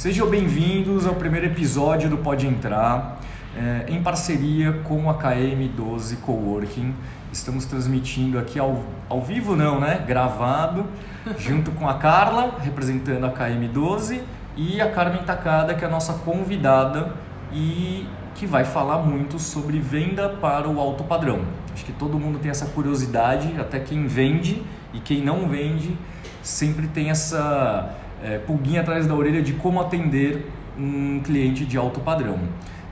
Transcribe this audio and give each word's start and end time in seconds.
Sejam 0.00 0.30
bem-vindos 0.30 1.06
ao 1.06 1.14
primeiro 1.14 1.44
episódio 1.44 2.08
do 2.08 2.16
Pode 2.16 2.46
Entrar, 2.46 3.20
é, 3.54 3.84
em 3.86 4.02
parceria 4.02 4.72
com 4.82 5.10
a 5.10 5.14
KM12 5.18 6.16
Coworking. 6.22 6.94
Estamos 7.30 7.66
transmitindo 7.66 8.38
aqui 8.38 8.58
ao, 8.58 8.82
ao 9.10 9.20
vivo, 9.20 9.54
não, 9.54 9.78
né? 9.78 10.02
Gravado, 10.08 10.86
junto 11.36 11.70
com 11.72 11.86
a 11.86 11.98
Carla, 11.98 12.56
representando 12.62 13.26
a 13.26 13.30
KM12, 13.30 14.22
e 14.56 14.80
a 14.80 14.90
Carmen 14.90 15.22
Takada, 15.22 15.74
que 15.74 15.84
é 15.84 15.86
a 15.86 15.90
nossa 15.90 16.14
convidada 16.14 17.12
e 17.52 18.06
que 18.34 18.46
vai 18.46 18.64
falar 18.64 19.00
muito 19.00 19.38
sobre 19.38 19.78
venda 19.80 20.30
para 20.30 20.66
o 20.66 20.80
alto 20.80 21.04
padrão. 21.04 21.40
Acho 21.74 21.84
que 21.84 21.92
todo 21.92 22.18
mundo 22.18 22.38
tem 22.38 22.50
essa 22.50 22.64
curiosidade, 22.64 23.54
até 23.60 23.78
quem 23.78 24.06
vende 24.06 24.62
e 24.94 24.98
quem 24.98 25.22
não 25.22 25.46
vende 25.46 25.94
sempre 26.42 26.88
tem 26.88 27.10
essa 27.10 27.99
é, 28.22 28.38
pulguinha 28.38 28.80
atrás 28.80 29.06
da 29.06 29.14
orelha 29.14 29.42
de 29.42 29.52
como 29.54 29.80
atender 29.80 30.50
um 30.78 31.20
cliente 31.20 31.64
de 31.64 31.76
alto 31.76 32.00
padrão. 32.00 32.38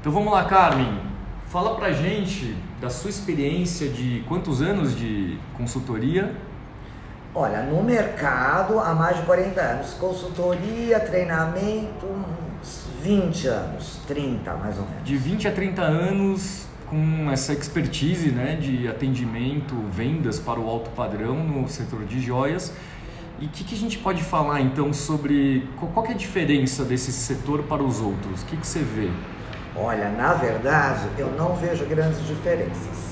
Então 0.00 0.12
vamos 0.12 0.32
lá, 0.32 0.45
Carmen, 0.45 1.00
fala 1.48 1.74
pra 1.77 1.92
gente 1.92 2.56
da 2.80 2.91
sua 2.91 3.10
experiência 3.10 3.88
de 3.88 4.22
quantos 4.28 4.62
anos 4.62 4.96
de 4.96 5.38
consultoria? 5.56 6.34
Olha, 7.34 7.62
no 7.62 7.83
mercado 7.83 8.78
há 8.80 8.95
mais 8.95 9.16
de 9.16 9.22
40 9.22 9.60
anos, 9.60 9.95
consultoria, 9.95 10.98
treinamento, 11.00 12.06
uns 12.60 12.88
20 13.02 13.47
anos, 13.48 14.00
30 14.06 14.55
mais 14.55 14.78
ou 14.78 14.84
menos. 14.84 15.05
De 15.05 15.16
20 15.16 15.48
a 15.48 15.52
30 15.52 15.83
anos 15.83 16.66
com 16.88 17.30
essa 17.30 17.52
expertise 17.52 18.30
né, 18.30 18.56
de 18.56 18.88
atendimento, 18.88 19.74
vendas 19.92 20.38
para 20.38 20.58
o 20.58 20.69
alto 20.69 20.91
padrão 20.91 21.36
no 21.36 21.69
setor 21.69 22.05
de 22.05 22.20
joias. 22.20 22.72
E 23.41 23.47
o 23.47 23.48
que, 23.51 23.62
que, 23.62 23.74
a 23.74 23.78
gente 23.78 23.98
pode 23.98 24.20
falar 24.20 24.60
então 24.60 24.92
sobre 24.92 25.69
qual, 25.95 26.05
é 26.06 26.10
a 26.10 26.15
diferença 26.15 26.84
desse 26.84 27.12
setor 27.12 27.62
para 27.62 27.84
os 27.84 28.01
outros? 28.01 28.42
O 28.42 28.47
que, 28.47 28.56
que 28.56 28.66
você 28.66 28.80
vê? 28.80 29.09
Olha, 29.77 30.09
na 30.09 30.34
verdade, 30.34 31.08
eu 31.17 31.30
não 31.30 31.55
vejo 31.55 31.84
grandes 31.84 32.27
diferenças. 32.27 33.08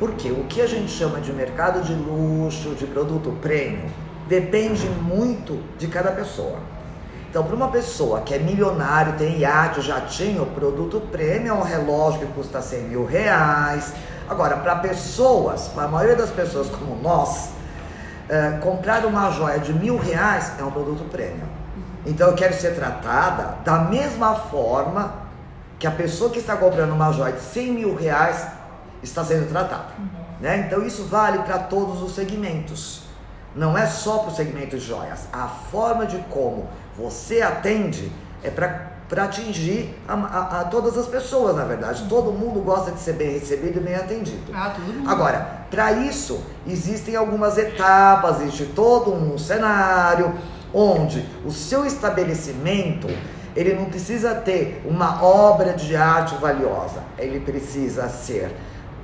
Porque 0.00 0.32
o 0.32 0.44
que 0.48 0.60
a 0.60 0.66
gente 0.66 0.90
chama 0.90 1.20
de 1.20 1.32
mercado 1.32 1.80
de 1.80 1.92
luxo, 1.92 2.74
de 2.74 2.88
produto 2.88 3.30
premium, 3.40 3.86
depende 4.28 4.88
muito 4.88 5.62
de 5.78 5.86
cada 5.86 6.10
pessoa. 6.10 6.58
Então, 7.30 7.44
para 7.44 7.54
uma 7.54 7.68
pessoa 7.68 8.22
que 8.22 8.34
é 8.34 8.38
milionário, 8.40 9.12
tem 9.12 9.38
iate, 9.38 9.80
jatinho, 9.80 10.44
produto 10.46 11.00
premium 11.12 11.54
é 11.54 11.54
um 11.54 11.62
relógio 11.62 12.26
que 12.26 12.32
custa 12.32 12.60
100 12.60 12.80
mil 12.88 13.04
reais. 13.04 13.92
Agora, 14.28 14.56
para 14.56 14.74
pessoas, 14.74 15.68
para 15.68 15.84
a 15.84 15.88
maioria 15.88 16.16
das 16.16 16.30
pessoas 16.30 16.68
como 16.68 17.00
nós, 17.00 17.59
é, 18.30 18.58
comprar 18.60 19.04
uma 19.04 19.28
joia 19.32 19.58
de 19.58 19.72
mil 19.72 19.98
reais 19.98 20.52
é 20.56 20.62
um 20.62 20.70
produto 20.70 21.02
premium. 21.10 21.48
Então 22.06 22.28
eu 22.28 22.34
quero 22.34 22.54
ser 22.54 22.76
tratada 22.76 23.56
da 23.64 23.78
mesma 23.78 24.36
forma 24.36 25.14
que 25.80 25.86
a 25.86 25.90
pessoa 25.90 26.30
que 26.30 26.38
está 26.38 26.56
comprando 26.56 26.92
uma 26.92 27.10
joia 27.10 27.32
de 27.32 27.40
100 27.40 27.72
mil 27.72 27.96
reais 27.96 28.46
está 29.02 29.24
sendo 29.24 29.48
tratada. 29.48 29.88
Uhum. 29.98 30.06
Né? 30.40 30.64
Então 30.66 30.86
isso 30.86 31.06
vale 31.06 31.40
para 31.40 31.58
todos 31.58 32.02
os 32.02 32.14
segmentos. 32.14 33.02
Não 33.54 33.76
é 33.76 33.84
só 33.86 34.18
para 34.18 34.30
o 34.30 34.34
segmento 34.34 34.78
de 34.78 34.84
joias. 34.84 35.26
A 35.32 35.48
forma 35.48 36.06
de 36.06 36.18
como 36.30 36.68
você 36.96 37.42
atende 37.42 38.12
é 38.44 38.48
para 38.50 38.89
para 39.10 39.24
atingir 39.24 39.92
a, 40.06 40.14
a, 40.14 40.60
a, 40.60 40.64
todas 40.64 40.96
as 40.96 41.06
pessoas, 41.06 41.56
na 41.56 41.64
verdade. 41.64 42.06
Todo 42.08 42.30
mundo 42.30 42.60
gosta 42.60 42.92
de 42.92 43.00
ser 43.00 43.14
bem 43.14 43.32
recebido 43.32 43.78
e 43.78 43.80
bem 43.80 43.96
atendido. 43.96 44.52
Ah, 44.54 44.72
todo 44.74 44.84
mundo. 44.86 45.10
Agora, 45.10 45.64
para 45.68 45.90
isso, 45.90 46.40
existem 46.64 47.16
algumas 47.16 47.58
etapas, 47.58 48.40
existe 48.40 48.66
todo 48.66 49.12
um 49.12 49.36
cenário 49.36 50.32
onde 50.72 51.26
o 51.44 51.50
seu 51.50 51.84
estabelecimento 51.84 53.08
ele 53.56 53.74
não 53.74 53.86
precisa 53.86 54.32
ter 54.32 54.80
uma 54.84 55.20
obra 55.24 55.72
de 55.72 55.96
arte 55.96 56.36
valiosa, 56.36 57.02
ele 57.18 57.40
precisa 57.40 58.08
ser 58.08 58.46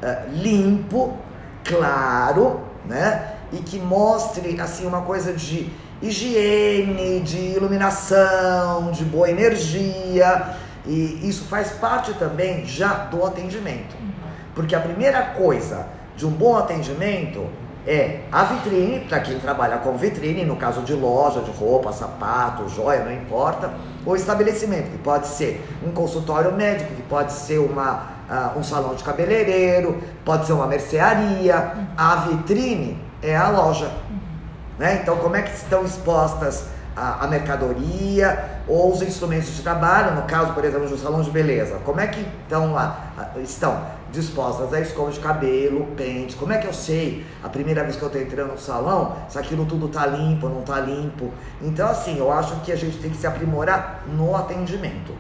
uh, 0.01 0.31
limpo, 0.31 1.19
claro, 1.65 2.61
né? 2.85 3.33
E 3.53 3.57
que 3.57 3.81
mostre 3.81 4.61
assim 4.61 4.87
uma 4.87 5.03
coisa 5.03 5.33
de 5.33 5.73
higiene, 6.03 7.21
de 7.21 7.57
iluminação, 7.57 8.91
de 8.93 9.05
boa 9.05 9.31
energia. 9.31 10.57
E 10.87 11.21
isso 11.29 11.45
faz 11.45 11.71
parte 11.73 12.15
também 12.15 12.65
já 12.67 12.95
do 12.95 13.25
atendimento. 13.25 13.97
Porque 14.55 14.75
a 14.75 14.81
primeira 14.81 15.23
coisa 15.23 15.87
de 16.17 16.27
um 16.27 16.31
bom 16.31 16.57
atendimento 16.57 17.47
é 17.87 18.23
a 18.33 18.43
vitrine, 18.45 19.01
para 19.01 19.21
quem 19.21 19.39
trabalha 19.39 19.79
com 19.79 19.97
vitrine, 19.97 20.45
no 20.45 20.57
caso 20.57 20.81
de 20.81 20.93
loja, 20.93 21.41
de 21.41 21.53
roupa, 21.53 21.93
sapato, 21.93 22.69
joia, 22.69 23.05
não 23.05 23.13
importa, 23.13 23.73
o 24.05 24.17
estabelecimento, 24.17 24.91
que 24.91 24.99
pode 24.99 25.29
ser 25.29 25.65
um 25.87 25.93
consultório 25.93 26.53
médico, 26.53 26.93
que 26.95 27.03
pode 27.03 27.33
ser 27.33 27.59
uma, 27.59 28.09
uh, 28.29 28.59
um 28.59 28.63
salão 28.65 28.95
de 28.95 29.05
cabeleireiro, 29.05 30.03
pode 30.25 30.47
ser 30.47 30.53
uma 30.53 30.67
mercearia. 30.67 31.75
A 31.97 32.17
vitrine 32.17 32.99
é 33.23 33.37
a 33.37 33.51
loja. 33.51 33.91
Né? 34.79 35.01
Então, 35.03 35.17
como 35.17 35.37
é 35.37 35.43
que 35.43 35.55
estão 35.55 35.85
expostas 35.85 36.67
a, 36.95 37.25
a, 37.25 37.29
mercadoria 37.29 38.61
ou 38.67 38.93
os 38.93 39.03
instrumentos 39.03 39.55
de 39.55 39.63
trabalho, 39.63 40.15
no 40.15 40.23
caso, 40.23 40.53
por 40.53 40.65
exemplo, 40.65 40.89
do 40.89 40.99
salão 40.99 41.23
de 41.23 41.31
beleza? 41.31 41.79
Como 41.85 42.01
é 42.01 42.07
que 42.07 42.27
estão 42.43 42.73
lá, 42.73 43.31
estão 43.43 43.87
dispostas 44.11 44.73
a 44.73 44.81
escova 44.81 45.11
de 45.11 45.21
cabelo, 45.21 45.87
pentes? 45.97 46.35
Como 46.35 46.53
é 46.53 46.59
que 46.59 46.67
eu 46.67 46.73
sei, 46.73 47.27
a 47.43 47.49
primeira 47.49 47.83
vez 47.83 47.97
que 47.97 48.03
eu 48.03 48.09
estou 48.09 48.21
entrando 48.21 48.53
no 48.53 48.59
salão, 48.59 49.17
se 49.29 49.39
aquilo 49.39 49.65
tudo 49.65 49.87
está 49.87 50.07
limpo, 50.07 50.49
não 50.49 50.61
está 50.61 50.81
limpo? 50.81 51.33
Então, 51.61 51.89
assim, 51.89 52.19
eu 52.19 52.31
acho 52.33 52.57
que 52.61 52.73
a 52.73 52.77
gente 52.77 52.99
tem 52.99 53.11
que 53.11 53.17
se 53.17 53.27
aprimorar 53.27 54.05
no 54.07 54.35
atendimento. 54.37 55.13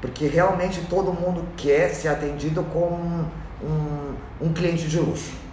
Porque 0.00 0.26
realmente 0.26 0.82
todo 0.82 1.12
mundo 1.12 1.44
quer 1.56 1.88
ser 1.94 2.08
atendido 2.08 2.62
como 2.64 2.96
um, 2.96 3.24
um, 3.62 4.46
um 4.48 4.52
cliente 4.52 4.86
de 4.86 4.98
luxo. 4.98 5.43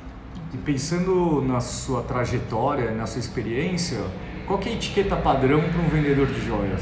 E 0.54 0.58
pensando 0.58 1.42
na 1.42 1.62
sua 1.62 2.02
trajetória, 2.02 2.92
na 2.92 3.08
sua 3.08 3.20
experiência, 3.20 4.00
qual 4.46 4.60
é 4.60 4.66
a 4.66 4.72
etiqueta 4.74 5.16
padrão 5.16 5.62
para 5.62 5.80
um 5.80 5.88
vendedor 5.88 6.28
de 6.28 6.46
joias? 6.46 6.82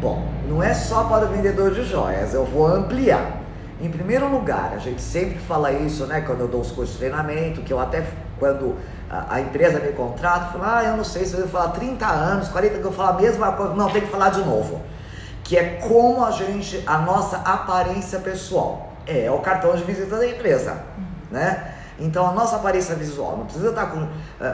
Bom, 0.00 0.26
não 0.48 0.62
é 0.62 0.72
só 0.72 1.04
para 1.04 1.26
o 1.26 1.28
vendedor 1.28 1.70
de 1.74 1.84
joias, 1.84 2.32
eu 2.32 2.46
vou 2.46 2.66
ampliar. 2.66 3.42
Em 3.78 3.90
primeiro 3.90 4.26
lugar, 4.26 4.72
a 4.74 4.78
gente 4.78 5.02
sempre 5.02 5.38
fala 5.38 5.70
isso, 5.70 6.06
né, 6.06 6.22
quando 6.22 6.40
eu 6.40 6.48
dou 6.48 6.62
os 6.62 6.70
cursos 6.70 6.94
de 6.94 7.00
treinamento, 7.00 7.60
que 7.60 7.70
eu 7.70 7.78
até, 7.78 8.06
quando 8.38 8.74
a, 9.10 9.34
a 9.34 9.40
empresa 9.42 9.78
me 9.78 9.92
contrata, 9.92 10.46
eu 10.46 10.60
falo, 10.60 10.64
ah, 10.64 10.82
eu 10.82 10.96
não 10.96 11.04
sei 11.04 11.26
se 11.26 11.34
eu 11.34 11.40
vou 11.40 11.48
falar 11.48 11.72
30 11.72 12.06
anos, 12.06 12.48
40 12.48 12.78
que 12.78 12.84
eu 12.84 12.92
falo 12.92 13.18
a 13.18 13.20
mesma 13.20 13.52
coisa, 13.52 13.74
não, 13.74 13.90
tem 13.90 14.00
que 14.00 14.08
falar 14.08 14.30
de 14.30 14.40
novo. 14.40 14.80
Que 15.44 15.58
é 15.58 15.78
como 15.86 16.24
a 16.24 16.30
gente, 16.30 16.82
a 16.86 16.98
nossa 16.98 17.36
aparência 17.36 18.18
pessoal. 18.20 18.94
É, 19.06 19.26
é 19.26 19.30
o 19.30 19.40
cartão 19.40 19.76
de 19.76 19.84
visita 19.84 20.16
da 20.16 20.26
empresa, 20.26 20.82
né? 21.30 21.74
Então 22.00 22.26
a 22.26 22.32
nossa 22.32 22.56
aparência 22.56 22.94
visual 22.94 23.36
não 23.36 23.44
precisa 23.44 23.68
estar 23.68 23.86
com 23.86 23.98
uh, 23.98 24.08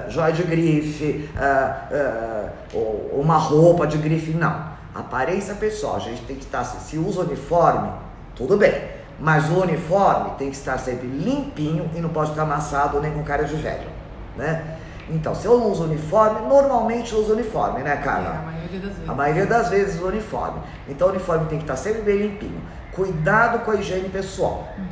joia 0.09 0.33
de 0.33 0.43
grife, 0.43 1.31
uh, 1.37 2.77
uh, 2.77 3.21
uma 3.21 3.37
roupa 3.37 3.87
de 3.87 3.97
grife, 3.99 4.33
não. 4.33 4.77
Aparência 4.95 5.55
pessoal, 5.55 5.97
a 5.97 6.01
gente 6.01 6.23
tem 6.23 6.37
que 6.37 6.45
estar, 6.45 6.65
se, 6.65 6.81
se 6.81 6.99
usa 6.99 7.21
uniforme, 7.21 7.91
tudo 8.35 8.57
bem. 8.57 8.97
Mas 9.19 9.49
o 9.51 9.63
uniforme 9.63 10.31
tem 10.39 10.51
que 10.51 10.57
estar 10.57 10.79
sempre 10.79 11.07
limpinho 11.07 11.91
e 11.95 12.01
não 12.01 12.11
pode 12.11 12.31
estar 12.31 12.43
amassado 12.43 13.01
nem 13.01 13.13
com 13.13 13.23
cara 13.23 13.45
de 13.45 13.55
velho, 13.57 13.89
né? 14.37 14.77
Então, 15.09 15.35
se 15.35 15.47
eu 15.47 15.57
não 15.59 15.71
uso 15.71 15.85
uniforme, 15.85 16.49
normalmente 16.49 17.13
eu 17.13 17.21
uso 17.21 17.33
uniforme, 17.33 17.83
né, 17.83 17.97
Carla? 17.97 18.35
É, 18.35 18.39
a 18.39 18.43
maioria 18.43 18.81
das 18.81 18.91
vezes. 18.91 19.09
A 19.09 19.15
maioria 19.15 19.47
das 19.47 19.69
vezes 19.69 20.01
o 20.01 20.07
uniforme. 20.07 20.61
Então, 20.89 21.09
o 21.09 21.11
uniforme 21.11 21.47
tem 21.47 21.59
que 21.59 21.65
estar 21.65 21.77
sempre 21.77 22.03
bem 22.03 22.17
limpinho. 22.17 22.61
Cuidado 22.93 23.61
com 23.61 23.71
a 23.71 23.77
higiene 23.77 24.09
pessoal. 24.09 24.69
Uhum. 24.77 24.85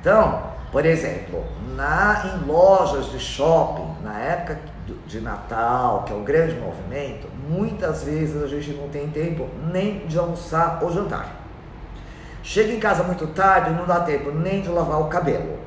Então, 0.00 0.51
por 0.72 0.86
exemplo, 0.86 1.44
na, 1.76 2.32
em 2.34 2.46
lojas 2.46 3.12
de 3.12 3.18
shopping, 3.18 4.02
na 4.02 4.18
época 4.18 4.58
de 5.06 5.20
Natal, 5.20 6.04
que 6.04 6.12
é 6.14 6.16
um 6.16 6.24
grande 6.24 6.54
movimento, 6.54 7.28
muitas 7.46 8.02
vezes 8.04 8.42
a 8.42 8.46
gente 8.46 8.72
não 8.72 8.88
tem 8.88 9.06
tempo 9.10 9.46
nem 9.70 10.06
de 10.06 10.18
almoçar 10.18 10.78
ou 10.82 10.90
jantar. 10.90 11.42
Chega 12.42 12.72
em 12.72 12.80
casa 12.80 13.02
muito 13.02 13.26
tarde, 13.28 13.70
não 13.70 13.86
dá 13.86 14.00
tempo 14.00 14.32
nem 14.32 14.62
de 14.62 14.68
lavar 14.68 15.02
o 15.02 15.08
cabelo. 15.08 15.58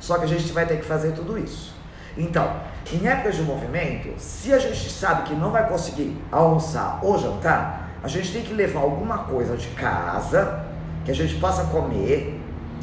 Só 0.00 0.16
que 0.16 0.24
a 0.24 0.28
gente 0.28 0.50
vai 0.52 0.64
ter 0.64 0.78
que 0.78 0.86
fazer 0.86 1.12
tudo 1.12 1.38
isso. 1.38 1.74
Então, 2.16 2.50
em 2.90 3.06
épocas 3.06 3.36
de 3.36 3.42
movimento, 3.42 4.18
se 4.18 4.54
a 4.54 4.58
gente 4.58 4.90
sabe 4.90 5.24
que 5.24 5.34
não 5.34 5.50
vai 5.50 5.68
conseguir 5.68 6.16
almoçar 6.32 6.98
ou 7.02 7.18
jantar, 7.18 7.90
a 8.02 8.08
gente 8.08 8.32
tem 8.32 8.42
que 8.42 8.54
levar 8.54 8.80
alguma 8.80 9.18
coisa 9.18 9.54
de 9.54 9.68
casa 9.68 10.64
que 11.04 11.10
a 11.10 11.14
gente 11.14 11.34
possa 11.36 11.64
comer 11.64 12.40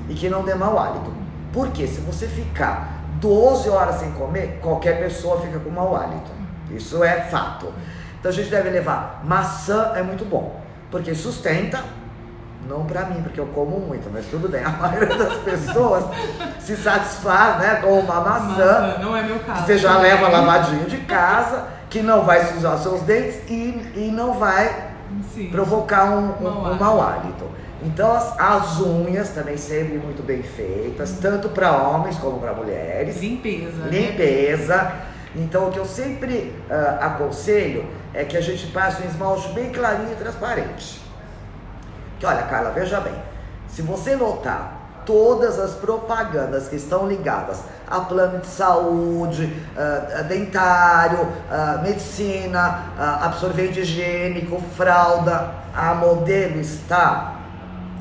e 0.07 0.13
que 0.13 0.29
não 0.29 0.45
dê 0.45 0.53
mau 0.53 0.77
hálito. 0.77 1.26
Porque 1.53 1.87
se 1.87 2.01
você 2.01 2.27
ficar 2.27 2.93
12 3.19 3.69
horas 3.69 3.95
sem 3.95 4.11
comer, 4.11 4.59
qualquer 4.61 4.99
pessoa 4.99 5.41
fica 5.41 5.59
com 5.59 5.69
mau 5.69 5.95
hálito. 5.95 6.31
Isso 6.71 7.03
é 7.03 7.21
fato. 7.21 7.73
Então 8.19 8.29
a 8.29 8.33
gente 8.33 8.49
deve 8.49 8.69
levar 8.69 9.21
maçã 9.23 9.93
é 9.95 10.01
muito 10.03 10.25
bom, 10.25 10.59
porque 10.91 11.13
sustenta, 11.15 11.79
não 12.67 12.83
para 12.83 13.05
mim, 13.05 13.21
porque 13.21 13.39
eu 13.39 13.45
como 13.47 13.79
muito, 13.79 14.09
mas 14.11 14.25
tudo 14.25 14.49
bem. 14.49 14.61
A 14.65 14.69
maioria 14.69 15.15
das 15.15 15.33
pessoas 15.35 16.03
se 16.59 16.75
satisfaz, 16.75 17.59
né, 17.59 17.75
com 17.75 17.99
uma 17.99 18.19
maçã. 18.21 18.47
maçã 18.81 18.97
não 19.01 19.15
é 19.15 19.23
meu 19.23 19.39
caso. 19.39 19.65
Você 19.65 19.77
já 19.77 19.97
leva 19.99 20.27
lavadinho 20.27 20.85
de 20.85 20.97
casa, 20.97 21.65
que 21.89 22.01
não 22.01 22.23
vai 22.25 22.43
sujar 22.45 22.77
seus 22.79 23.01
dentes 23.03 23.39
e, 23.49 23.93
e 23.95 24.11
não 24.13 24.33
vai 24.33 24.87
Sim. 25.33 25.47
provocar 25.49 26.05
um, 26.05 26.31
um- 26.45 26.71
um 26.71 26.75
mau 26.75 27.01
hálito. 27.01 27.45
Então 27.81 28.11
as, 28.11 28.39
as 28.39 28.79
unhas 28.79 29.29
também 29.29 29.57
sempre 29.57 29.97
muito 29.97 30.23
bem 30.23 30.41
feitas, 30.41 31.17
tanto 31.21 31.49
para 31.49 31.71
homens 31.71 32.17
como 32.17 32.39
para 32.39 32.53
mulheres. 32.53 33.21
Limpeza. 33.21 33.77
né? 33.77 33.89
Limpeza. 33.89 34.91
Então 35.35 35.67
o 35.67 35.71
que 35.71 35.77
eu 35.77 35.85
sempre 35.85 36.55
ah, 36.69 36.99
aconselho 37.01 37.85
é 38.13 38.23
que 38.23 38.35
a 38.35 38.41
gente 38.41 38.67
passe 38.67 39.03
um 39.03 39.05
esmalte 39.05 39.49
bem 39.49 39.71
clarinho 39.71 40.11
e 40.11 40.15
transparente. 40.15 41.01
Que 42.19 42.25
olha, 42.25 42.43
Carla, 42.43 42.71
veja 42.71 42.99
bem. 42.99 43.13
Se 43.67 43.83
você 43.83 44.15
notar 44.15 45.03
todas 45.05 45.59
as 45.59 45.71
propagandas 45.75 46.67
que 46.67 46.75
estão 46.75 47.07
ligadas 47.07 47.61
a 47.87 48.01
plano 48.01 48.39
de 48.39 48.47
saúde, 48.47 49.53
a 49.77 50.21
dentário, 50.23 51.19
a 51.49 51.77
medicina, 51.81 52.91
absorvente 53.21 53.79
higiênico, 53.79 54.61
fralda, 54.75 55.51
a 55.73 55.93
modelo 55.93 56.59
está 56.59 57.36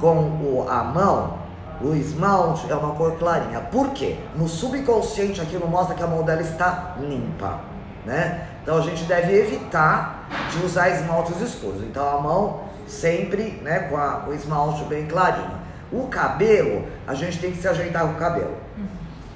com 0.01 0.67
a 0.69 0.83
mão, 0.85 1.35
o 1.81 1.95
esmalte 1.95 2.71
é 2.71 2.75
uma 2.75 2.95
cor 2.95 3.13
clarinha. 3.19 3.61
Por 3.61 3.91
quê? 3.91 4.17
No 4.35 4.49
subconsciente 4.49 5.41
aquilo 5.41 5.67
mostra 5.69 5.95
que 5.95 6.03
a 6.03 6.07
mão 6.07 6.23
dela 6.23 6.41
está 6.43 6.95
limpa, 7.01 7.61
né? 8.05 8.47
Então 8.63 8.79
a 8.79 8.81
gente 8.81 9.05
deve 9.05 9.33
evitar 9.39 10.27
de 10.51 10.65
usar 10.65 10.89
esmaltes 10.91 11.41
escuros. 11.41 11.83
Então 11.83 12.19
a 12.19 12.21
mão 12.21 12.61
sempre, 12.87 13.61
né, 13.63 13.81
com, 13.91 13.97
a- 13.97 14.25
o 14.29 14.33
esmalte 14.33 14.85
bem 14.85 15.07
clarinho. 15.07 15.51
O 15.93 16.09
cabelo, 16.09 16.85
a 17.07 17.15
gente 17.15 17.39
tem 17.39 17.53
que 17.53 17.59
se 17.61 17.69
ajeitar 17.69 18.03
com 18.07 18.13
o 18.13 18.17
cabelo. 18.17 18.55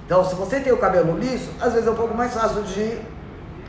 Então, 0.05 0.25
se 0.25 0.35
você 0.35 0.59
tem 0.59 0.73
o 0.73 0.77
cabelo 0.79 1.17
liso, 1.17 1.51
às 1.61 1.73
vezes 1.73 1.87
é 1.87 1.91
um 1.93 1.95
pouco 1.95 2.17
mais 2.17 2.35
fácil 2.35 2.63
de 2.65 2.99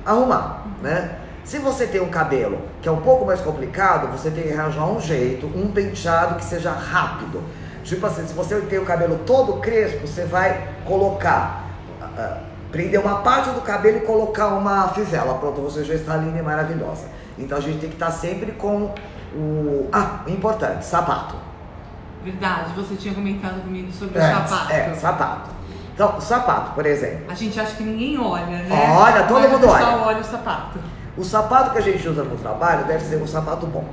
arrumar, 0.04 0.64
né? 0.82 1.18
Se 1.44 1.58
você 1.60 1.88
tem 1.88 2.02
um 2.02 2.10
cabelo 2.10 2.60
que 2.82 2.88
é 2.88 2.92
um 2.92 3.02
pouco 3.02 3.26
mais 3.26 3.42
complicado, 3.42 4.08
você 4.12 4.30
tem 4.30 4.44
que 4.44 4.54
arranjar 4.54 4.86
um 4.86 5.00
jeito, 5.00 5.48
um 5.48 5.72
penteado 5.72 6.36
que 6.36 6.46
seja 6.46 6.72
rápido. 6.72 7.42
Tipo 7.84 8.06
assim, 8.06 8.26
se 8.28 8.34
você 8.34 8.60
tem 8.62 8.80
o 8.80 8.86
cabelo 8.86 9.20
todo 9.26 9.54
crespo, 9.60 10.08
você 10.08 10.24
vai 10.24 10.68
colocar, 10.86 11.64
ah, 12.02 12.38
prender 12.72 13.00
uma 13.00 13.18
parte 13.18 13.50
do 13.50 13.62
cabelo 13.62 13.98
e 13.98 14.02
colocar 14.02 14.48
uma 14.50 14.90
fivela. 14.90 15.34
Pronto, 15.40 15.62
você 15.62 15.84
já 15.84 15.96
está 15.96 16.16
linda 16.16 16.38
e 16.40 16.42
maravilhosa. 16.44 17.08
Então 17.38 17.58
a 17.58 17.62
gente 17.62 17.80
tem 17.80 17.90
que 17.90 17.96
estar 17.96 18.12
sempre 18.12 18.52
com 18.52 18.94
o. 19.36 19.90
Ah, 19.92 20.20
importante, 20.28 20.86
sapato. 20.86 21.36
Verdade, 22.24 22.74
você 22.76 22.96
tinha 22.96 23.16
comentado 23.16 23.62
comigo 23.64 23.92
sobre 23.92 24.20
o 24.20 24.22
É, 24.22 24.32
sapato. 24.32 24.72
É, 24.72 24.94
sapato. 24.94 25.50
Então, 25.94 26.18
o 26.18 26.22
sapato, 26.22 26.72
por 26.74 26.86
exemplo. 26.86 27.26
A 27.30 27.34
gente 27.34 27.60
acha 27.60 27.76
que 27.76 27.84
ninguém 27.84 28.20
olha, 28.20 28.46
né? 28.46 28.68
Olha, 28.96 29.24
todo 29.24 29.42
Mas 29.42 29.52
mundo 29.52 29.66
o 29.66 29.70
olha. 29.70 29.98
olha 29.98 30.20
o 30.20 30.24
sapato. 30.24 30.80
O 31.22 31.24
sapato 31.24 31.70
que 31.70 31.78
a 31.78 31.82
gente 31.82 32.10
usa 32.10 32.24
no 32.24 32.36
trabalho 32.36 32.86
deve 32.86 33.06
ser 33.06 33.22
um 33.22 33.28
sapato 33.28 33.68
bom. 33.68 33.86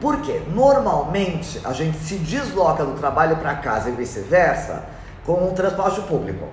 Por 0.00 0.20
quê? 0.20 0.40
Normalmente 0.54 1.60
a 1.64 1.72
gente 1.72 1.98
se 1.98 2.14
desloca 2.14 2.84
do 2.84 2.92
trabalho 2.92 3.38
para 3.38 3.56
casa 3.56 3.88
e 3.88 3.92
vice-versa 3.92 4.84
com 5.26 5.48
o 5.48 5.50
transporte 5.50 6.00
público. 6.02 6.46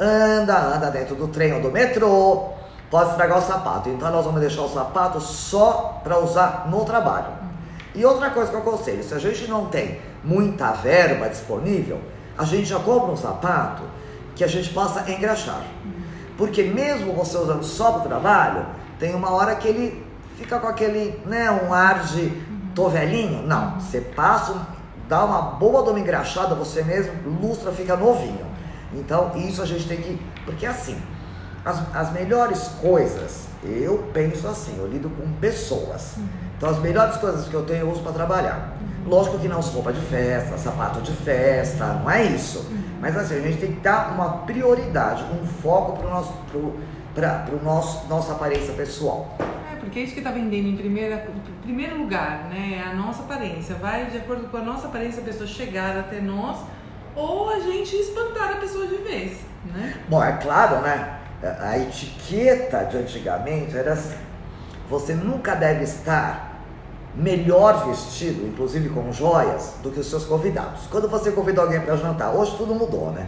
Anda, 0.00 0.56
anda 0.58 0.90
dentro 0.90 1.14
do 1.14 1.28
trem 1.28 1.52
ou 1.52 1.60
do 1.60 1.70
metrô, 1.70 2.48
pode 2.90 3.10
estragar 3.10 3.36
o 3.36 3.42
sapato. 3.42 3.90
Então 3.90 4.10
nós 4.10 4.24
vamos 4.24 4.40
deixar 4.40 4.62
o 4.62 4.70
sapato 4.70 5.20
só 5.20 6.00
para 6.02 6.18
usar 6.18 6.66
no 6.70 6.86
trabalho. 6.86 7.34
E 7.94 8.02
outra 8.06 8.30
coisa 8.30 8.48
que 8.48 8.56
eu 8.56 8.60
aconselho, 8.60 9.04
se 9.04 9.12
a 9.12 9.18
gente 9.18 9.46
não 9.48 9.66
tem 9.66 10.00
muita 10.24 10.72
verba 10.72 11.28
disponível, 11.28 12.00
a 12.38 12.44
gente 12.46 12.64
já 12.64 12.78
compra 12.78 13.12
um 13.12 13.16
sapato 13.18 13.82
que 14.34 14.42
a 14.42 14.48
gente 14.48 14.70
possa 14.70 15.10
engraxar. 15.10 15.60
Porque 16.38 16.62
mesmo 16.62 17.12
você 17.12 17.36
usando 17.36 17.64
só 17.64 17.92
para 17.92 18.00
o 18.00 18.08
trabalho, 18.08 18.78
tem 18.98 19.14
uma 19.14 19.30
hora 19.30 19.54
que 19.56 19.68
ele 19.68 20.06
fica 20.36 20.58
com 20.58 20.66
aquele, 20.66 21.20
né, 21.26 21.50
um 21.50 21.72
ar 21.72 22.04
de 22.04 22.32
tô 22.74 22.88
velhinho. 22.88 23.42
Não, 23.46 23.80
você 23.80 24.00
passa, 24.00 24.54
dá 25.08 25.24
uma 25.24 25.42
boa 25.42 25.82
de 25.82 25.90
uma 25.90 26.00
engraxada 26.00 26.54
você 26.54 26.82
mesmo, 26.82 27.12
lustra, 27.40 27.72
fica 27.72 27.96
novinho. 27.96 28.46
Então 28.92 29.32
isso 29.36 29.60
a 29.60 29.66
gente 29.66 29.86
tem 29.86 29.98
que, 29.98 30.20
porque 30.44 30.64
assim, 30.64 30.96
as, 31.64 31.82
as 31.94 32.12
melhores 32.12 32.68
coisas, 32.80 33.48
eu 33.64 34.08
penso 34.12 34.46
assim, 34.46 34.76
eu 34.78 34.86
lido 34.86 35.10
com 35.10 35.30
pessoas. 35.34 36.16
Então 36.56 36.68
as 36.68 36.78
melhores 36.78 37.16
coisas 37.16 37.48
que 37.48 37.54
eu 37.54 37.64
tenho 37.64 37.80
eu 37.80 37.90
uso 37.90 38.02
para 38.02 38.12
trabalhar. 38.12 38.76
Lógico 39.06 39.38
que 39.38 39.48
não 39.48 39.60
roupa 39.60 39.92
de 39.92 40.00
festa, 40.02 40.58
sapato 40.58 41.00
de 41.00 41.12
festa, 41.12 41.86
não 41.86 42.10
é 42.10 42.24
isso. 42.24 42.70
Mas 43.00 43.16
assim, 43.16 43.36
a 43.36 43.40
gente 43.40 43.58
tem 43.58 43.72
que 43.72 43.80
dar 43.80 44.12
uma 44.12 44.38
prioridade, 44.38 45.24
um 45.24 45.46
foco 45.46 45.98
para 45.98 46.06
o 46.06 46.10
nosso, 46.10 46.32
pro, 46.50 46.76
pra, 47.18 47.40
pro 47.40 47.62
nosso, 47.62 48.06
nossa 48.06 48.32
aparência 48.32 48.72
pessoal. 48.74 49.36
É, 49.40 49.76
porque 49.76 49.98
é 49.98 50.02
isso 50.02 50.14
que 50.14 50.22
tá 50.22 50.30
vendendo 50.30 50.68
em 50.68 50.76
primeira, 50.76 51.26
em 51.34 51.62
primeiro 51.62 51.98
lugar, 51.98 52.44
né? 52.48 52.80
É 52.80 52.88
a 52.88 52.94
nossa 52.94 53.22
aparência. 53.22 53.74
Vai 53.74 54.06
de 54.06 54.18
acordo 54.18 54.48
com 54.48 54.56
a 54.56 54.62
nossa 54.62 54.86
aparência 54.86 55.20
a 55.20 55.24
pessoa 55.24 55.46
chegar 55.46 55.98
até 55.98 56.20
nós 56.20 56.58
ou 57.16 57.50
a 57.50 57.58
gente 57.58 57.96
espantar 57.96 58.52
a 58.52 58.56
pessoa 58.56 58.86
de 58.86 58.98
vez, 58.98 59.38
né? 59.66 59.94
Bom, 60.08 60.22
é 60.22 60.36
claro, 60.36 60.80
né? 60.80 61.18
A 61.60 61.76
etiqueta 61.78 62.84
de 62.84 62.98
antigamente 62.98 63.76
era 63.76 63.94
assim: 63.94 64.16
você 64.88 65.14
nunca 65.14 65.56
deve 65.56 65.82
estar 65.82 66.62
melhor 67.16 67.88
vestido, 67.88 68.46
inclusive 68.46 68.90
com 68.90 69.10
joias, 69.12 69.74
do 69.82 69.90
que 69.90 69.98
os 69.98 70.08
seus 70.08 70.24
convidados. 70.24 70.86
Quando 70.88 71.08
você 71.08 71.32
convida 71.32 71.60
alguém 71.60 71.80
para 71.80 71.96
jantar, 71.96 72.32
hoje 72.32 72.54
tudo 72.56 72.76
mudou, 72.76 73.10
né? 73.10 73.26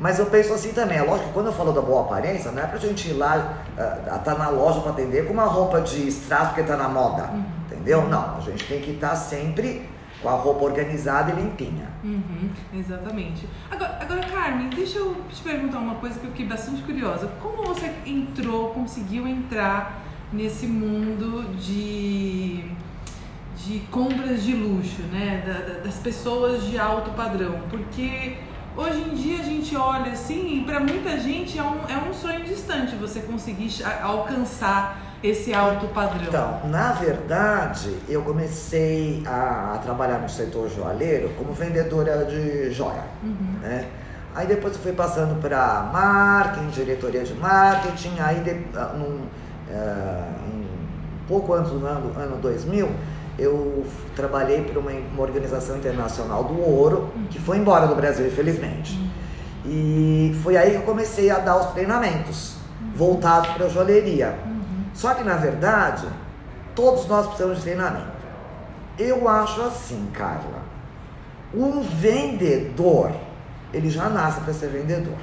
Mas 0.00 0.18
eu 0.18 0.26
penso 0.26 0.54
assim 0.54 0.72
também, 0.72 0.96
é 0.96 1.02
lógico 1.02 1.28
que 1.28 1.34
quando 1.34 1.46
eu 1.48 1.52
falo 1.52 1.72
da 1.72 1.82
boa 1.82 2.00
aparência, 2.02 2.50
não 2.50 2.62
é 2.62 2.66
pra 2.66 2.78
gente 2.78 3.10
ir 3.10 3.12
lá, 3.12 3.58
estar 3.76 4.18
tá 4.20 4.34
na 4.34 4.48
loja 4.48 4.80
para 4.80 4.92
atender 4.92 5.26
com 5.26 5.34
uma 5.34 5.44
roupa 5.44 5.80
de 5.82 6.08
strass 6.08 6.48
porque 6.48 6.62
tá 6.62 6.74
na 6.76 6.88
moda, 6.88 7.30
entendeu? 7.66 8.08
Não, 8.08 8.38
a 8.38 8.40
gente 8.40 8.64
tem 8.66 8.80
que 8.80 8.92
estar 8.92 9.14
sempre 9.14 9.86
com 10.22 10.28
a 10.30 10.32
roupa 10.32 10.64
organizada 10.64 11.32
e 11.32 11.34
limpinha. 11.34 11.88
Uhum, 12.02 12.48
exatamente. 12.74 13.46
Agora, 13.70 13.98
agora, 14.00 14.20
Carmen, 14.22 14.70
deixa 14.70 14.98
eu 14.98 15.16
te 15.30 15.42
perguntar 15.42 15.78
uma 15.78 15.96
coisa 15.96 16.18
que 16.18 16.24
eu 16.26 16.30
fiquei 16.30 16.46
bastante 16.46 16.82
curiosa. 16.82 17.28
Como 17.42 17.62
você 17.64 17.90
entrou, 18.06 18.70
conseguiu 18.70 19.26
entrar 19.28 20.00
nesse 20.32 20.66
mundo 20.66 21.44
de, 21.58 22.64
de 23.64 23.80
compras 23.90 24.42
de 24.42 24.54
luxo, 24.54 25.02
né? 25.12 25.42
Da- 25.46 25.74
da- 25.74 25.80
das 25.80 25.96
pessoas 25.96 26.64
de 26.64 26.78
alto 26.78 27.10
padrão? 27.10 27.60
Porque 27.70 28.36
hoje 28.76 29.00
em 29.00 29.14
dia 29.14 29.40
a 29.40 29.44
gente 29.44 29.76
olha 29.76 30.12
assim, 30.12 30.58
e 30.60 30.64
para 30.64 30.80
muita 30.80 31.18
gente 31.18 31.58
é 31.58 31.62
um, 31.62 31.78
é 31.88 31.96
um 32.08 32.12
sonho 32.12 32.44
distante 32.44 32.94
você 32.96 33.20
conseguir 33.20 33.70
alcançar 34.02 34.98
esse 35.22 35.52
alto 35.52 35.86
padrão. 35.88 36.22
Então, 36.26 36.60
na 36.70 36.92
verdade, 36.92 37.94
eu 38.08 38.22
comecei 38.22 39.22
a, 39.26 39.74
a 39.74 39.78
trabalhar 39.78 40.18
no 40.18 40.28
setor 40.28 40.70
joalheiro 40.70 41.30
como 41.36 41.52
vendedora 41.52 42.24
de 42.24 42.70
joia, 42.72 43.04
Uhum. 43.22 43.58
né? 43.60 43.86
Aí 44.34 44.46
depois 44.46 44.74
eu 44.76 44.80
fui 44.80 44.92
passando 44.92 45.40
para 45.42 45.90
marketing, 45.92 46.68
diretoria 46.68 47.24
de 47.24 47.34
marketing, 47.34 48.12
aí 48.20 48.40
de, 48.40 48.64
ah, 48.78 48.92
num, 48.96 49.22
ah, 49.72 50.28
em- 50.46 50.68
pouco 51.26 51.52
antes 51.52 51.72
do 51.72 51.84
ano, 51.84 52.12
ano 52.18 52.36
2000, 52.40 52.88
eu 53.40 53.84
trabalhei 54.14 54.62
para 54.62 54.78
uma, 54.78 54.90
uma 54.90 55.22
organização 55.22 55.76
internacional 55.76 56.44
do 56.44 56.60
ouro, 56.60 57.10
que 57.30 57.38
foi 57.38 57.56
embora 57.56 57.86
do 57.86 57.94
Brasil, 57.94 58.26
infelizmente. 58.26 58.98
E 59.64 60.38
foi 60.42 60.56
aí 60.56 60.70
que 60.70 60.76
eu 60.76 60.82
comecei 60.82 61.30
a 61.30 61.38
dar 61.38 61.56
os 61.56 61.66
treinamentos 61.72 62.56
voltados 62.94 63.50
para 63.50 63.66
a 63.66 63.68
joalheria. 63.68 64.38
Só 64.94 65.14
que 65.14 65.22
na 65.22 65.36
verdade, 65.36 66.06
todos 66.74 67.06
nós 67.06 67.26
precisamos 67.26 67.58
de 67.58 67.62
treinamento. 67.62 68.20
Eu 68.98 69.28
acho 69.28 69.62
assim, 69.62 70.10
Carla. 70.12 70.60
Um 71.54 71.80
vendedor, 71.80 73.12
ele 73.72 73.90
já 73.90 74.08
nasce 74.08 74.40
para 74.40 74.52
ser 74.52 74.68
vendedor. 74.68 75.16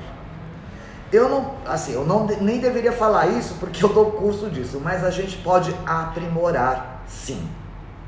Eu 1.12 1.30
não, 1.30 1.54
assim, 1.66 1.94
eu 1.94 2.06
não, 2.06 2.26
nem 2.42 2.60
deveria 2.60 2.92
falar 2.92 3.28
isso 3.28 3.56
porque 3.60 3.84
eu 3.84 3.90
dou 3.90 4.12
curso 4.12 4.50
disso, 4.50 4.82
mas 4.84 5.06
a 5.06 5.10
gente 5.10 5.38
pode 5.38 5.74
aprimorar 5.86 7.04
sim, 7.08 7.48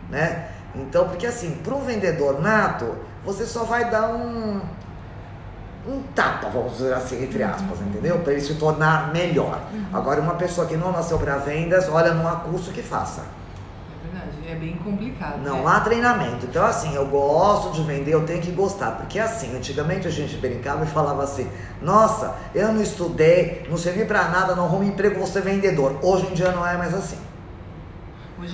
né? 0.10 0.50
Então, 0.76 1.08
porque 1.08 1.26
assim, 1.26 1.52
para 1.64 1.76
um 1.76 1.82
vendedor 1.82 2.42
nato, 2.42 2.96
você 3.26 3.46
só 3.46 3.64
vai 3.64 3.90
dar 3.90 4.10
um 4.10 4.62
um 5.88 6.04
tapa, 6.14 6.50
vamos 6.50 6.74
dizer 6.74 6.94
assim, 6.94 7.24
entre 7.24 7.42
aspas, 7.42 7.80
entendeu? 7.82 8.20
Para 8.20 8.34
ele 8.34 8.42
se 8.42 8.56
tornar 8.56 9.12
melhor. 9.14 9.62
Agora, 9.94 10.22
uma 10.22 10.36
pessoa 10.36 10.68
que 10.68 10.76
não 10.76 10.92
nasceu 10.92 11.18
para 11.18 11.38
vendas, 11.38 11.88
olha, 11.90 12.14
não 12.14 12.28
há 12.28 12.36
curso 12.38 12.72
que 12.72 12.82
faça. 12.82 13.22
É 13.22 14.12
verdade, 14.12 14.52
é 14.52 14.56
bem 14.56 14.76
complicado. 14.76 15.40
Não 15.42 15.64
né? 15.64 15.64
há 15.66 15.80
treinamento. 15.80 16.46
Então, 16.46 16.66
assim, 16.66 16.94
eu 16.96 17.08
gosto 17.08 17.72
de 17.72 17.84
vender, 17.84 18.14
eu 18.14 18.26
tenho 18.26 18.42
que 18.42 18.52
gostar. 18.52 18.92
Porque, 18.92 19.18
assim, 19.18 19.56
antigamente 19.56 20.08
a 20.08 20.12
gente 20.12 20.36
brincava 20.38 20.84
e 20.84 20.88
falava 20.88 21.24
assim: 21.24 21.50
nossa, 21.82 22.36
eu 22.54 22.72
não 22.74 22.82
estudei, 22.82 23.66
não 23.70 23.78
servi 23.78 24.06
para 24.06 24.28
nada, 24.28 24.56
não 24.56 24.66
arrumo 24.66 24.84
emprego, 24.84 25.18
vou 25.18 25.28
ser 25.28 25.42
vendedor. 25.42 25.98
Hoje 26.02 26.28
em 26.28 26.34
dia 26.34 26.52
não 26.52 26.68
é 26.68 26.78
mais 26.78 26.94
assim. 26.94 27.18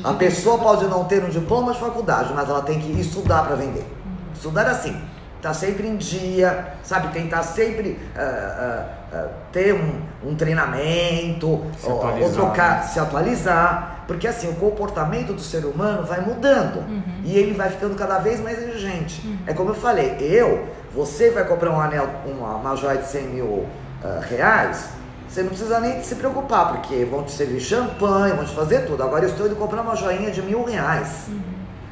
A 0.04 0.14
pessoa 0.14 0.58
pode 0.58 0.86
não 0.86 1.04
ter 1.06 1.24
um 1.24 1.30
diploma 1.30 1.74
de 1.74 1.80
faculdade, 1.80 2.34
mas 2.34 2.50
ela 2.50 2.62
tem 2.62 2.80
que 2.80 2.92
estudar 3.00 3.44
para 3.46 3.56
vender. 3.56 3.86
Estudar 4.34 4.68
assim, 4.68 4.96
tá 5.42 5.54
sempre 5.54 5.88
em 5.88 5.96
dia, 5.98 6.74
sabe? 6.84 7.10
Tentar 7.10 7.44
sempre 7.44 8.00
ah, 8.16 8.20
ah, 8.22 8.86
ah, 9.14 9.28
ter 9.52 9.74
um, 9.74 10.30
um 10.32 10.36
treinamento, 10.36 11.64
Se 11.80 11.86
ou, 11.88 11.94
ou 11.94 12.00
atualizar, 12.08 12.34
trocar, 12.34 12.78
né? 12.78 12.84
se 12.84 13.00
atualizar. 13.00 13.92
Porque 14.08 14.28
assim, 14.28 14.50
o 14.50 14.56
comportamento 14.56 15.34
do 15.34 15.42
ser 15.42 15.66
humano 15.66 16.04
vai 16.04 16.22
mudando 16.22 16.78
Uhum. 16.80 17.02
e 17.24 17.38
ele 17.38 17.54
vai 17.54 17.70
ficando 17.70 17.96
cada 17.96 18.20
vez 18.20 18.40
mais 18.40 18.62
exigente. 18.62 19.40
É 19.48 19.54
como 19.54 19.72
eu 19.72 19.76
falei, 19.76 20.18
eu, 20.20 20.68
você 20.94 21.32
vai 21.32 21.44
comprar 21.44 21.72
um 21.72 21.80
anel, 21.80 22.08
uma, 22.26 22.56
uma 22.56 22.76
joia 22.76 22.98
de 23.00 23.08
100 23.08 23.24
mil 23.30 23.66
reais, 24.30 24.90
você 25.36 25.42
não 25.42 25.50
precisa 25.50 25.82
nem 25.82 26.02
se 26.02 26.16
preocupar, 26.16 26.72
porque 26.72 27.04
vão 27.04 27.22
te 27.24 27.32
servir 27.34 27.60
champanhe, 27.60 28.32
vão 28.32 28.46
te 28.46 28.56
fazer 28.56 28.86
tudo. 28.86 29.04
Agora 29.04 29.26
eu 29.26 29.30
estou 29.30 29.46
indo 29.46 29.58
comprar 29.58 29.82
uma 29.82 29.94
joinha 29.94 30.32
de 30.32 30.42
mil 30.42 30.64
reais. 30.64 31.26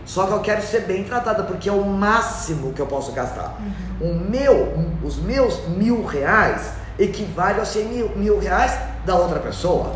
Só 0.05 0.25
que 0.25 0.31
eu 0.31 0.39
quero 0.39 0.61
ser 0.61 0.83
bem 0.83 1.03
tratada, 1.03 1.43
porque 1.43 1.67
é 1.67 1.71
o 1.73 1.83
máximo 1.83 2.71
que 2.71 2.79
eu 2.79 2.87
posso 2.87 3.11
gastar. 3.11 3.59
O 3.99 4.13
meu, 4.13 4.73
os 5.03 5.17
meus 5.17 5.67
mil 5.67 6.05
reais 6.05 6.71
equivale 6.97 7.59
aos 7.59 7.67
100 7.67 7.85
mil, 7.85 8.09
mil 8.15 8.39
reais 8.39 8.79
da 9.05 9.13
outra 9.15 9.41
pessoa. 9.41 9.93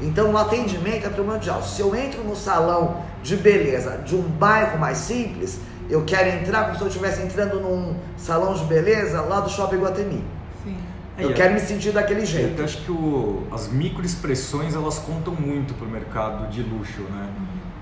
Então 0.00 0.30
o 0.30 0.38
atendimento 0.38 1.06
é 1.06 1.10
primordial. 1.10 1.64
Se 1.64 1.80
eu 1.80 1.92
entro 1.96 2.22
no 2.22 2.36
salão 2.36 2.98
de 3.20 3.34
beleza 3.34 3.98
de 4.04 4.14
um 4.14 4.22
bairro 4.22 4.78
mais 4.78 4.98
simples, 4.98 5.58
eu 5.90 6.04
quero 6.04 6.28
entrar 6.28 6.66
como 6.66 6.76
se 6.76 6.82
eu 6.82 6.86
estivesse 6.86 7.20
entrando 7.20 7.58
num 7.58 7.96
salão 8.16 8.54
de 8.54 8.62
beleza 8.62 9.22
lá 9.22 9.40
do 9.40 9.50
Shopping 9.50 9.78
Guatemi. 9.78 10.35
Eu 11.18 11.32
quero 11.32 11.54
me 11.54 11.60
sentir 11.60 11.92
daquele 11.92 12.20
Eu 12.22 12.26
jeito. 12.26 12.62
acho 12.62 12.78
que 12.78 12.92
o- 12.92 13.42
as 13.50 13.68
microexpressões 13.68 14.74
elas 14.74 14.98
contam 14.98 15.32
muito 15.34 15.72
pro 15.74 15.86
mercado 15.88 16.48
de 16.50 16.62
luxo, 16.62 17.00
né? 17.02 17.28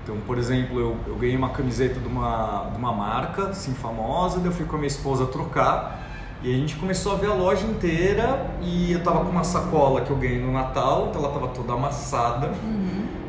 Então, 0.03 0.17
por 0.25 0.37
exemplo, 0.37 0.79
eu, 0.79 0.95
eu 1.07 1.15
ganhei 1.15 1.35
uma 1.35 1.49
camiseta 1.49 1.99
de 1.99 2.07
uma, 2.07 2.69
de 2.71 2.77
uma 2.77 2.93
marca, 2.93 3.47
assim, 3.47 3.73
famosa, 3.73 4.37
daí 4.37 4.47
eu 4.47 4.51
fui 4.53 4.65
com 4.65 4.75
a 4.75 4.79
minha 4.79 4.87
esposa 4.87 5.25
trocar 5.25 5.99
e 6.43 6.53
a 6.53 6.57
gente 6.57 6.75
começou 6.75 7.13
a 7.13 7.15
ver 7.15 7.27
a 7.27 7.33
loja 7.33 7.65
inteira 7.65 8.45
e 8.61 8.91
eu 8.93 9.03
tava 9.03 9.25
com 9.25 9.31
uma 9.31 9.43
sacola 9.43 10.01
que 10.01 10.11
eu 10.11 10.15
ganhei 10.17 10.39
no 10.39 10.51
Natal, 10.53 11.07
então 11.09 11.23
ela 11.23 11.33
tava 11.33 11.47
toda 11.49 11.73
amassada, 11.73 12.51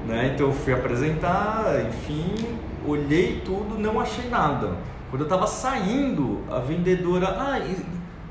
né? 0.06 0.32
Então 0.34 0.46
eu 0.48 0.52
fui 0.52 0.72
apresentar, 0.72 1.82
enfim, 1.88 2.34
olhei 2.86 3.40
tudo, 3.44 3.78
não 3.78 3.98
achei 3.98 4.28
nada. 4.28 4.72
Quando 5.10 5.22
eu 5.22 5.28
tava 5.28 5.46
saindo, 5.46 6.40
a 6.50 6.58
vendedora, 6.58 7.28
ah, 7.38 7.58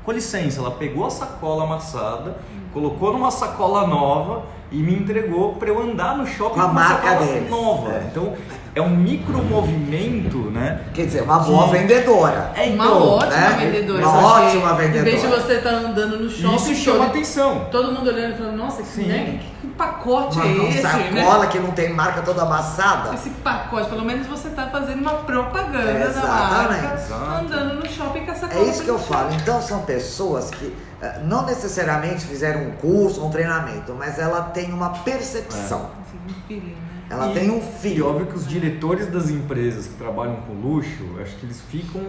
com 0.06 0.12
licença, 0.12 0.60
ela 0.60 0.70
pegou 0.70 1.04
a 1.04 1.10
sacola 1.10 1.64
amassada, 1.64 2.36
colocou 2.72 3.12
numa 3.12 3.30
sacola 3.30 3.86
nova 3.86 4.42
e 4.70 4.76
me 4.76 4.94
entregou 4.94 5.54
para 5.54 5.68
eu 5.68 5.82
andar 5.82 6.16
no 6.16 6.26
shopping 6.26 6.54
Com 6.54 6.60
a 6.60 6.64
uma 6.66 6.72
marca 6.72 7.08
sacola 7.10 7.26
deles. 7.26 7.50
nova. 7.50 7.90
É. 7.92 8.06
Então 8.10 8.32
é 8.74 8.80
um 8.82 8.90
micro 8.90 9.42
movimento, 9.42 10.38
né? 10.50 10.82
Quer 10.92 11.06
dizer, 11.06 11.22
uma 11.22 11.38
boa 11.38 11.66
Que- 11.68 11.78
vendedora. 11.78 12.52
É 12.54 12.64
Uma 12.66 12.84
então, 12.84 13.08
ótima 13.08 13.30
né? 13.36 13.56
vendedora. 13.60 14.06
Uma 14.08 14.12
porque 14.12 14.46
ótima 14.46 14.74
vendedora. 14.74 15.00
Em 15.00 15.04
vez 15.04 15.22
de 15.22 15.28
você 15.28 15.52
estar 15.54 15.70
andando 15.70 16.18
no 16.18 16.30
shopping, 16.30 16.56
Isso 16.56 16.74
chama 16.74 16.98
todo, 16.98 17.08
atenção. 17.10 17.66
todo 17.70 17.92
mundo 17.92 18.08
olhando 18.10 18.34
e 18.34 18.36
falando, 18.38 18.56
nossa, 18.56 18.82
que, 18.82 19.02
né, 19.06 19.38
que, 19.40 19.66
que 19.68 19.74
pacote 19.74 20.36
Uma, 20.36 20.44
é 20.46 20.48
uma 20.52 20.68
esse? 20.68 20.82
sacola 20.82 21.38
Né? 21.44 21.46
que 21.50 21.58
não 21.58 21.70
tem 21.70 21.92
marca 21.92 22.20
toda 22.22 22.42
amassada. 22.42 23.14
Esse 23.14 23.30
pacote, 23.30 23.88
pelo 23.88 24.04
menos 24.04 24.26
você 24.26 24.48
está 24.48 24.66
fazendo 24.66 25.00
uma 25.00 25.14
propaganda 25.14 25.92
da 25.92 26.06
Exatamente. 26.06 26.82
marca, 26.82 26.94
Exato. 26.94 27.44
andando 27.44 27.74
no 27.75 27.75
shopping 27.96 28.24
com 28.26 28.32
essa 28.32 28.46
É 28.52 28.62
isso 28.64 28.82
que 28.84 28.90
eu 28.90 28.98
falo. 28.98 29.32
Então 29.34 29.60
são 29.60 29.82
pessoas 29.82 30.50
que 30.50 30.72
eh, 31.02 31.20
não 31.24 31.44
necessariamente 31.46 32.24
fizeram 32.26 32.62
um 32.68 32.70
curso, 32.72 33.24
um 33.24 33.30
treinamento, 33.30 33.94
mas 33.94 34.18
ela 34.18 34.42
tem 34.42 34.72
uma 34.72 34.90
percepção. 34.90 35.90
Um 36.28 36.34
feeling, 36.48 36.66
né? 36.70 36.76
Ela 37.08 37.30
E- 37.30 37.34
tem 37.34 37.50
um 37.50 37.58
E 37.58 37.62
filho. 37.80 38.06
óbvio 38.08 38.26
que 38.26 38.34
os 38.36 38.46
diretores 38.46 39.06
das 39.06 39.30
empresas 39.30 39.86
que 39.86 39.94
trabalham 39.94 40.36
com 40.46 40.52
luxo, 40.54 41.04
acho 41.22 41.36
que 41.36 41.46
eles 41.46 41.60
ficam, 41.70 42.02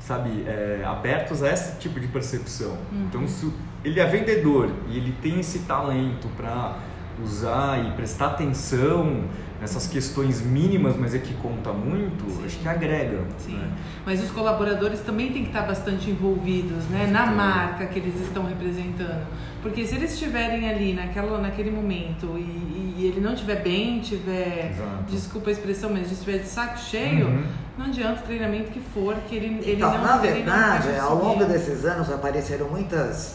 sabe, 0.00 0.44
é, 0.46 0.82
abertos 0.86 1.42
a 1.42 1.52
esse 1.52 1.76
tipo 1.78 2.00
de 2.00 2.06
percepção. 2.08 2.76
Então, 2.92 3.26
se 3.28 3.52
ele 3.84 4.00
é 4.00 4.06
vendedor 4.06 4.70
e 4.88 4.96
ele 4.96 5.12
tem 5.20 5.38
esse 5.40 5.60
talento 5.60 6.28
para 6.36 6.76
usar 7.22 7.84
e 7.86 7.92
prestar 7.92 8.26
atenção 8.28 9.24
nessas 9.60 9.88
questões 9.88 10.40
mínimas, 10.40 10.96
mas 10.96 11.14
é 11.14 11.18
que 11.18 11.34
conta 11.34 11.72
muito, 11.72 12.24
acho 12.46 12.58
que 12.58 12.68
agrega. 12.68 13.18
Sim. 13.38 13.56
né? 13.56 13.68
Mas 14.06 14.22
os 14.22 14.30
colaboradores 14.30 15.00
também 15.00 15.32
têm 15.32 15.42
que 15.42 15.48
estar 15.48 15.62
bastante 15.62 16.08
envolvidos, 16.10 16.84
né, 16.86 17.08
na 17.10 17.26
Sim. 17.26 17.34
marca 17.34 17.86
que 17.86 17.98
eles 17.98 18.20
estão 18.20 18.44
representando. 18.46 19.26
Porque 19.60 19.84
se 19.84 19.96
eles 19.96 20.12
estiverem 20.12 20.68
ali 20.70 20.94
naquela, 20.94 21.38
naquele 21.40 21.72
momento 21.72 22.36
e, 22.38 22.94
e 22.98 23.04
ele 23.12 23.20
não 23.20 23.32
estiver 23.34 23.60
bem, 23.60 23.98
tiver, 23.98 24.70
Exato. 24.72 25.04
desculpa 25.10 25.50
a 25.50 25.52
expressão, 25.52 25.90
mas 25.92 26.12
estiver 26.12 26.38
de 26.38 26.46
saco 26.46 26.78
cheio, 26.78 27.26
Uhum. 27.26 27.44
não 27.76 27.86
adianta 27.86 28.20
o 28.20 28.26
treinamento 28.26 28.70
que 28.70 28.80
for, 28.94 29.16
que 29.28 29.34
ele, 29.34 29.46
ele 29.62 29.72
Então, 29.72 29.92
não 29.92 30.02
na 30.04 30.16
verdade, 30.18 30.88
ao 31.00 31.16
longo 31.16 31.44
desses 31.44 31.84
anos 31.84 32.08
apareceram 32.12 32.68
muitos 32.68 33.34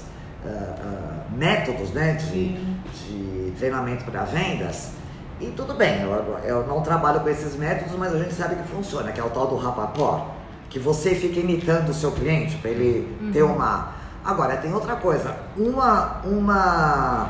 métodos 1.36 1.92
né, 1.92 2.14
de, 2.14 2.24
Sim. 2.26 2.58
de 3.08 3.43
treinamento 3.54 4.04
para 4.06 4.24
vendas. 4.24 4.92
E 5.40 5.48
tudo 5.48 5.74
bem, 5.74 6.02
eu, 6.02 6.38
eu 6.44 6.68
não 6.68 6.82
trabalho 6.82 7.20
com 7.20 7.30
esses 7.30 7.56
métodos, 7.56 7.96
mas 7.98 8.14
a 8.14 8.18
gente 8.18 8.34
sabe 8.34 8.56
que 8.56 8.64
funciona, 8.68 9.12
que 9.12 9.20
é 9.20 9.24
o 9.24 9.30
tal 9.30 9.48
do 9.48 9.58
rapport, 9.58 10.26
que 10.70 10.80
você 10.80 11.16
fica 11.16 11.40
imitando 11.40 11.90
o 11.90 11.94
seu 11.94 12.12
cliente 12.12 12.56
para 12.58 12.70
ele 12.72 13.18
Uhum. 13.22 13.32
ter 13.32 13.44
uma. 13.44 13.90
Agora, 14.24 14.56
tem 14.58 14.74
outra 14.74 14.96
coisa, 14.96 15.36
uma. 15.58 16.22
uma 16.24 17.30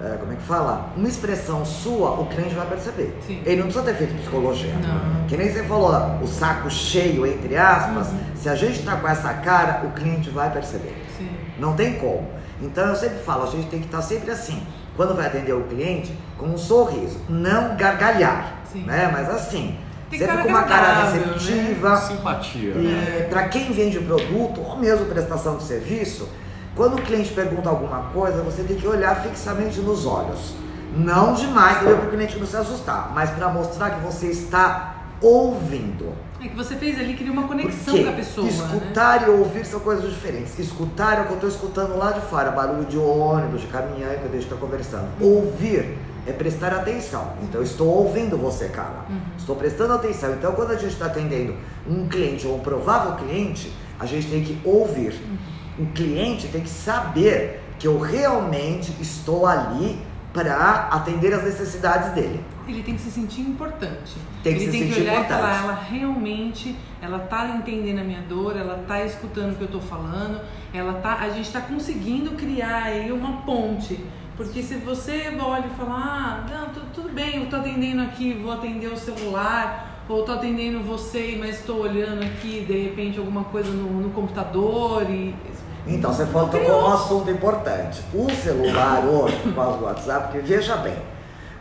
eh, 0.00 0.16
como 0.20 0.32
é 0.32 0.36
que 0.36 0.42
fala? 0.42 0.90
Uma 0.96 1.08
expressão 1.08 1.64
sua, 1.64 2.10
o 2.20 2.26
cliente 2.26 2.54
vai 2.54 2.66
perceber. 2.66 3.16
Sim. 3.26 3.40
Ele 3.46 3.56
não 3.62 3.68
precisa 3.68 3.84
ter 3.84 3.94
feito 3.94 4.14
psicologia. 4.20 4.74
Não. 4.74 5.26
Que 5.26 5.36
nem 5.36 5.50
você 5.50 5.62
falou, 5.62 5.92
o 6.22 6.26
saco 6.26 6.68
cheio, 6.68 7.24
entre 7.26 7.56
aspas, 7.56 8.08
Uhum. 8.08 8.18
se 8.34 8.48
a 8.48 8.54
gente 8.56 8.82
tá 8.84 8.96
com 8.96 9.08
essa 9.08 9.32
cara, 9.34 9.86
o 9.86 9.90
cliente 9.92 10.28
vai 10.30 10.50
perceber. 10.50 10.94
Sim. 11.16 11.30
Não 11.58 11.74
tem 11.74 11.94
como. 11.94 12.28
Então 12.60 12.84
eu 12.88 12.96
sempre 12.96 13.18
falo, 13.20 13.44
a 13.44 13.46
gente 13.46 13.68
tem 13.68 13.80
que 13.80 13.86
estar 13.86 14.02
sempre 14.02 14.30
assim. 14.32 14.62
Quando 14.96 15.14
vai 15.14 15.26
atender 15.26 15.52
o 15.52 15.62
cliente, 15.64 16.16
com 16.38 16.46
um 16.46 16.58
sorriso. 16.58 17.18
Não 17.28 17.76
gargalhar. 17.76 18.54
Sim. 18.72 18.82
Né? 18.82 19.10
Mas 19.12 19.28
assim, 19.28 19.78
Tem 20.10 20.18
sempre 20.18 20.42
com 20.42 20.48
uma 20.48 20.62
cara 20.62 20.94
né? 20.94 21.12
receptiva. 21.12 21.96
Simpatia. 21.96 22.74
E 22.74 23.26
para 23.28 23.48
quem 23.48 23.72
vende 23.72 23.98
produto 24.00 24.60
ou 24.60 24.76
mesmo 24.78 25.06
prestação 25.06 25.56
de 25.56 25.64
serviço, 25.64 26.28
quando 26.74 26.96
o 26.96 27.02
cliente 27.02 27.32
pergunta 27.32 27.68
alguma 27.68 28.10
coisa, 28.12 28.42
você 28.42 28.62
tem 28.62 28.76
que 28.76 28.86
olhar 28.86 29.22
fixamente 29.22 29.80
nos 29.80 30.06
olhos. 30.06 30.54
Não 30.96 31.34
demais 31.34 31.78
para 31.78 31.94
o 31.94 32.10
cliente 32.10 32.38
não 32.38 32.46
se 32.46 32.56
assustar, 32.56 33.10
mas 33.14 33.30
para 33.30 33.48
mostrar 33.48 33.90
que 33.90 34.00
você 34.00 34.26
está 34.26 34.94
ouvindo. 35.20 36.12
É 36.44 36.48
que 36.48 36.54
você 36.54 36.76
fez 36.76 37.00
ali, 37.00 37.14
cria 37.14 37.32
uma 37.32 37.48
conexão 37.48 38.02
com 38.02 38.10
a 38.10 38.12
pessoa, 38.12 38.46
né? 38.46 38.52
escutar 38.52 39.26
e 39.26 39.30
ouvir 39.30 39.64
são 39.64 39.80
coisas 39.80 40.12
diferentes. 40.12 40.58
Escutar 40.58 41.18
é 41.18 41.22
o 41.22 41.24
que 41.24 41.30
eu 41.30 41.36
estou 41.36 41.48
escutando 41.48 41.96
lá 41.96 42.12
de 42.12 42.20
fora, 42.26 42.50
barulho 42.50 42.84
de 42.84 42.98
ônibus, 42.98 43.62
de 43.62 43.66
caminhão 43.68 44.10
que 44.10 44.26
a 44.26 44.28
gente 44.28 44.44
está 44.44 44.56
conversando. 44.56 45.08
Ouvir 45.22 45.96
é 46.26 46.32
prestar 46.32 46.74
atenção. 46.74 47.32
Então 47.42 47.62
eu 47.62 47.64
estou 47.64 47.88
ouvindo 47.88 48.36
você, 48.36 48.68
cara. 48.68 49.06
Uhum. 49.08 49.20
Estou 49.38 49.56
prestando 49.56 49.94
atenção. 49.94 50.34
Então 50.34 50.52
quando 50.52 50.72
a 50.72 50.76
gente 50.76 50.92
está 50.92 51.06
atendendo 51.06 51.54
um 51.88 52.06
cliente 52.08 52.46
ou 52.46 52.56
um 52.56 52.60
provável 52.60 53.14
cliente, 53.14 53.72
a 53.98 54.04
gente 54.04 54.28
tem 54.28 54.44
que 54.44 54.60
ouvir. 54.64 55.14
Uhum. 55.14 55.84
O 55.84 55.86
cliente 55.92 56.48
tem 56.48 56.60
que 56.60 56.68
saber 56.68 57.62
que 57.78 57.88
eu 57.88 57.98
realmente 57.98 58.94
estou 59.00 59.46
ali 59.46 59.98
para 60.34 60.88
atender 60.90 61.32
as 61.32 61.42
necessidades 61.42 62.12
dele. 62.12 62.44
Ele 62.66 62.82
tem 62.82 62.94
que 62.94 63.00
se 63.02 63.10
sentir 63.10 63.42
importante. 63.42 64.16
Tem 64.42 64.54
que 64.54 64.62
ele 64.62 64.72
se 64.72 64.78
tem 64.78 64.90
que 64.90 65.00
olhar 65.00 65.12
importante. 65.20 65.32
e 65.38 65.42
falar, 65.42 65.62
ela 65.64 65.74
realmente, 65.90 66.74
ela 67.02 67.18
tá 67.18 67.46
entendendo 67.48 67.98
a 68.00 68.04
minha 68.04 68.22
dor, 68.22 68.56
ela 68.56 68.84
tá 68.88 69.04
escutando 69.04 69.52
o 69.52 69.56
que 69.56 69.62
eu 69.62 69.68
tô 69.68 69.80
falando, 69.80 70.40
ela 70.72 70.94
tá, 70.94 71.18
a 71.20 71.28
gente 71.30 71.50
tá 71.52 71.60
conseguindo 71.60 72.32
criar 72.32 72.84
aí 72.84 73.12
uma 73.12 73.42
ponte. 73.42 73.98
Porque 74.36 74.62
se 74.62 74.74
você 74.76 75.32
olha 75.40 75.64
e 75.66 75.76
fala, 75.76 75.94
ah, 75.94 76.46
não, 76.50 76.68
tu- 76.70 76.80
tudo 76.92 77.10
bem, 77.10 77.36
eu 77.44 77.46
tô 77.48 77.56
atendendo 77.56 78.02
aqui, 78.02 78.32
vou 78.32 78.52
atender 78.52 78.88
o 78.88 78.96
celular, 78.96 80.02
ou 80.08 80.22
tô 80.24 80.32
atendendo 80.32 80.80
você, 80.80 81.36
mas 81.38 81.60
estou 81.60 81.80
olhando 81.82 82.22
aqui, 82.24 82.64
de 82.66 82.82
repente, 82.82 83.18
alguma 83.18 83.44
coisa 83.44 83.70
no, 83.70 83.88
no 84.02 84.10
computador 84.10 85.02
e. 85.08 85.34
Então, 85.86 86.12
você 86.12 86.24
falou 86.26 86.48
um 86.82 86.86
assunto 86.94 87.30
importante. 87.30 88.02
O 88.14 88.28
celular 88.30 89.04
hoje, 89.04 89.36
por 89.42 89.54
causa 89.54 89.78
do 89.78 89.84
WhatsApp, 89.84 90.32
porque 90.32 90.38
veja 90.38 90.76
bem, 90.78 90.96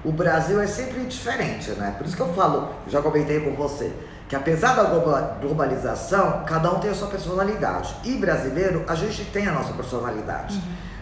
o 0.05 0.11
Brasil 0.11 0.61
é 0.61 0.67
sempre 0.67 1.01
diferente, 1.05 1.71
né? 1.71 1.95
Por 1.97 2.05
isso 2.05 2.15
que 2.15 2.21
eu 2.21 2.33
falo, 2.33 2.69
já 2.87 3.01
comentei 3.01 3.39
com 3.39 3.55
você, 3.55 3.91
que 4.27 4.35
apesar 4.35 4.75
da 4.75 4.83
globa- 4.83 5.37
globalização, 5.41 6.43
cada 6.45 6.71
um 6.71 6.79
tem 6.79 6.91
a 6.91 6.95
sua 6.95 7.07
personalidade. 7.07 7.95
E 8.03 8.15
brasileiro, 8.17 8.83
a 8.87 8.95
gente 8.95 9.23
tem 9.25 9.47
a 9.47 9.51
nossa 9.51 9.73
personalidade. 9.73 10.61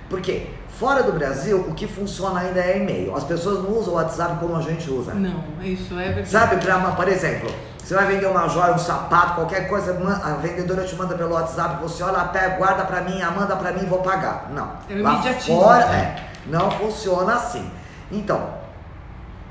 Por 0.10 0.22
quê? 0.22 0.48
Fora 0.78 1.04
do 1.04 1.14
Brasil, 1.14 1.58
o 1.70 1.74
que 1.74 1.88
funciona 1.88 2.40
ainda 2.42 2.60
é 2.60 2.78
e-mail. 2.78 3.16
As 3.16 3.24
pessoas 3.24 3.64
não 3.64 3.78
usam 3.78 3.94
o 3.94 3.96
WhatsApp 3.98 4.38
como 4.40 4.56
a 4.56 4.62
gente 4.62 4.90
usa. 4.90 5.14
Não, 5.14 5.44
isso 5.62 5.94
é 6.00 6.06
verdade. 6.08 6.30
Sabe, 6.30 6.58
pra, 6.58 6.78
uma- 6.78 6.92
por 6.96 7.08
exemplo, 7.08 7.50
você 7.78 7.94
vai 7.94 8.06
vender 8.08 8.26
uma 8.26 8.48
joia, 8.50 8.74
um 8.74 8.78
sapato, 8.80 9.36
qualquer 9.36 9.68
coisa, 9.70 9.92
a 10.24 10.34
vendedora 10.36 10.84
te 10.84 10.96
manda 10.96 11.16
pelo 11.16 11.34
WhatsApp, 11.34 11.82
você 11.82 12.02
olha, 12.04 12.24
pega, 12.26 12.56
guarda 12.58 12.84
pra 12.86 13.02
mim, 13.02 13.22
manda 13.36 13.56
pra 13.56 13.72
mim, 13.72 13.86
vou 13.86 14.00
pagar. 14.00 14.50
Não. 14.52 14.72
É 14.90 15.02
Lá 15.02 15.22
fora, 15.46 15.86
né? 15.88 16.16
é, 16.48 16.50
não 16.50 16.72
funciona 16.72 17.36
assim. 17.36 17.70
Então, 18.12 18.61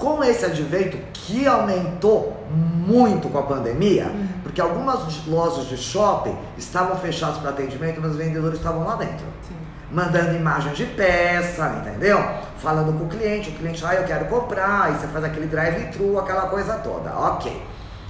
com 0.01 0.25
esse 0.25 0.45
advento 0.45 0.97
que 1.13 1.47
aumentou 1.47 2.37
muito 2.51 3.29
com 3.29 3.39
a 3.39 3.43
pandemia, 3.43 4.07
Uhum. 4.07 4.27
porque 4.43 4.61
algumas 4.61 5.25
lojas 5.27 5.67
de 5.67 5.77
shopping 5.77 6.37
estavam 6.59 6.97
fechadas 6.97 7.37
para 7.39 7.51
atendimento, 7.51 8.01
mas 8.01 8.13
os 8.13 8.17
vendedores 8.17 8.59
estavam 8.59 8.85
lá 8.85 8.97
dentro 8.97 9.25
Sim. 9.47 9.55
mandando 9.93 10.35
imagens 10.35 10.77
de 10.77 10.87
peça, 10.87 11.69
entendeu? 11.81 12.19
falando 12.57 12.99
com 12.99 13.05
o 13.05 13.09
cliente, 13.09 13.51
o 13.51 13.53
cliente, 13.55 13.83
ah, 13.87 13.95
eu 13.95 14.05
quero 14.05 14.25
comprar, 14.27 14.83
aí 14.85 14.95
você 14.95 15.07
faz 15.07 15.25
aquele 15.25 15.47
drive-thru, 15.47 16.19
aquela 16.19 16.43
coisa 16.43 16.75
toda, 16.75 17.11
ok. 17.17 17.63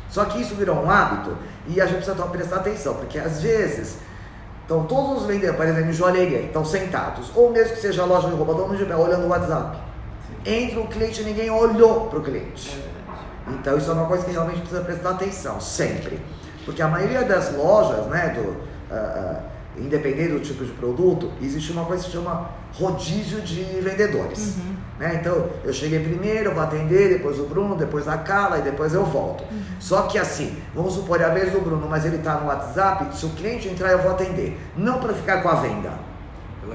Só 0.08 0.24
que 0.24 0.40
isso 0.40 0.54
virou 0.56 0.76
um 0.76 0.90
hábito 0.90 1.36
e 1.68 1.80
a 1.80 1.86
gente 1.86 2.02
precisa 2.04 2.16
prestar 2.26 2.56
atenção, 2.56 2.94
porque 2.94 3.16
às 3.18 3.40
vezes 3.42 3.98
estão 4.62 4.84
todos 4.84 5.22
os 5.22 5.26
vendedores, 5.26 5.56
por 5.56 5.66
exemplo, 5.66 5.90
em 5.90 5.92
joalheria, 5.92 6.40
estão 6.40 6.64
sentados, 6.64 7.30
ou 7.34 7.50
mesmo 7.52 7.74
que 7.74 7.80
seja 7.80 8.02
a 8.02 8.06
loja 8.06 8.28
de 8.28 8.34
roupa, 8.34 8.54
dono 8.54 8.76
de 8.76 8.84
pé, 8.84 8.96
olhando 8.96 9.26
o 9.26 9.28
WhatsApp. 9.28 9.76
Entra 10.44 10.80
o 10.80 10.86
cliente 10.86 11.20
e 11.20 11.24
ninguém 11.24 11.50
olhou 11.50 12.06
para 12.06 12.18
o 12.18 12.22
cliente. 12.22 12.78
Então 13.48 13.76
isso 13.76 13.90
é 13.90 13.94
uma 13.94 14.06
coisa 14.06 14.24
que 14.24 14.30
realmente 14.30 14.60
precisa 14.60 14.82
prestar 14.82 15.10
atenção, 15.10 15.60
sempre. 15.60 16.20
Porque 16.64 16.82
a 16.82 16.88
maioria 16.88 17.24
das 17.24 17.54
lojas, 17.54 18.06
né, 18.06 18.34
do, 18.36 18.40
uh, 18.40 18.54
uh, 18.94 19.42
independente 19.78 20.32
do 20.32 20.40
tipo 20.40 20.64
de 20.64 20.72
produto, 20.72 21.30
existe 21.42 21.72
uma 21.72 21.84
coisa 21.84 22.04
que 22.04 22.10
se 22.10 22.16
chama 22.16 22.50
rodízio 22.74 23.40
de 23.40 23.62
vendedores. 23.80 24.56
Uhum. 24.56 24.76
Né? 24.98 25.18
Então, 25.20 25.48
eu 25.64 25.72
cheguei 25.72 25.98
primeiro, 25.98 26.52
vou 26.52 26.62
atender, 26.62 27.08
depois 27.08 27.38
o 27.38 27.44
Bruno, 27.44 27.74
depois 27.74 28.06
a 28.06 28.18
Carla 28.18 28.58
e 28.58 28.62
depois 28.62 28.92
eu 28.92 29.04
volto. 29.04 29.42
Uhum. 29.50 29.62
Só 29.80 30.02
que 30.02 30.18
assim, 30.18 30.56
vamos 30.74 30.94
supor, 30.94 31.20
é 31.20 31.24
a 31.24 31.30
vez 31.30 31.52
do 31.52 31.60
Bruno, 31.60 31.86
mas 31.88 32.04
ele 32.04 32.16
está 32.16 32.34
no 32.34 32.46
WhatsApp, 32.46 33.16
se 33.16 33.26
o 33.26 33.30
cliente 33.30 33.68
entrar, 33.68 33.90
eu 33.90 33.98
vou 33.98 34.12
atender. 34.12 34.58
Não 34.76 35.00
para 35.00 35.14
ficar 35.14 35.42
com 35.42 35.48
a 35.48 35.54
venda. 35.54 35.92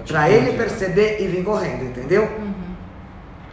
Para 0.08 0.30
ele 0.30 0.52
né? 0.52 0.58
perceber 0.58 1.22
e 1.22 1.28
vir 1.28 1.44
correndo, 1.44 1.86
entendeu? 1.86 2.24
Uhum. 2.24 2.55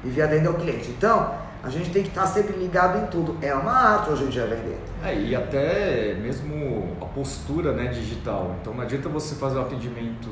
E 0.05 0.09
vir 0.09 0.23
atender 0.23 0.49
o 0.49 0.55
cliente. 0.55 0.91
Então, 0.91 1.33
a 1.63 1.71
gente 1.71 1.91
tem 1.91 2.03
que 2.03 2.09
estar 2.09 2.27
sempre 2.27 2.57
ligado 2.57 2.99
em 2.99 3.07
tudo. 3.07 3.37
É 3.41 3.55
uma 3.55 3.73
arte 3.73 4.11
hoje 4.11 4.25
em 4.25 4.29
dia 4.29 4.47
vender. 4.47 4.79
É, 5.05 5.15
e 5.15 5.35
até 5.35 6.15
mesmo 6.15 6.97
a 7.01 7.05
postura 7.05 7.73
né, 7.73 7.87
digital. 7.87 8.57
Então 8.61 8.75
não 8.75 8.83
adianta 8.83 9.09
você 9.09 9.37
fazer 9.37 9.59
um 9.59 9.63
atendimento 9.63 10.29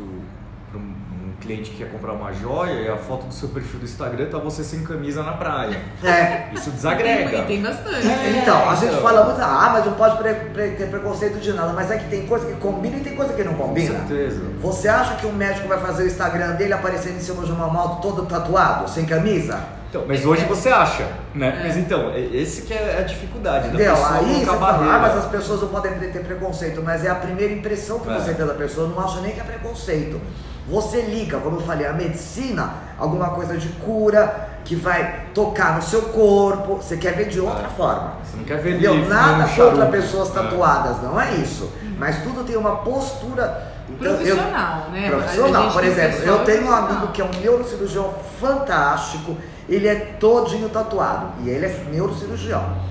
cliente 1.51 1.71
que 1.71 1.79
quer 1.79 1.91
comprar 1.91 2.13
uma 2.13 2.33
joia 2.33 2.73
e 2.73 2.89
a 2.89 2.97
foto 2.97 3.27
do 3.27 3.35
seu 3.35 3.49
perfil 3.49 3.81
do 3.81 3.85
Instagram 3.85 4.27
tá 4.27 4.39
você 4.39 4.63
sem 4.63 4.85
camisa 4.85 5.23
na 5.23 5.33
praia. 5.33 5.81
É. 6.05 6.55
Isso 6.55 6.71
desagrega. 6.71 7.39
E 7.39 7.45
tem 7.45 7.61
bastante. 7.61 8.07
É, 8.07 8.41
então, 8.41 8.71
a 8.71 8.75
gente 8.77 8.93
então. 8.93 9.03
fala 9.03 9.25
muito, 9.25 9.41
ah, 9.41 9.71
mas 9.73 9.85
não 9.85 9.95
pode 9.95 10.17
pre 10.19 10.35
pre 10.35 10.71
ter 10.71 10.89
preconceito 10.89 11.41
de 11.41 11.53
nada. 11.53 11.73
Mas 11.73 11.91
é 11.91 11.99
que 11.99 12.09
tem 12.09 12.27
coisa 12.27 12.47
que 12.47 12.55
combina 12.55 12.97
e 12.99 13.01
tem 13.01 13.17
coisa 13.17 13.33
que 13.33 13.43
não 13.43 13.55
combina. 13.55 13.99
Com 14.01 14.09
certeza. 14.09 14.41
Você 14.61 14.89
acha 14.89 15.17
que 15.17 15.27
um 15.27 15.33
médico 15.33 15.67
vai 15.67 15.81
fazer 15.81 16.05
o 16.05 16.07
Instagram 16.07 16.53
dele 16.53 16.73
aparecendo 16.73 17.17
em 17.17 17.21
cima 17.21 17.45
de 17.45 17.51
uma 17.51 17.67
moto 17.67 18.01
todo 18.01 18.27
tatuado, 18.27 18.89
sem 18.89 19.05
camisa? 19.05 19.81
Então, 19.89 20.05
mas 20.07 20.25
hoje 20.25 20.45
você 20.45 20.69
acha, 20.69 21.05
né? 21.35 21.59
É. 21.59 21.67
Mas 21.67 21.77
então, 21.77 22.13
esse 22.15 22.63
que 22.63 22.73
é 22.73 22.99
a 23.01 23.03
dificuldade 23.03 23.71
da 23.71 23.75
Entendeu? 23.75 23.93
pessoa 23.93 24.19
Aí 24.19 24.39
você 24.39 24.47
fala, 24.47 24.95
ah, 24.95 24.99
mas 25.01 25.17
as 25.17 25.27
pessoas 25.27 25.61
não 25.63 25.69
podem 25.69 25.93
ter 25.99 26.25
preconceito, 26.25 26.81
mas 26.81 27.05
é 27.05 27.11
a 27.11 27.15
primeira 27.17 27.53
impressão 27.53 27.99
que 27.99 28.09
é. 28.09 28.15
você 28.15 28.33
tem 28.33 28.47
da 28.47 28.55
pessoa, 28.55 28.87
não 28.87 29.01
acha 29.01 29.21
nem 29.21 29.33
que 29.33 29.41
é 29.41 29.43
preconceito. 29.43 30.21
Você 30.69 31.03
liga, 31.03 31.39
como 31.39 31.57
eu 31.57 31.63
falei, 31.63 31.87
a 31.87 31.93
medicina, 31.93 32.75
alguma 32.99 33.31
coisa 33.31 33.57
de 33.57 33.69
cura, 33.69 34.49
que 34.65 34.77
vai 34.77 35.27
tocar 35.35 35.77
no 35.77 35.83
seu 35.83 36.03
corpo, 36.03 36.77
você 36.77 36.97
quer 36.97 37.15
ver 37.15 37.29
de 37.29 37.41
outra 37.41 37.67
é. 37.67 37.71
forma. 37.71 38.15
Você 38.23 38.37
não 38.37 38.45
quer 38.45 38.59
ver 38.59 38.71
Entendeu? 38.73 39.09
Nada 39.09 39.49
contra 39.49 39.87
pessoas 39.87 40.31
é. 40.31 40.33
tatuadas, 40.33 41.03
não 41.03 41.21
é 41.21 41.35
isso. 41.35 41.65
Hum. 41.83 41.97
Mas 41.99 42.23
tudo 42.23 42.45
tem 42.45 42.57
uma 42.57 42.77
postura 42.77 43.71
então, 43.89 44.15
profissional, 44.15 44.85
eu, 44.87 44.93
né? 44.93 45.11
Profissional, 45.11 45.73
por 45.73 45.85
exemplo, 45.85 46.21
eu 46.25 46.45
tenho 46.45 46.67
um 46.67 46.73
amigo 46.73 47.09
que 47.09 47.21
é 47.21 47.25
um 47.25 47.31
neurocirurgião 47.41 48.15
fantástico, 48.41 49.37
ele 49.69 49.89
é 49.89 49.95
todinho 50.21 50.69
tatuado 50.69 51.33
e 51.43 51.49
ele 51.49 51.67
é 51.67 51.85
neurocirurgião. 51.91 52.91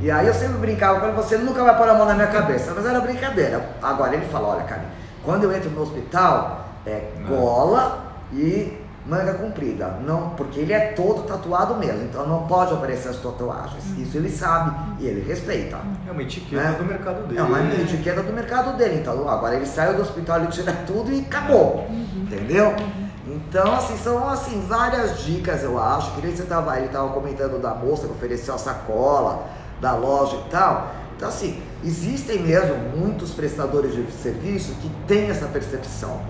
E 0.00 0.10
aí 0.10 0.26
eu 0.26 0.34
sempre 0.34 0.58
brincava 0.58 1.00
com 1.00 1.06
ele, 1.06 1.16
você 1.16 1.38
nunca 1.38 1.62
vai 1.64 1.76
pôr 1.76 1.88
a 1.88 1.94
mão 1.94 2.04
na 2.04 2.14
minha 2.14 2.26
cabeça, 2.26 2.72
mas 2.74 2.84
era 2.84 3.00
brincadeira. 3.00 3.70
Agora 3.82 4.14
ele 4.14 4.26
fala, 4.26 4.48
olha, 4.48 4.64
cara, 4.64 4.84
quando 5.24 5.44
eu 5.44 5.52
entro 5.52 5.70
no 5.70 5.82
hospital, 5.82 6.63
é 6.86 7.10
gola 7.28 8.04
e 8.32 8.78
manga 9.06 9.34
comprida. 9.34 9.98
Não, 10.04 10.30
porque 10.30 10.60
ele 10.60 10.72
é 10.72 10.92
todo 10.92 11.22
tatuado 11.22 11.74
mesmo, 11.76 12.04
então 12.04 12.26
não 12.26 12.46
pode 12.46 12.72
aparecer 12.72 13.08
as 13.08 13.16
tatuagens. 13.16 13.84
Uhum. 13.84 14.02
Isso 14.02 14.16
ele 14.16 14.30
sabe 14.30 14.74
e 15.00 15.06
ele 15.06 15.20
respeita. 15.20 15.78
É 16.06 16.10
uma 16.10 16.22
etiqueta 16.22 16.62
né? 16.62 16.76
do 16.78 16.84
mercado 16.84 17.26
dele. 17.26 17.38
É 17.38 17.42
uma 17.42 17.60
etiqueta 17.74 18.22
do 18.22 18.32
mercado 18.32 18.76
dele. 18.76 19.00
Então 19.00 19.28
agora 19.28 19.54
ele 19.54 19.66
saiu 19.66 19.94
do 19.94 20.02
hospital, 20.02 20.38
ele 20.38 20.48
tira 20.48 20.72
tudo 20.86 21.12
e 21.12 21.20
acabou. 21.20 21.86
Uhum. 21.88 22.22
Entendeu? 22.22 22.70
Uhum. 22.70 23.04
Então, 23.26 23.74
assim, 23.74 23.96
são 23.96 24.28
assim, 24.28 24.64
várias 24.68 25.24
dicas, 25.24 25.62
eu 25.62 25.78
acho. 25.78 26.12
Que 26.12 26.26
nem 26.26 26.36
você 26.36 26.44
tava, 26.44 26.76
ele 26.76 26.86
estava 26.86 27.08
comentando 27.08 27.60
da 27.60 27.74
moça 27.74 28.06
que 28.06 28.12
ofereceu 28.12 28.54
a 28.54 28.58
sacola, 28.58 29.46
da 29.80 29.94
loja 29.94 30.36
e 30.46 30.50
tal. 30.50 30.90
Então, 31.16 31.28
assim, 31.28 31.62
existem 31.82 32.42
mesmo 32.42 32.74
muitos 32.96 33.30
prestadores 33.32 33.94
de 33.94 34.10
serviço 34.12 34.74
que 34.74 34.90
têm 35.06 35.30
essa 35.30 35.46
percepção. 35.46 36.20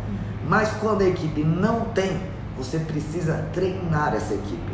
Mas 0.46 0.70
quando 0.80 1.02
a 1.02 1.08
equipe 1.08 1.42
não 1.42 1.86
tem, 1.86 2.20
você 2.56 2.78
precisa 2.78 3.48
treinar 3.52 4.14
essa 4.14 4.34
equipe. 4.34 4.72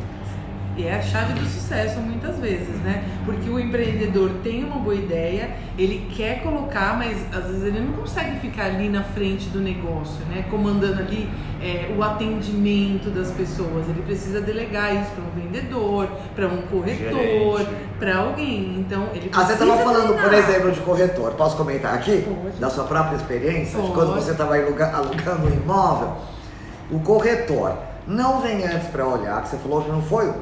E 0.76 0.86
é 0.86 0.94
a 0.94 1.02
chave 1.02 1.34
do 1.34 1.44
sucesso 1.46 1.98
muitas 2.00 2.38
vezes, 2.38 2.76
né? 2.82 3.04
Porque 3.24 3.50
o 3.50 3.58
empreendedor 3.58 4.30
tem 4.42 4.64
uma 4.64 4.76
boa 4.76 4.94
ideia, 4.94 5.50
ele 5.76 6.08
quer 6.14 6.42
colocar, 6.42 6.96
mas 6.96 7.18
às 7.34 7.46
vezes 7.48 7.64
ele 7.64 7.80
não 7.80 7.92
consegue 7.92 8.38
ficar 8.38 8.66
ali 8.66 8.88
na 8.88 9.02
frente 9.02 9.48
do 9.48 9.60
negócio, 9.60 10.24
né? 10.26 10.44
Comandando 10.48 11.00
ali 11.00 11.28
é, 11.60 11.92
o 11.96 12.02
atendimento 12.02 13.10
das 13.10 13.30
pessoas. 13.32 13.88
Ele 13.88 14.02
precisa 14.02 14.40
delegar 14.40 14.94
isso 14.94 15.10
para 15.10 15.24
um 15.24 15.44
vendedor, 15.44 16.08
para 16.34 16.46
um 16.46 16.62
corretor, 16.62 17.66
para 17.98 18.16
alguém. 18.16 18.76
Então 18.78 19.08
ele 19.12 19.28
precisa. 19.28 19.40
Ah, 19.42 19.46
você 19.46 19.52
estava 19.52 19.76
falando, 19.82 20.22
por 20.22 20.32
exemplo, 20.32 20.72
de 20.72 20.80
corretor. 20.80 21.32
Posso 21.32 21.56
comentar 21.56 21.94
aqui? 21.94 22.22
Pode. 22.22 22.56
Da 22.58 22.70
sua 22.70 22.84
própria 22.84 23.16
experiência? 23.16 23.76
Pode. 23.76 23.88
De 23.88 23.94
quando 23.94 24.14
você 24.14 24.30
estava 24.30 24.54
alugando 24.54 25.46
um 25.46 25.52
imóvel? 25.52 26.16
O 26.90 27.00
corretor 27.00 27.76
não 28.06 28.40
vem 28.40 28.64
antes 28.64 28.88
para 28.88 29.06
olhar, 29.06 29.42
que 29.42 29.50
você 29.50 29.56
falou 29.58 29.82
que 29.82 29.90
não 29.90 30.02
foi 30.02 30.32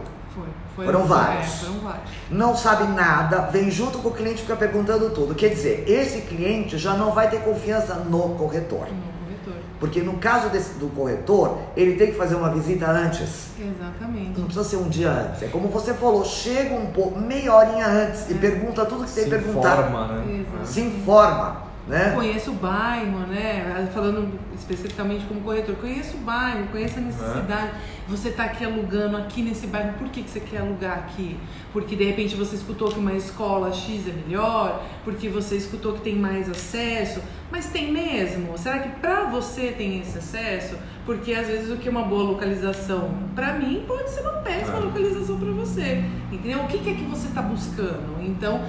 foi, 0.79 0.87
foram, 0.87 1.07
vários. 1.07 1.45
É, 1.45 1.67
foram 1.67 1.81
vários. 1.81 2.11
Não 2.31 2.57
sabe 2.57 2.85
nada, 2.93 3.41
vem 3.51 3.69
junto 3.69 3.99
com 3.99 4.11
o 4.11 4.13
cliente 4.13 4.37
e 4.37 4.43
fica 4.43 4.55
perguntando 4.55 5.11
tudo. 5.11 5.35
Quer 5.35 5.49
dizer, 5.49 5.85
esse 5.89 6.21
cliente 6.21 6.79
já 6.79 6.95
não 6.95 7.11
vai 7.11 7.29
ter 7.29 7.41
confiança 7.41 7.97
no 7.97 8.37
corretor. 8.37 8.87
No 8.87 9.19
corretor. 9.25 9.61
Porque 9.81 10.01
no 10.03 10.19
caso 10.19 10.49
desse, 10.51 10.79
do 10.79 10.89
corretor, 10.91 11.59
ele 11.77 11.97
tem 11.97 12.09
que 12.09 12.13
fazer 12.13 12.37
uma 12.37 12.51
visita 12.51 12.89
antes. 12.89 13.49
Exatamente. 13.59 14.39
Não 14.39 14.47
precisa 14.47 14.65
ser 14.65 14.77
um 14.77 14.89
dia 14.89 15.11
antes. 15.11 15.43
É 15.43 15.49
como 15.49 15.67
você 15.67 15.93
falou, 15.95 16.25
chega 16.25 16.73
um 16.73 16.87
pouco, 16.87 17.19
meia 17.19 17.53
horinha 17.53 17.87
antes 17.89 18.31
é. 18.31 18.33
e 18.33 18.35
pergunta 18.37 18.87
tudo 18.87 19.05
que 19.05 19.11
tem 19.11 19.25
que 19.25 19.31
perguntar. 19.31 19.77
Se 19.77 19.83
informa, 19.83 20.07
né? 20.07 20.45
Se 20.65 20.81
informa. 20.81 21.68
Né? 21.89 22.13
Conheço 22.15 22.51
o 22.51 22.55
bairro, 22.55 23.21
né? 23.21 23.89
Falando 23.95 24.39
especificamente 24.55 25.25
como 25.27 25.41
corretor, 25.41 25.75
conheço 25.77 26.19
o 26.19 26.21
bairro, 26.21 26.67
conheço 26.69 26.99
a 26.99 27.03
necessidade. 27.03 27.69
É. 27.69 27.99
Você 28.09 28.29
está 28.29 28.45
aqui 28.45 28.65
alugando 28.65 29.17
aqui 29.17 29.43
nesse 29.43 29.67
bairro, 29.67 29.95
por 29.95 30.09
que, 30.09 30.23
que 30.23 30.31
você 30.31 30.41
quer 30.41 30.59
alugar 30.59 30.99
aqui? 30.99 31.37
Porque 31.73 31.97
de 31.97 32.05
repente 32.05 32.35
você 32.37 32.57
escutou 32.57 32.89
que 32.89 32.99
uma 32.99 33.15
escola 33.15 33.73
X 33.73 34.07
é 34.07 34.13
melhor, 34.13 34.85
porque 35.05 35.29
você 35.29 35.57
escutou 35.57 35.95
que 35.95 36.01
tem 36.01 36.17
mais 36.17 36.49
acesso, 36.49 37.23
mas 37.51 37.67
tem 37.67 37.91
mesmo? 37.91 38.57
Será 38.59 38.79
que 38.81 38.89
para 39.01 39.25
você 39.25 39.73
tem 39.73 40.01
esse 40.01 40.19
acesso? 40.19 40.77
Porque 41.07 41.33
às 41.33 41.47
vezes 41.47 41.71
o 41.71 41.77
que 41.77 41.89
é 41.89 41.91
uma 41.91 42.03
boa 42.03 42.23
localização 42.23 43.15
para 43.35 43.55
mim 43.55 43.85
pode 43.87 44.11
ser 44.11 44.21
uma 44.21 44.33
péssima 44.41 44.79
é. 44.79 44.81
localização 44.81 45.39
para 45.39 45.51
você. 45.53 46.05
Entendeu? 46.31 46.61
O 46.61 46.67
que, 46.67 46.79
que 46.79 46.91
é 46.91 46.95
que 46.95 47.05
você 47.05 47.29
está 47.29 47.41
buscando? 47.41 48.23
Então, 48.23 48.63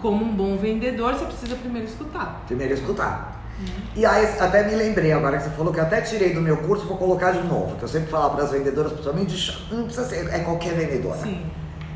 como 0.00 0.24
um 0.24 0.34
bom 0.34 0.56
vendedor, 0.56 1.14
você 1.14 1.24
precisa 1.24 1.56
primeiro 1.56 1.86
escutar. 1.86 2.42
Primeiro 2.46 2.74
escutar. 2.74 3.40
Uhum. 3.60 3.66
E 3.94 4.06
aí, 4.06 4.24
até 4.40 4.66
me 4.66 4.74
lembrei 4.74 5.12
agora 5.12 5.36
que 5.36 5.44
você 5.44 5.50
falou 5.50 5.72
que 5.72 5.78
eu 5.78 5.84
até 5.84 6.00
tirei 6.00 6.32
do 6.32 6.40
meu 6.40 6.56
curso, 6.58 6.86
vou 6.86 6.96
colocar 6.96 7.32
de 7.32 7.42
novo. 7.46 7.76
Que 7.76 7.82
eu 7.82 7.88
sempre 7.88 8.10
falava 8.10 8.34
para 8.34 8.44
as 8.44 8.50
vendedoras, 8.50 8.92
principalmente, 8.92 9.66
não 9.70 9.84
precisa 9.84 10.06
ser, 10.06 10.32
é 10.32 10.38
qualquer 10.40 10.74
vendedora. 10.74 11.18
Sim. 11.18 11.44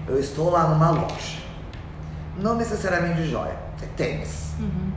Eu 0.06 0.18
estou 0.18 0.50
lá 0.50 0.68
numa 0.68 0.90
loja. 0.90 1.38
Não 2.38 2.56
necessariamente 2.56 3.22
de 3.22 3.30
joia, 3.30 3.56
é 3.82 3.86
tênis. 3.96 4.52
Uhum. 4.58 4.92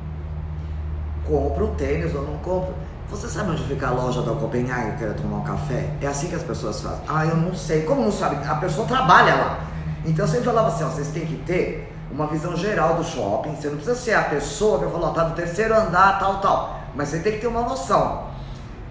Compro 1.25 1.67
tênis 1.77 2.13
ou 2.13 2.23
não 2.23 2.37
compro. 2.39 2.73
Você 3.09 3.29
sabe 3.29 3.51
onde 3.51 3.63
fica 3.63 3.87
a 3.87 3.91
loja 3.91 4.21
da 4.21 4.33
Copenhague 4.33 4.91
que 4.91 4.97
quer 4.97 5.13
tomar 5.13 5.37
um 5.37 5.43
café? 5.43 5.89
É 6.01 6.07
assim 6.07 6.27
que 6.27 6.35
as 6.35 6.43
pessoas 6.43 6.81
fazem. 6.81 6.99
Ah, 7.07 7.25
eu 7.25 7.37
não 7.37 7.55
sei. 7.55 7.83
Como 7.83 8.01
não 8.01 8.11
sabe? 8.11 8.45
A 8.45 8.55
pessoa 8.55 8.85
trabalha 8.85 9.35
lá. 9.35 9.59
Então 10.05 10.25
eu 10.25 10.29
sempre 10.29 10.45
falava 10.45 10.67
assim, 10.67 10.83
ó, 10.83 10.89
vocês 10.89 11.07
têm 11.09 11.25
que 11.25 11.37
ter 11.37 11.93
uma 12.17 12.25
visão 12.25 12.57
geral 12.57 12.95
do 12.95 13.03
shopping. 13.03 13.55
Você 13.55 13.67
não 13.67 13.75
precisa 13.75 13.95
ser 13.95 14.13
a 14.15 14.23
pessoa 14.23 14.79
que 14.79 14.85
vai 14.85 14.93
falar, 14.93 15.13
tá 15.13 15.23
no 15.25 15.35
terceiro 15.35 15.75
andar, 15.75 16.17
tal, 16.19 16.41
tal. 16.41 16.79
Mas 16.95 17.09
você 17.09 17.19
tem 17.19 17.33
que 17.33 17.39
ter 17.39 17.47
uma 17.47 17.61
noção. 17.61 18.25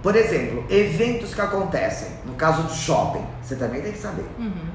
Por 0.01 0.15
exemplo, 0.15 0.65
eventos 0.71 1.35
que 1.35 1.41
acontecem, 1.41 2.09
no 2.25 2.35
caso 2.35 2.62
do 2.62 2.73
shopping, 2.73 3.27
você 3.43 3.57
também 3.57 3.83
tem 3.83 3.91
que 3.91 3.99
saber. 3.99 4.25
Uhum. 4.39 4.69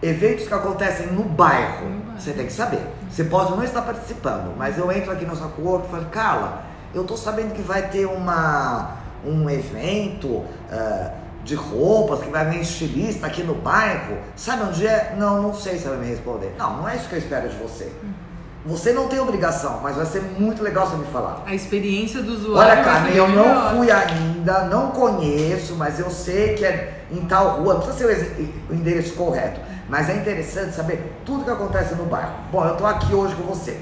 Eventos 0.00 0.46
que 0.46 0.54
acontecem 0.54 1.08
no 1.08 1.24
bairro, 1.24 1.86
você 2.16 2.32
tem 2.32 2.46
que 2.46 2.52
saber. 2.52 2.86
Você 3.10 3.24
pode 3.24 3.50
não 3.50 3.64
estar 3.64 3.82
participando, 3.82 4.56
mas 4.56 4.78
eu 4.78 4.92
entro 4.92 5.10
aqui 5.10 5.24
no 5.24 5.34
seu 5.34 5.48
corpo 5.48 5.88
e 5.88 5.90
falo, 5.90 6.04
Carla, 6.06 6.62
eu 6.94 7.02
tô 7.02 7.16
sabendo 7.16 7.54
que 7.54 7.62
vai 7.62 7.88
ter 7.88 8.06
uma, 8.06 8.98
um 9.24 9.50
evento. 9.50 10.28
Uh, 10.28 11.23
de 11.44 11.54
roupas, 11.54 12.20
que 12.20 12.30
vai 12.30 12.48
vir 12.50 12.60
estilista 12.60 13.26
aqui 13.26 13.42
no 13.42 13.54
bairro, 13.54 14.16
sabe 14.34 14.64
onde 14.64 14.86
é? 14.86 15.14
Não, 15.16 15.42
não 15.42 15.54
sei 15.54 15.78
se 15.78 15.86
ela 15.86 15.96
vai 15.96 16.06
me 16.06 16.10
responder. 16.10 16.54
Não, 16.58 16.78
não 16.78 16.88
é 16.88 16.96
isso 16.96 17.08
que 17.08 17.14
eu 17.14 17.18
espero 17.18 17.48
de 17.48 17.56
você. 17.56 17.92
Você 18.66 18.94
não 18.94 19.08
tem 19.08 19.20
obrigação, 19.20 19.80
mas 19.82 19.94
vai 19.94 20.06
ser 20.06 20.22
muito 20.38 20.62
legal 20.62 20.86
você 20.86 20.96
me 20.96 21.04
falar. 21.04 21.42
A 21.46 21.54
experiência 21.54 22.22
do 22.22 22.32
usuário. 22.32 22.72
Olha, 22.72 22.82
Carmen, 22.82 23.14
eu 23.14 23.28
não 23.28 23.76
fui 23.76 23.90
ainda, 23.90 24.64
não 24.64 24.90
conheço, 24.90 25.74
mas 25.76 26.00
eu 26.00 26.10
sei 26.10 26.54
que 26.54 26.64
é 26.64 27.04
em 27.12 27.20
tal 27.26 27.60
rua, 27.60 27.74
não 27.74 27.80
precisa 27.82 28.14
ser 28.14 28.54
o 28.70 28.74
endereço 28.74 29.12
correto, 29.14 29.60
mas 29.86 30.08
é 30.08 30.16
interessante 30.16 30.74
saber 30.74 31.12
tudo 31.26 31.44
que 31.44 31.50
acontece 31.50 31.94
no 31.94 32.06
bairro. 32.06 32.32
Bom, 32.50 32.64
eu 32.64 32.74
tô 32.74 32.86
aqui 32.86 33.14
hoje 33.14 33.34
com 33.34 33.42
você. 33.42 33.78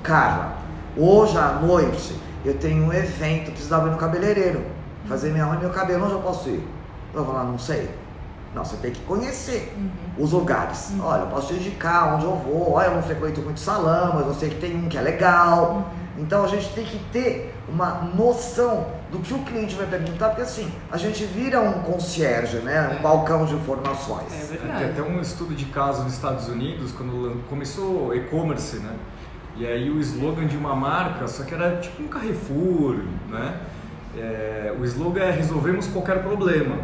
Carla, 0.00 0.58
hoje 0.96 1.36
à 1.36 1.58
noite 1.60 2.16
eu 2.44 2.56
tenho 2.56 2.84
um 2.84 2.92
evento, 2.92 3.50
precisava 3.50 3.88
ir 3.88 3.90
no 3.90 3.96
cabeleireiro, 3.96 4.62
fazer 5.08 5.32
minha 5.32 5.46
unha 5.48 5.56
e 5.56 5.60
meu 5.60 5.70
cabelo, 5.70 6.04
onde 6.04 6.12
eu 6.12 6.20
posso 6.20 6.48
ir? 6.48 6.64
Eu 7.14 7.24
vou 7.24 7.34
lá, 7.34 7.44
não 7.44 7.58
sei. 7.58 7.90
Não, 8.54 8.64
você 8.64 8.76
tem 8.78 8.90
que 8.90 9.00
conhecer 9.02 9.76
os 10.18 10.32
lugares. 10.32 10.92
Olha, 11.00 11.20
eu 11.20 11.26
posso 11.28 11.48
te 11.48 11.54
indicar 11.54 12.14
onde 12.16 12.24
eu 12.24 12.34
vou. 12.34 12.72
Olha, 12.72 12.86
eu 12.86 12.94
não 12.96 13.02
frequento 13.02 13.40
muito 13.42 13.60
salão, 13.60 14.14
mas 14.14 14.26
eu 14.26 14.34
sei 14.34 14.50
que 14.50 14.56
tem 14.56 14.76
um 14.76 14.88
que 14.88 14.98
é 14.98 15.00
legal. 15.00 15.90
Então 16.18 16.44
a 16.44 16.48
gente 16.48 16.68
tem 16.74 16.84
que 16.84 16.98
ter 17.12 17.54
uma 17.68 18.10
noção 18.14 18.86
do 19.10 19.20
que 19.20 19.32
o 19.32 19.38
cliente 19.38 19.74
vai 19.74 19.86
perguntar, 19.86 20.28
porque 20.30 20.42
assim, 20.42 20.70
a 20.90 20.96
gente 20.96 21.24
vira 21.24 21.60
um 21.60 21.82
concierge, 21.82 22.58
né? 22.58 22.96
Um 22.98 23.02
balcão 23.02 23.44
de 23.44 23.54
informações. 23.54 24.32
É 24.32 24.56
Tem 24.56 24.58
verdade. 24.58 24.84
até 24.84 25.02
um 25.02 25.20
estudo 25.20 25.54
de 25.54 25.66
caso 25.66 26.02
nos 26.02 26.12
Estados 26.12 26.48
Unidos, 26.48 26.92
quando 26.92 27.40
começou 27.48 28.08
o 28.08 28.14
e-commerce, 28.14 28.76
né? 28.78 28.94
E 29.56 29.66
aí 29.66 29.90
o 29.90 30.00
slogan 30.00 30.46
de 30.46 30.56
uma 30.56 30.74
marca, 30.74 31.26
só 31.28 31.44
que 31.44 31.54
era 31.54 31.76
tipo 31.76 32.02
um 32.02 32.08
Carrefour, 32.08 32.96
né? 33.28 33.60
É, 34.16 34.72
o 34.78 34.84
slogan 34.84 35.20
é 35.22 35.30
resolvemos 35.30 35.86
qualquer 35.86 36.22
problema. 36.22 36.76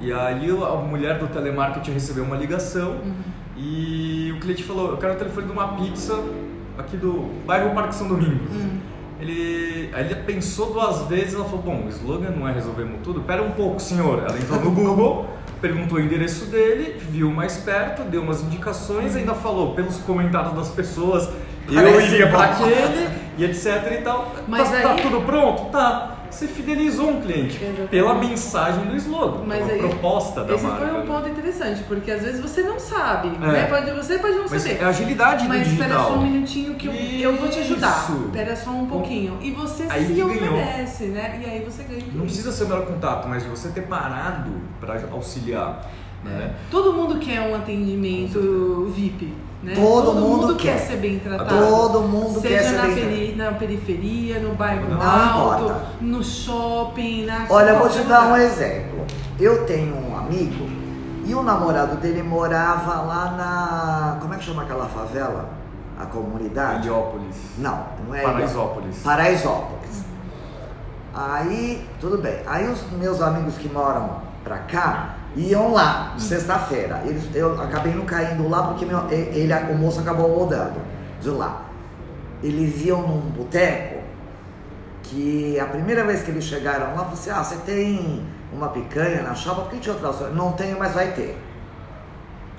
E 0.00 0.12
aí 0.12 0.50
a 0.50 0.74
mulher 0.76 1.18
do 1.18 1.28
telemarketing 1.28 1.92
recebeu 1.92 2.24
uma 2.24 2.36
ligação 2.36 2.96
e 3.56 4.32
o 4.36 4.40
cliente 4.40 4.64
falou, 4.64 4.90
eu 4.92 4.96
quero 4.96 5.12
o 5.12 5.16
telefone 5.16 5.46
de 5.46 5.52
uma 5.52 5.68
pizza 5.76 6.18
aqui 6.78 6.96
do 6.96 7.30
bairro 7.46 7.74
Parque 7.74 7.94
São 7.94 8.08
Domingos. 8.08 8.50
Ele, 9.20 9.90
aí 9.92 10.06
ele 10.06 10.16
pensou 10.16 10.72
duas 10.72 11.02
vezes, 11.06 11.34
ela 11.34 11.44
falou, 11.44 11.62
bom, 11.62 11.84
o 11.86 11.88
slogan 11.88 12.30
não 12.30 12.48
é 12.48 12.52
resolvemos 12.52 12.98
tudo, 13.04 13.20
pera 13.20 13.40
um 13.42 13.52
pouco 13.52 13.78
senhor. 13.78 14.18
Ela 14.26 14.36
entrou 14.36 14.58
no 14.58 14.70
Google, 14.74 15.26
perguntou 15.60 15.98
o 15.98 16.00
endereço 16.00 16.46
dele, 16.46 16.96
viu 16.98 17.30
mais 17.30 17.58
perto, 17.58 18.02
deu 18.02 18.22
umas 18.22 18.42
indicações, 18.42 19.14
ainda 19.14 19.34
falou 19.34 19.74
pelos 19.74 19.98
comentários 19.98 20.54
das 20.54 20.70
pessoas, 20.70 21.28
eu 21.68 21.74
Parece 21.74 22.14
iria 22.14 22.26
bom. 22.26 22.32
para 22.32 22.44
aquele 22.50 23.08
e 23.38 23.44
etc 23.44 23.92
e 23.92 24.02
tal. 24.02 24.32
Mas 24.48 24.68
tá, 24.68 24.80
tá 24.80 24.92
aí- 24.94 25.02
tudo 25.02 25.20
pronto? 25.20 25.70
Tá. 25.70 26.11
Você 26.32 26.48
fidelizou 26.48 27.10
um 27.10 27.20
cliente 27.20 27.56
Exatamente. 27.62 27.88
pela 27.90 28.14
mensagem 28.14 28.84
do 28.86 28.96
slogan, 28.96 29.42
Mas 29.46 29.58
pela 29.66 29.72
aí, 29.72 29.78
proposta 29.78 30.42
da 30.44 30.54
esse 30.54 30.64
marca. 30.64 30.86
foi 30.86 31.00
um 31.00 31.06
ponto 31.06 31.28
interessante, 31.28 31.82
porque 31.84 32.10
às 32.10 32.22
vezes 32.22 32.40
você 32.40 32.62
não 32.62 32.80
sabe, 32.80 33.28
É. 33.28 33.38
né? 33.52 33.66
Pode, 33.66 33.90
você 33.92 34.18
pode 34.18 34.34
não 34.34 34.46
Mas 34.50 34.62
saber. 34.62 34.80
é 34.80 34.84
agilidade 34.84 35.46
Mas 35.46 35.64
digital. 35.68 35.86
espera 35.88 36.02
só 36.04 36.14
um 36.14 36.22
minutinho 36.22 36.74
que 36.74 36.86
eu, 36.86 36.92
eu 36.94 37.36
vou 37.36 37.48
te 37.48 37.58
ajudar. 37.60 38.10
Espera 38.26 38.56
só 38.56 38.70
um 38.70 38.86
pouquinho. 38.86 39.38
E 39.42 39.50
você 39.50 39.86
Aí 39.88 40.06
se 40.06 40.14
que 40.14 40.20
ganhou. 40.20 40.54
oferece, 40.54 41.04
né? 41.04 41.40
E 41.44 41.50
aí 41.50 41.64
você 41.64 41.82
ganha. 41.84 42.02
Não 42.12 42.24
precisa 42.24 42.50
ser 42.50 42.64
o 42.64 42.68
melhor 42.68 42.86
contato, 42.86 43.28
mas 43.28 43.44
você 43.44 43.68
ter 43.68 43.82
parado 43.82 44.50
para 44.80 45.00
auxiliar. 45.12 45.88
Né? 46.24 46.54
Todo 46.70 46.92
mundo 46.92 47.18
quer 47.18 47.40
um 47.40 47.54
atendimento 47.54 48.90
VIP, 48.94 49.32
né? 49.62 49.74
Todo 49.74 50.12
mundo 50.14 50.56
quer. 50.56 50.78
quer. 50.78 50.86
ser 50.86 50.96
bem 50.96 51.18
tratado. 51.18 51.48
Todo 51.56 52.02
mundo 52.02 52.40
Seja 52.40 52.48
quer 52.58 52.62
ser 52.64 52.76
na, 52.76 52.82
bem 52.82 52.94
peri- 52.94 53.34
na 53.36 53.52
periferia, 53.52 54.40
no 54.40 54.54
bairro 54.54 54.88
Não 54.88 55.00
alto, 55.02 55.62
importa. 55.64 55.86
no 56.00 56.22
shopping, 56.24 57.24
na 57.26 57.46
Olha, 57.48 57.70
eu 57.70 57.78
vou 57.78 57.88
te 57.88 58.00
dar 58.04 58.26
um 58.26 58.36
exemplo. 58.36 59.04
Eu 59.38 59.64
tenho 59.66 59.94
um 59.96 60.16
amigo 60.16 60.68
e 61.24 61.34
o 61.34 61.42
namorado 61.42 61.96
dele 61.96 62.22
morava 62.22 63.00
lá 63.02 63.30
na. 63.36 64.18
Como 64.20 64.34
é 64.34 64.36
que 64.38 64.44
chama 64.44 64.62
aquela 64.62 64.86
favela? 64.86 65.48
A 65.98 66.06
comunidade? 66.06 66.88
Heliópolis. 66.88 67.36
Não, 67.58 67.84
não 68.06 68.14
é. 68.14 68.22
Paraisópolis. 68.22 68.98
Paraisópolis. 69.02 70.02
Aí, 71.14 71.86
tudo 72.00 72.18
bem. 72.18 72.38
Aí 72.46 72.68
os 72.68 72.82
meus 72.92 73.20
amigos 73.20 73.54
que 73.56 73.68
moram 73.68 74.22
pra 74.42 74.58
cá 74.58 75.16
iam 75.36 75.72
lá, 75.72 76.14
sexta-feira. 76.18 77.02
Eu 77.34 77.60
acabei 77.60 77.94
não 77.94 78.04
caindo 78.04 78.48
lá 78.48 78.64
porque 78.68 78.84
meu, 78.84 79.08
ele, 79.10 79.52
o 79.70 79.74
moço 79.76 80.00
acabou 80.00 80.28
mudando 80.40 80.80
de 81.20 81.30
lá. 81.30 81.62
Eles 82.42 82.84
iam 82.84 83.02
num 83.02 83.20
boteco 83.20 84.02
que 85.02 85.58
a 85.58 85.66
primeira 85.66 86.04
vez 86.04 86.22
que 86.22 86.30
eles 86.30 86.44
chegaram 86.44 86.94
lá, 86.94 86.98
falou 86.98 87.12
assim, 87.12 87.30
ah, 87.30 87.42
você 87.42 87.56
tem 87.56 88.26
uma 88.52 88.68
picanha 88.68 89.22
na 89.22 89.34
chapa? 89.34 89.62
Por 89.62 89.70
que 89.70 89.78
tinha 89.78 89.94
outra? 89.94 90.28
Não 90.30 90.52
tenho, 90.52 90.78
mas 90.78 90.92
vai 90.92 91.12
ter. 91.12 91.38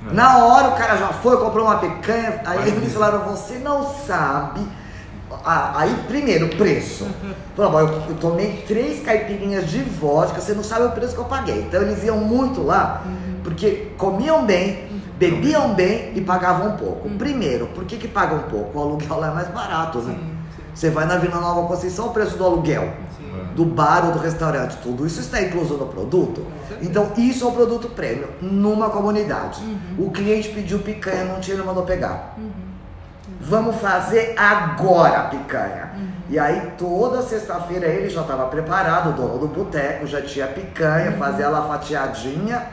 É. 0.09 0.13
Na 0.13 0.37
hora 0.45 0.69
o 0.69 0.75
cara 0.75 0.97
já 0.97 1.07
foi, 1.09 1.37
comprou 1.37 1.65
uma 1.65 1.77
picanha, 1.77 2.41
aí 2.45 2.69
eles 2.69 2.93
falaram, 2.93 3.19
você 3.19 3.55
não 3.59 3.83
sabe. 3.83 4.61
Ah, 5.45 5.73
aí, 5.79 5.93
primeiro, 6.07 6.49
preço. 6.49 7.05
Falou, 7.55 7.71
"Bom, 7.71 7.79
eu, 7.79 7.87
eu 8.09 8.15
tomei 8.19 8.63
três 8.67 9.01
caipirinhas 9.03 9.69
de 9.69 9.79
vodka, 9.81 10.39
você 10.41 10.53
não 10.53 10.63
sabe 10.63 10.85
o 10.85 10.91
preço 10.91 11.13
que 11.13 11.19
eu 11.21 11.25
paguei. 11.25 11.59
Então 11.61 11.81
eles 11.81 12.03
iam 12.03 12.17
muito 12.17 12.61
lá, 12.63 13.03
porque 13.43 13.91
comiam 13.97 14.45
bem, 14.45 14.87
bebiam 15.17 15.73
bem 15.73 16.11
e 16.15 16.21
pagavam 16.21 16.77
pouco. 16.77 17.09
Primeiro, 17.09 17.67
por 17.67 17.85
que, 17.85 17.97
que 17.97 18.07
pagam 18.07 18.39
pouco? 18.49 18.77
O 18.77 18.81
aluguel 18.81 19.19
lá 19.19 19.27
é 19.31 19.33
mais 19.33 19.47
barato, 19.49 19.99
né? 19.99 20.13
Sim, 20.17 20.33
Você 20.73 20.89
vai 20.89 21.05
na 21.05 21.17
Vila 21.17 21.39
Nova 21.39 21.67
Conceição, 21.67 22.07
o 22.07 22.09
preço 22.11 22.35
do 22.37 22.43
aluguel 22.43 22.93
sim, 23.17 23.23
sim. 23.23 23.53
do 23.55 23.63
bar 23.65 24.05
ou 24.07 24.11
do 24.13 24.19
restaurante, 24.19 24.77
tudo 24.81 25.05
isso 25.05 25.19
está 25.19 25.39
incluso 25.41 25.75
no 25.75 25.85
produto. 25.85 26.45
Então, 26.81 27.11
isso 27.17 27.45
é 27.45 27.47
um 27.47 27.51
produto 27.53 27.87
prêmio 27.89 28.27
numa 28.41 28.89
comunidade. 28.89 29.61
O 29.97 30.09
cliente 30.09 30.49
pediu 30.49 30.79
picanha, 30.79 31.23
não 31.25 31.39
tinha, 31.39 31.55
ele 31.55 31.63
mandou 31.63 31.83
pegar. 31.83 32.35
Vamos 33.45 33.75
fazer 33.77 34.36
agora 34.38 35.19
a 35.19 35.23
picanha. 35.23 35.91
E 36.29 36.39
aí, 36.39 36.71
toda 36.77 37.21
sexta-feira 37.21 37.86
ele 37.86 38.10
já 38.10 38.21
estava 38.21 38.45
preparado, 38.45 39.10
o 39.10 39.13
dono 39.13 39.38
do 39.38 39.47
boteco 39.47 40.08
já 40.08 40.21
tinha 40.21 40.47
picanha, 40.47 41.12
fazia 41.12 41.45
ela 41.45 41.67
fatiadinha, 41.67 42.65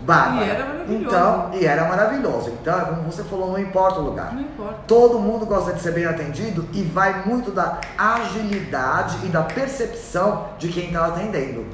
bárbara. 0.00 0.46
E 0.46 0.50
era 0.50 0.64
maravilhoso. 0.64 1.04
Então, 1.04 1.50
e 1.52 1.66
era 1.66 1.84
maravilhoso. 1.88 2.50
Então, 2.50 2.80
é 2.80 2.84
como 2.86 3.02
você 3.02 3.22
falou, 3.22 3.52
não 3.52 3.58
importa 3.58 4.00
o 4.00 4.04
lugar. 4.04 4.34
Não 4.34 4.40
importa. 4.40 4.80
Todo 4.86 5.18
mundo 5.18 5.44
gosta 5.44 5.74
de 5.74 5.80
ser 5.80 5.92
bem 5.92 6.06
atendido 6.06 6.66
e 6.72 6.82
vai 6.82 7.26
muito 7.26 7.50
da 7.50 7.78
agilidade 7.98 9.18
e 9.24 9.28
da 9.28 9.42
percepção 9.42 10.48
de 10.58 10.68
quem 10.68 10.86
está 10.86 11.06
atendendo, 11.06 11.66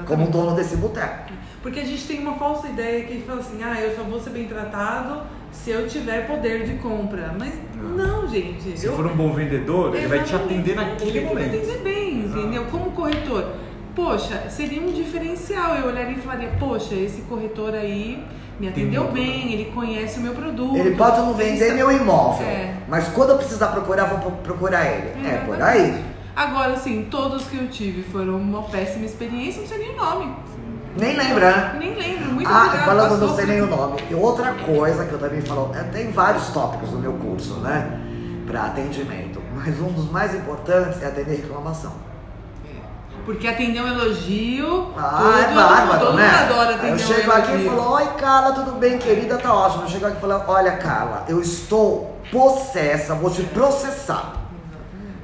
É, 0.00 0.04
como 0.04 0.28
dono 0.28 0.56
desse 0.56 0.76
boteco. 0.76 1.30
Porque 1.62 1.80
a 1.80 1.84
gente 1.84 2.08
tem 2.08 2.20
uma 2.20 2.34
falsa 2.36 2.66
ideia 2.68 3.04
que 3.04 3.22
fala 3.22 3.40
assim, 3.40 3.62
ah, 3.62 3.78
eu 3.78 3.94
só 3.94 4.02
vou 4.02 4.18
ser 4.18 4.30
bem 4.30 4.48
tratado 4.48 5.41
se 5.52 5.70
eu 5.70 5.86
tiver 5.86 6.26
poder 6.26 6.64
de 6.64 6.74
compra. 6.78 7.34
Mas 7.38 7.52
não, 7.76 8.26
gente. 8.28 8.76
Se 8.78 8.86
eu- 8.86 8.96
for 8.96 9.06
um 9.06 9.14
bom 9.14 9.32
vendedor, 9.32 9.94
ele 9.94 10.06
vai 10.08 10.22
te 10.24 10.34
atender 10.34 10.74
naquele 10.74 11.10
Ele 11.10 11.20
vai 11.20 11.28
momento. 11.28 11.56
atender 11.56 11.78
bem, 11.84 12.24
Exato. 12.24 12.38
entendeu? 12.40 12.64
Como 12.70 12.90
corretor. 12.92 13.52
Poxa, 13.94 14.44
seria 14.48 14.80
um 14.80 14.90
diferencial. 14.92 15.74
Eu 15.76 15.88
olharia 15.88 16.16
e 16.16 16.20
falaria, 16.20 16.50
poxa, 16.58 16.94
esse 16.94 17.20
corretor 17.22 17.74
aí 17.74 18.24
me 18.58 18.68
atendeu 18.68 19.04
bem, 19.10 19.52
ele 19.52 19.66
conhece 19.74 20.18
o 20.18 20.22
meu 20.22 20.32
produto. 20.32 20.76
Ele 20.76 20.96
pode 20.96 21.18
não 21.18 21.34
vender 21.34 21.66
Ele 21.66 21.74
meu 21.74 21.92
imóvel, 21.92 22.46
É. 22.46 22.74
mas 22.88 23.08
quando 23.08 23.30
eu 23.30 23.36
precisar 23.36 23.68
procurar, 23.68 24.04
vou 24.04 24.18
pro- 24.18 24.30
procurar 24.42 24.86
ele. 24.86 25.08
É 25.28 25.38
por 25.44 25.54
Exatamente. 25.56 25.62
aí. 25.62 26.04
Agora, 26.34 26.72
assim, 26.72 27.06
todos 27.10 27.44
que 27.44 27.58
eu 27.58 27.68
tive 27.68 28.02
foram 28.04 28.36
uma 28.38 28.62
péssima 28.62 29.04
experiência, 29.04 29.60
não 29.60 29.68
sei 29.68 29.78
nem 29.78 29.90
o 29.90 29.96
nome. 29.96 30.34
Nem 30.96 31.16
lembra, 31.16 31.50
né? 31.50 31.76
Nem 31.78 31.94
lembro, 31.94 32.32
muito 32.32 32.48
Ah, 32.50 32.58
obrigada. 32.66 32.84
falando, 32.84 33.10
passou 33.10 33.28
não 33.28 33.36
sei 33.36 33.46
nem 33.46 33.60
o 33.62 33.66
nome. 33.66 34.02
E 34.10 34.14
outra 34.14 34.52
coisa 34.52 35.04
que 35.04 35.12
eu 35.12 35.18
também 35.18 35.40
falo, 35.40 35.70
é, 35.74 35.82
tem 35.84 36.10
vários 36.12 36.48
tópicos 36.48 36.90
no 36.90 36.98
meu 36.98 37.12
curso, 37.14 37.54
né? 37.60 38.00
Para 38.46 38.64
atendimento. 38.64 39.40
Mas 39.54 39.80
um 39.80 39.92
dos 39.92 40.10
mais 40.10 40.34
importantes 40.34 41.02
é 41.02 41.06
atender 41.06 41.36
reclamação. 41.36 41.92
Porque 43.24 43.46
atender 43.46 43.80
um 43.80 43.86
elogio, 43.86 44.88
Ah, 44.96 45.18
todo, 45.22 45.38
é 45.38 45.54
bárbaro, 45.54 46.06
todo 46.06 46.16
né? 46.16 46.26
mundo 46.26 46.34
adora 46.52 46.68
Aí 46.70 46.74
atender 46.74 46.90
eu 46.90 46.94
um 46.94 46.98
chego 46.98 47.20
elogio. 47.30 47.32
aqui 47.34 47.52
e 47.62 47.68
falo, 47.68 47.92
oi 47.92 48.06
Carla, 48.18 48.52
tudo 48.52 48.72
bem, 48.72 48.98
querida? 48.98 49.38
Tá 49.38 49.54
ótimo. 49.54 49.84
Eu 49.84 49.88
chego 49.88 50.06
aqui 50.06 50.16
e 50.16 50.20
falo, 50.20 50.42
olha 50.48 50.72
Carla, 50.72 51.24
eu 51.28 51.40
estou 51.40 52.18
possessa, 52.32 53.14
vou 53.14 53.30
te 53.30 53.44
processar 53.44 54.32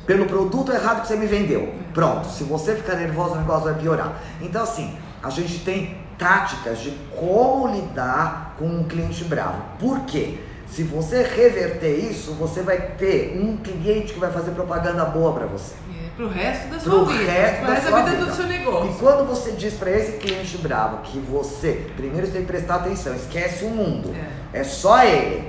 pelo 0.07 0.26
produto 0.26 0.72
errado 0.72 1.02
que 1.02 1.09
você 1.09 1.16
me 1.16 1.26
vendeu. 1.26 1.74
Pronto, 1.92 2.28
se 2.28 2.44
você 2.44 2.76
ficar 2.76 2.94
nervosa, 2.94 3.35
o 3.35 3.38
negócio 3.38 3.64
vai 3.64 3.74
piorar. 3.74 4.12
Então 4.40 4.62
assim, 4.62 4.96
a 5.22 5.31
gente 5.31 5.59
tem 5.61 5.96
táticas 6.18 6.81
de 6.81 6.90
como 7.16 7.68
lidar 7.68 8.54
com 8.59 8.66
um 8.66 8.85
cliente 8.85 9.24
bravo. 9.24 9.62
Por 9.78 10.00
quê? 10.00 10.38
Se 10.66 10.83
você 10.83 11.22
reverter 11.22 11.94
isso, 11.96 12.33
você 12.33 12.61
vai 12.62 12.78
ter 12.98 13.40
um 13.40 13.57
cliente 13.57 14.12
que 14.12 14.18
vai 14.20 14.31
fazer 14.31 14.50
propaganda 14.50 15.04
boa 15.07 15.33
para 15.33 15.46
você 15.46 15.74
É, 15.90 16.09
pro 16.16 16.28
resto 16.28 16.68
da 16.68 16.76
pro 16.78 16.90
sua 16.90 17.04
vida. 17.07 17.31
resto 17.33 17.64
pro 17.64 17.74
da 17.74 17.81
sua 17.81 17.90
da 17.90 18.02
vida 18.02 18.16
vida. 18.16 18.26
do 18.31 18.37
seu 18.37 18.44
E 18.44 18.48
negócio. 18.48 18.92
quando 19.00 19.26
você 19.28 19.52
diz 19.52 19.74
para 19.74 19.90
esse 19.92 20.12
cliente 20.18 20.59
bravo 20.59 20.98
que 20.98 21.18
você, 21.18 21.87
primeiro 21.96 22.26
você 22.26 22.33
tem 22.35 22.42
que 22.42 22.48
prestar 22.48 22.74
atenção, 22.76 23.14
esquece 23.14 23.64
o 23.64 23.70
mundo, 23.70 24.14
é, 24.52 24.62
só 24.62 25.02
ele. 25.02 25.48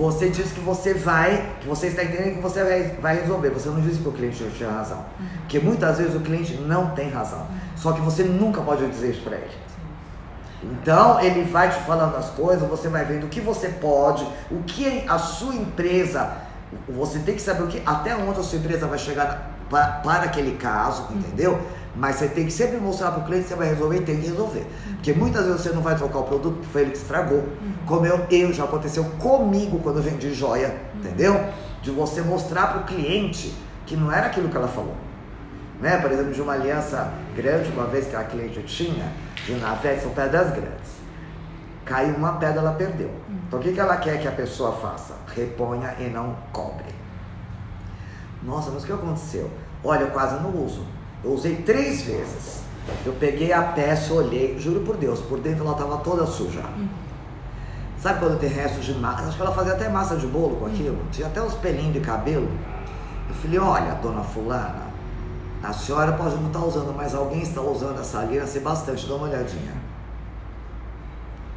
Você 0.00 0.30
diz 0.30 0.50
que 0.50 0.60
você 0.60 0.94
vai, 0.94 1.56
que 1.60 1.68
você 1.68 1.88
está 1.88 2.02
entendendo 2.02 2.36
que 2.36 2.40
você 2.40 2.64
vai, 2.64 2.82
vai 3.02 3.20
resolver. 3.20 3.50
Você 3.50 3.68
não 3.68 3.82
diz 3.82 3.98
que 3.98 4.08
o 4.08 4.12
cliente 4.12 4.42
tinha 4.56 4.70
razão. 4.70 5.04
Porque 5.40 5.58
muitas 5.58 5.98
vezes 5.98 6.14
o 6.14 6.20
cliente 6.20 6.54
não 6.54 6.92
tem 6.92 7.10
razão. 7.10 7.46
Só 7.76 7.92
que 7.92 8.00
você 8.00 8.22
nunca 8.22 8.62
pode 8.62 8.88
dizer 8.88 9.10
isso 9.10 9.22
para 9.22 9.36
ele. 9.36 9.50
Então 10.62 11.20
ele 11.20 11.44
vai 11.44 11.68
te 11.68 11.80
falando 11.82 12.16
as 12.16 12.30
coisas, 12.30 12.66
você 12.66 12.88
vai 12.88 13.04
vendo 13.04 13.24
o 13.24 13.28
que 13.28 13.40
você 13.40 13.68
pode, 13.68 14.26
o 14.50 14.62
que 14.62 15.04
a 15.06 15.18
sua 15.18 15.54
empresa, 15.54 16.32
você 16.88 17.18
tem 17.18 17.34
que 17.34 17.42
saber 17.42 17.62
o 17.62 17.66
que, 17.66 17.82
até 17.84 18.14
onde 18.16 18.40
a 18.40 18.42
sua 18.42 18.58
empresa 18.58 18.86
vai 18.86 18.98
chegar 18.98 19.50
para, 19.68 19.86
para 20.02 20.22
aquele 20.24 20.56
caso, 20.56 21.08
entendeu? 21.12 21.60
Mas 21.94 22.16
você 22.16 22.28
tem 22.28 22.46
que 22.46 22.52
sempre 22.52 22.76
mostrar 22.76 23.10
para 23.10 23.22
o 23.22 23.26
cliente 23.26 23.44
que 23.44 23.48
você 23.48 23.56
vai 23.56 23.68
resolver 23.68 23.96
e 23.96 24.00
tem 24.02 24.20
que 24.20 24.28
resolver. 24.28 24.66
Porque 24.94 25.12
muitas 25.12 25.44
vezes 25.46 25.60
você 25.60 25.70
não 25.70 25.82
vai 25.82 25.96
trocar 25.96 26.20
o 26.20 26.22
produto 26.22 26.54
porque 26.54 26.68
foi 26.72 26.82
ele 26.82 26.90
que 26.92 26.98
estragou. 26.98 27.44
Como 27.86 28.06
eu, 28.06 28.26
eu 28.30 28.52
já 28.52 28.64
aconteceu 28.64 29.04
comigo 29.18 29.80
quando 29.80 29.96
eu 29.96 30.02
vendi 30.02 30.32
joia, 30.32 30.76
entendeu? 30.94 31.48
De 31.82 31.90
você 31.90 32.22
mostrar 32.22 32.68
para 32.68 32.82
o 32.82 32.84
cliente 32.84 33.52
que 33.86 33.96
não 33.96 34.12
era 34.12 34.26
aquilo 34.26 34.48
que 34.48 34.56
ela 34.56 34.68
falou. 34.68 34.94
Né? 35.80 35.96
Por 35.98 36.12
exemplo, 36.12 36.32
de 36.32 36.40
uma 36.40 36.52
aliança 36.52 37.12
grande, 37.34 37.70
uma 37.70 37.86
vez 37.86 38.06
que 38.06 38.14
a 38.14 38.22
cliente 38.22 38.62
tinha, 38.62 39.12
de 39.46 39.54
na 39.54 39.74
festa 39.76 40.02
são 40.02 40.12
pedras 40.12 40.50
grandes. 40.50 41.00
Caiu 41.84 42.14
uma 42.14 42.34
pedra, 42.34 42.60
ela 42.60 42.72
perdeu. 42.72 43.10
Então 43.48 43.58
o 43.58 43.62
que, 43.62 43.72
que 43.72 43.80
ela 43.80 43.96
quer 43.96 44.20
que 44.20 44.28
a 44.28 44.32
pessoa 44.32 44.72
faça? 44.72 45.14
Reponha 45.34 45.96
e 45.98 46.04
não 46.04 46.36
cobre. 46.52 46.94
Nossa, 48.42 48.70
mas 48.70 48.84
o 48.84 48.86
que 48.86 48.92
aconteceu? 48.92 49.50
Olha, 49.82 50.02
eu 50.02 50.10
quase 50.10 50.40
não 50.40 50.54
uso. 50.54 50.86
Eu 51.22 51.32
usei 51.32 51.56
três 51.56 52.02
vezes. 52.02 52.60
Eu 53.04 53.12
peguei 53.14 53.52
a 53.52 53.62
peça, 53.62 54.12
olhei, 54.12 54.58
juro 54.58 54.80
por 54.80 54.96
Deus, 54.96 55.20
por 55.20 55.38
dentro 55.38 55.62
ela 55.64 55.72
estava 55.72 55.98
toda 55.98 56.26
suja. 56.26 56.62
Sabe 57.98 58.18
quando 58.20 58.38
tem 58.40 58.48
restos 58.48 58.84
de 58.84 58.94
massa? 58.94 59.24
Acho 59.24 59.36
que 59.36 59.42
ela 59.42 59.52
fazia 59.52 59.74
até 59.74 59.88
massa 59.88 60.16
de 60.16 60.26
bolo 60.26 60.56
com 60.56 60.66
aquilo. 60.66 60.98
Tinha 61.12 61.26
até 61.26 61.40
uns 61.42 61.54
pelinhos 61.54 61.92
de 61.92 62.00
cabelo. 62.00 62.48
Eu 63.28 63.34
falei, 63.34 63.58
olha, 63.58 63.94
dona 63.96 64.22
fulana, 64.22 64.90
a 65.62 65.72
senhora 65.72 66.12
pode 66.12 66.34
não 66.36 66.46
estar 66.46 66.60
usando, 66.60 66.94
mas 66.96 67.14
alguém 67.14 67.42
está 67.42 67.60
usando 67.60 68.00
essa 68.00 68.20
aliança 68.20 68.56
e 68.56 68.60
bastante, 68.60 69.06
dá 69.06 69.14
uma 69.14 69.28
olhadinha. 69.28 69.74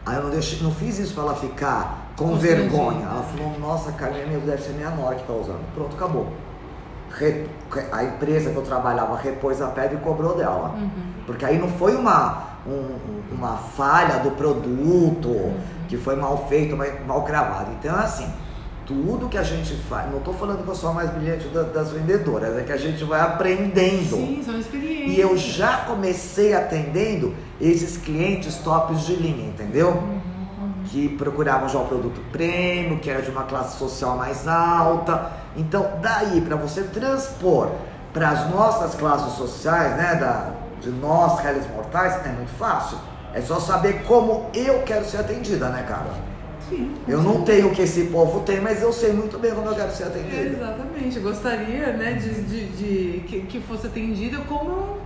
Aí 0.06 0.18
eu 0.18 0.24
não, 0.24 0.30
deixei, 0.30 0.62
não 0.62 0.72
fiz 0.72 1.00
isso 1.00 1.14
para 1.14 1.24
ela 1.24 1.36
ficar 1.36 2.12
com 2.18 2.30
Constrangida. 2.30 2.62
vergonha. 2.62 3.06
Ela 3.06 3.24
falou, 3.24 3.60
nossa, 3.60 3.94
Carmen, 3.94 4.40
deve 4.46 4.62
ser 4.62 4.74
minha 4.74 4.90
nora 4.90 5.16
que 5.16 5.22
está 5.22 5.34
usando. 5.34 5.64
Pronto, 5.74 5.96
acabou. 5.96 6.34
A 7.92 8.04
empresa 8.04 8.50
que 8.50 8.56
eu 8.56 8.62
trabalhava 8.64 9.16
repôs 9.18 9.62
a 9.62 9.68
pedra 9.68 9.96
e 9.96 9.98
cobrou 10.02 10.36
dela. 10.36 10.76
Porque 11.26 11.46
aí 11.46 11.58
não 11.58 11.68
foi 11.70 11.96
uma, 11.96 12.44
um- 12.68 12.72
um- 12.72 13.36
uma 13.36 13.56
falha 13.56 14.20
do 14.20 14.32
produto, 14.32 15.54
que 15.88 15.98
foi 15.98 16.16
mal 16.16 16.48
feito, 16.50 16.76
mas 16.76 16.94
mal 17.06 17.24
cravado. 17.24 17.72
Então, 17.80 17.96
assim, 17.96 18.28
tudo 18.86 19.30
que 19.30 19.38
a 19.38 19.44
gente 19.44 19.74
faz, 19.90 20.10
não 20.12 20.18
estou 20.18 20.34
falando 20.34 20.64
que 20.64 20.68
eu 20.70 20.76
sou 20.76 20.90
a 20.90 20.94
mais 20.94 21.10
brilhante 21.12 21.48
da- 21.50 21.64
das 21.64 21.92
vendedoras, 21.92 22.58
é 22.58 22.62
que 22.64 22.72
a 22.72 22.78
gente 22.78 23.04
vai 23.04 23.22
aprendendo. 23.22 24.16
Sim, 24.18 24.42
são 24.44 24.58
experiências. 24.60 25.12
E 25.16 25.20
eu 25.20 25.38
já 25.38 25.78
comecei 25.86 26.54
atendendo 26.54 27.34
esses 27.62 27.96
clientes 27.98 28.56
tops 28.58 29.02
de 29.06 29.16
linha, 29.16 29.48
entendeu? 29.48 30.04
Que 30.94 31.10
procuravam 31.10 31.68
já 31.68 31.80
o 31.80 31.88
produto 31.88 32.22
prêmio, 32.32 33.00
que 33.00 33.10
era 33.10 33.24
de 33.24 33.32
uma 33.32 33.44
classe 33.46 33.80
social 33.80 34.16
mais 34.16 34.48
alta. 34.48 35.32
Então, 35.58 35.94
daí 36.04 36.40
para 36.42 36.56
você 36.56 36.84
transpor 36.84 37.72
para 38.14 38.30
as 38.30 38.48
nossas 38.52 38.94
classes 38.94 39.34
sociais, 39.34 39.98
né, 39.98 40.14
da, 40.14 40.52
de 40.80 40.92
nós, 40.92 41.40
réis 41.40 41.66
mortais, 41.72 42.24
é 42.24 42.30
muito 42.30 42.52
fácil. 42.60 43.00
É 43.34 43.42
só 43.42 43.60
saber 43.60 44.04
como 44.04 44.52
eu 44.54 44.84
quero 44.84 45.04
ser 45.04 45.18
atendida, 45.18 45.68
né, 45.70 45.84
cara? 45.88 46.12
Sim. 46.70 46.94
Eu 47.08 47.24
não 47.24 47.42
tenho 47.42 47.70
o 47.70 47.72
que 47.72 47.82
esse 47.82 48.04
povo 48.06 48.42
tem, 48.42 48.62
mas 48.62 48.84
eu 48.84 48.94
sei 48.94 49.14
muito 49.14 49.40
bem 49.40 49.52
como 49.52 49.70
eu 49.70 49.76
quero 49.76 49.92
ser 49.92 50.04
atendida. 50.04 50.58
Exatamente. 50.58 51.18
Eu 51.18 51.24
gostaria, 51.24 51.88
né, 51.94 52.14
de, 52.14 52.30
de, 52.44 52.66
de- 52.68 53.20
que, 53.22 53.42
que 53.42 53.60
fosse 53.62 53.88
atendida 53.88 54.38
como. 54.48 55.00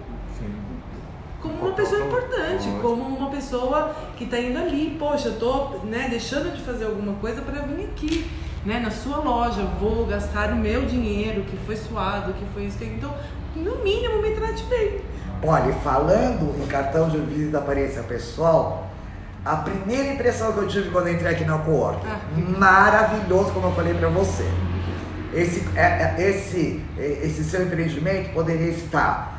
Como 1.48 1.68
uma 1.68 1.76
pessoa 1.76 2.06
importante, 2.06 2.68
como 2.82 3.04
uma 3.04 3.30
pessoa 3.30 3.96
que 4.16 4.24
está 4.26 4.40
indo 4.40 4.58
ali, 4.60 4.96
poxa, 5.00 5.30
eu 5.30 5.40
tô 5.40 5.78
né, 5.86 6.08
deixando 6.10 6.54
de 6.56 6.62
fazer 6.62 6.86
alguma 6.86 7.14
coisa 7.14 7.42
para 7.42 7.62
vir 7.62 7.86
aqui. 7.86 8.30
Né, 8.66 8.80
na 8.80 8.92
sua 8.92 9.18
loja, 9.20 9.62
vou 9.80 10.06
gastar 10.08 10.52
o 10.52 10.56
meu 10.58 10.86
dinheiro 10.86 11.44
que 11.44 11.56
foi 11.66 11.78
suado, 11.78 12.34
que 12.34 12.44
foi 12.54 12.64
isso, 12.66 12.78
que 12.78 12.84
então, 12.84 13.14
no 13.56 13.78
mínimo, 13.82 14.22
me 14.22 14.32
trate 14.32 14.62
bem. 14.64 15.00
Olha, 15.42 15.72
falando 15.76 16.54
em 16.62 16.68
cartão 16.68 17.08
de 17.08 17.18
visita 17.18 17.52
da 17.52 17.60
aparência 17.60 18.04
pessoal, 18.04 18.90
a 19.46 19.56
primeira 19.58 20.12
impressão 20.12 20.52
que 20.52 20.58
eu 20.58 20.68
tive 20.68 20.90
quando 20.90 21.08
eu 21.08 21.14
entrei 21.14 21.32
aqui 21.32 21.46
na 21.46 21.58
Cowork, 21.60 22.06
Ah. 22.06 22.20
maravilhoso, 22.60 23.52
como 23.54 23.68
eu 23.68 23.72
falei 23.72 23.94
pra 23.94 24.10
você. 24.10 24.44
Esse, 25.34 25.66
é- 25.78 25.82
é- 26.18 26.30
esse, 26.30 26.84
é- 26.98 27.20
esse 27.24 27.46
seu 27.46 27.64
empreendimento 27.64 28.34
poderia 28.34 28.72
estar 28.72 29.37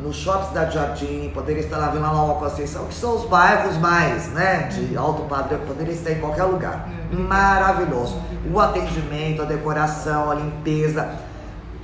no 0.00 0.12
Shopping 0.12 0.48
Cidade 0.48 0.74
Jardim, 0.74 1.30
poderia 1.34 1.62
estar 1.62 1.76
na 1.78 1.88
Vila 1.88 2.08
Nova 2.08 2.34
Conceição, 2.34 2.86
que 2.86 2.94
são 2.94 3.16
os 3.16 3.24
bairros 3.28 3.76
mais, 3.76 4.28
né, 4.28 4.68
de 4.72 4.96
alto 4.96 5.22
padrão, 5.22 5.58
poderia 5.66 5.92
estar 5.92 6.10
em 6.12 6.20
qualquer 6.20 6.44
lugar. 6.44 6.88
Maravilhoso. 7.12 8.16
O 8.52 8.58
atendimento, 8.58 9.42
a 9.42 9.44
decoração, 9.44 10.30
a 10.30 10.34
limpeza. 10.34 11.08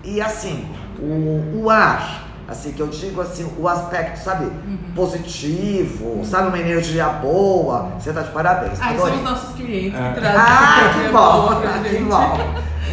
E 0.02 0.20
assim, 0.20 0.66
o, 0.98 1.62
o 1.62 1.70
ar, 1.70 2.24
assim, 2.48 2.72
que 2.72 2.80
eu 2.80 2.86
digo 2.88 3.20
assim, 3.20 3.46
o 3.58 3.68
aspecto, 3.68 4.18
sabe, 4.18 4.46
Uhum. 4.46 4.78
positivo, 4.94 6.24
sabe, 6.24 6.48
uma 6.48 6.58
energia 6.58 7.06
boa, 7.08 7.90
você 7.98 8.12
tá 8.12 8.22
de 8.22 8.30
parabéns. 8.30 8.80
Aí 8.80 8.96
são 8.96 9.06
Adorei. 9.06 9.16
os 9.18 9.22
nossos 9.22 9.54
clientes 9.54 9.98
É. 9.98 10.12
que 10.12 10.20
trazem 10.20 10.40
Ah, 10.40 10.90
que 10.94 11.12
bom, 11.12 11.88
que 11.90 12.04
bom. 12.04 12.38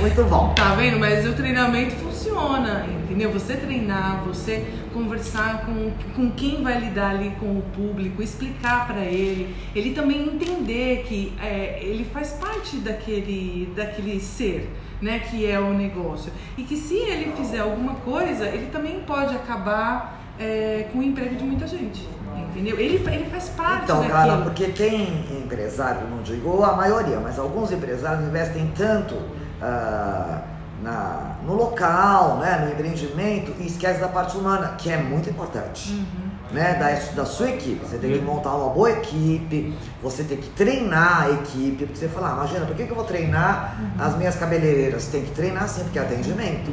Muito 0.02 0.24
bom. 0.26 0.54
Tá 0.54 0.76
vendo? 0.76 1.00
Mas 1.00 1.26
o 1.26 1.32
treinamento 1.34 1.96
funciona, 1.96 2.15
entendeu? 2.30 3.32
Você 3.32 3.56
treinar, 3.56 4.24
você 4.26 4.66
conversar 4.94 5.66
com, 5.66 5.92
com 6.16 6.32
quem 6.32 6.64
vai 6.64 6.80
lidar 6.80 7.12
ali 7.12 7.32
com 7.40 7.58
o 7.58 7.62
público, 7.76 8.22
explicar 8.22 8.88
pra 8.88 9.02
ele, 9.02 9.56
ele 9.76 9.94
também 9.94 10.22
entender 10.22 11.04
que 11.08 11.34
é, 11.42 11.80
ele 11.82 12.06
faz 12.06 12.32
parte 12.34 12.78
daquele, 12.78 13.72
daquele 13.76 14.20
ser, 14.20 14.72
né? 15.02 15.20
Que 15.20 15.50
é 15.50 15.60
o 15.60 15.74
negócio. 15.74 16.32
E 16.58 16.64
que 16.64 16.76
se 16.78 16.96
ele 16.96 17.32
fizer 17.36 17.60
alguma 17.60 17.96
coisa, 17.96 18.46
ele 18.48 18.68
também 18.72 19.02
pode 19.02 19.36
acabar 19.36 20.22
é, 20.40 20.88
com 20.92 21.00
o 21.00 21.04
emprego 21.04 21.36
de 21.36 21.44
muita 21.44 21.68
gente. 21.68 22.08
Entendeu? 22.50 22.80
Ele, 22.80 22.96
ele 23.06 23.26
faz 23.30 23.50
parte 23.50 23.84
Então, 23.84 23.98
daquilo. 23.98 24.14
cara, 24.18 24.38
porque 24.38 24.68
tem 24.68 25.26
empresário, 25.44 26.08
não 26.10 26.22
digo 26.22 26.64
a 26.64 26.74
maioria, 26.74 27.20
mas 27.20 27.38
alguns 27.38 27.70
empresários 27.72 28.26
investem 28.26 28.72
tanto 28.76 29.16
ah, 29.62 30.42
na, 30.82 31.36
no 31.46 31.54
local, 31.54 32.38
né, 32.38 32.64
no 32.66 32.72
empreendimento 32.72 33.54
e 33.60 33.68
esquece 33.68 34.00
da 34.00 34.08
parte 34.08 34.38
humana, 34.38 34.76
que 34.78 34.90
é 34.92 34.98
muito 34.98 35.30
importante. 35.30 35.92
Uhum. 35.94 36.26
Né, 36.52 36.76
da, 36.76 37.14
da 37.16 37.26
sua 37.26 37.50
equipe, 37.50 37.84
você 37.86 37.98
tem 37.98 38.14
que 38.14 38.20
montar 38.24 38.56
uma 38.56 38.70
boa 38.70 38.92
equipe, 38.92 39.76
você 40.02 40.24
tem 40.24 40.38
que 40.38 40.48
treinar 40.50 41.24
a 41.24 41.32
equipe, 41.32 41.86
porque 41.86 41.98
você 41.98 42.08
fala, 42.08 42.30
ah, 42.30 42.34
imagina, 42.36 42.66
por 42.68 42.76
que, 42.76 42.84
que 42.86 42.92
eu 42.92 42.96
vou 42.96 43.04
treinar 43.06 43.76
Uhum. 43.80 44.06
as 44.06 44.16
minhas 44.16 44.36
cabeleireiras? 44.36 45.08
Tem 45.08 45.24
que 45.24 45.32
treinar 45.32 45.68
sim, 45.68 45.84
porque 45.84 45.98
é 45.98 46.04
atendimento. 46.04 46.72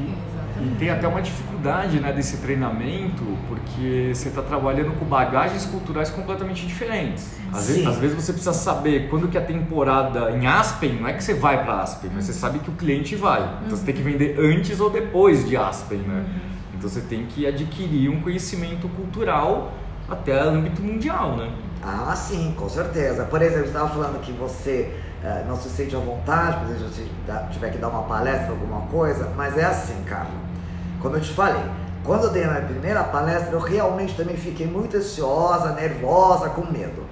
E 0.62 0.76
tem 0.76 0.90
até 0.90 1.08
uma 1.08 1.20
dificuldade 1.20 1.98
né, 1.98 2.12
desse 2.12 2.36
treinamento, 2.36 3.24
porque 3.48 4.12
você 4.14 4.28
está 4.28 4.42
trabalhando 4.42 4.96
com 4.98 5.04
bagagens 5.04 5.66
culturais 5.66 6.08
completamente 6.10 6.66
diferentes. 6.66 7.28
Às, 7.52 7.68
vezes, 7.68 7.86
às 7.86 7.98
vezes 7.98 8.16
você 8.16 8.32
precisa 8.32 8.52
saber 8.52 9.08
quando 9.08 9.28
que 9.28 9.36
a 9.36 9.42
temporada 9.42 10.30
em 10.30 10.46
Aspen, 10.46 11.00
não 11.00 11.08
é 11.08 11.12
que 11.12 11.24
você 11.24 11.34
vai 11.34 11.64
para 11.64 11.80
Aspen, 11.80 12.10
mas 12.14 12.24
você 12.24 12.32
sabe 12.32 12.60
que 12.60 12.70
o 12.70 12.74
cliente 12.74 13.16
vai. 13.16 13.42
Então 13.64 13.76
você 13.76 13.84
tem 13.84 13.94
que 13.94 14.02
vender 14.02 14.38
antes 14.38 14.78
ou 14.78 14.88
depois 14.88 15.48
de 15.48 15.56
Aspen, 15.56 15.98
né? 15.98 16.24
Então 16.74 16.88
você 16.88 17.00
tem 17.00 17.26
que 17.26 17.46
adquirir 17.46 18.08
um 18.08 18.20
conhecimento 18.20 18.88
cultural 18.88 19.72
até 20.08 20.38
âmbito 20.38 20.82
mundial, 20.82 21.36
né? 21.36 21.50
Ah, 21.82 22.14
sim, 22.14 22.54
com 22.56 22.68
certeza. 22.68 23.24
Por 23.24 23.42
exemplo, 23.42 23.64
você 23.64 23.68
estava 23.68 23.88
falando 23.88 24.20
que 24.20 24.32
você 24.32 24.94
eh, 25.24 25.44
não 25.46 25.56
se 25.56 25.68
sente 25.68 25.94
à 25.94 25.98
vontade, 25.98 26.64
por 26.64 26.74
exemplo, 26.74 26.92
se 26.92 27.08
tiver 27.52 27.70
que 27.70 27.78
dar 27.78 27.88
uma 27.88 28.02
palestra, 28.02 28.50
alguma 28.50 28.82
coisa, 28.88 29.32
mas 29.36 29.56
é 29.56 29.64
assim, 29.64 30.02
Carla. 30.04 30.41
Como 31.02 31.16
eu 31.16 31.20
te 31.20 31.32
falei, 31.32 31.62
quando 32.04 32.24
eu 32.24 32.30
dei 32.30 32.44
a 32.44 32.48
minha 32.48 32.62
primeira 32.62 33.02
palestra, 33.02 33.52
eu 33.52 33.58
realmente 33.60 34.14
também 34.14 34.36
fiquei 34.36 34.66
muito 34.66 34.96
ansiosa, 34.96 35.72
nervosa, 35.72 36.48
com 36.50 36.62
medo. 36.62 37.04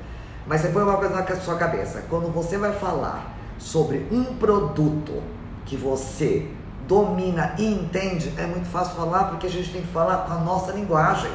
Mas 0.47 0.61
você 0.61 0.69
põe 0.69 0.83
uma 0.83 0.97
coisa 0.97 1.15
na 1.15 1.37
sua 1.37 1.57
cabeça: 1.57 2.05
quando 2.09 2.33
você 2.33 2.57
vai 2.57 2.73
falar 2.73 3.35
sobre 3.59 4.07
um 4.11 4.37
produto 4.37 5.23
que 5.67 5.77
você 5.77 6.49
domina 6.87 7.55
e 7.59 7.67
entende, 7.67 8.33
é 8.37 8.47
muito 8.47 8.67
fácil 8.67 8.97
falar 8.97 9.25
porque 9.25 9.47
a 9.47 9.51
gente 9.51 9.73
tem 9.73 9.83
que 9.83 9.89
falar 9.89 10.19
com 10.19 10.33
a 10.33 10.39
nossa 10.39 10.73
linguagem. 10.73 11.31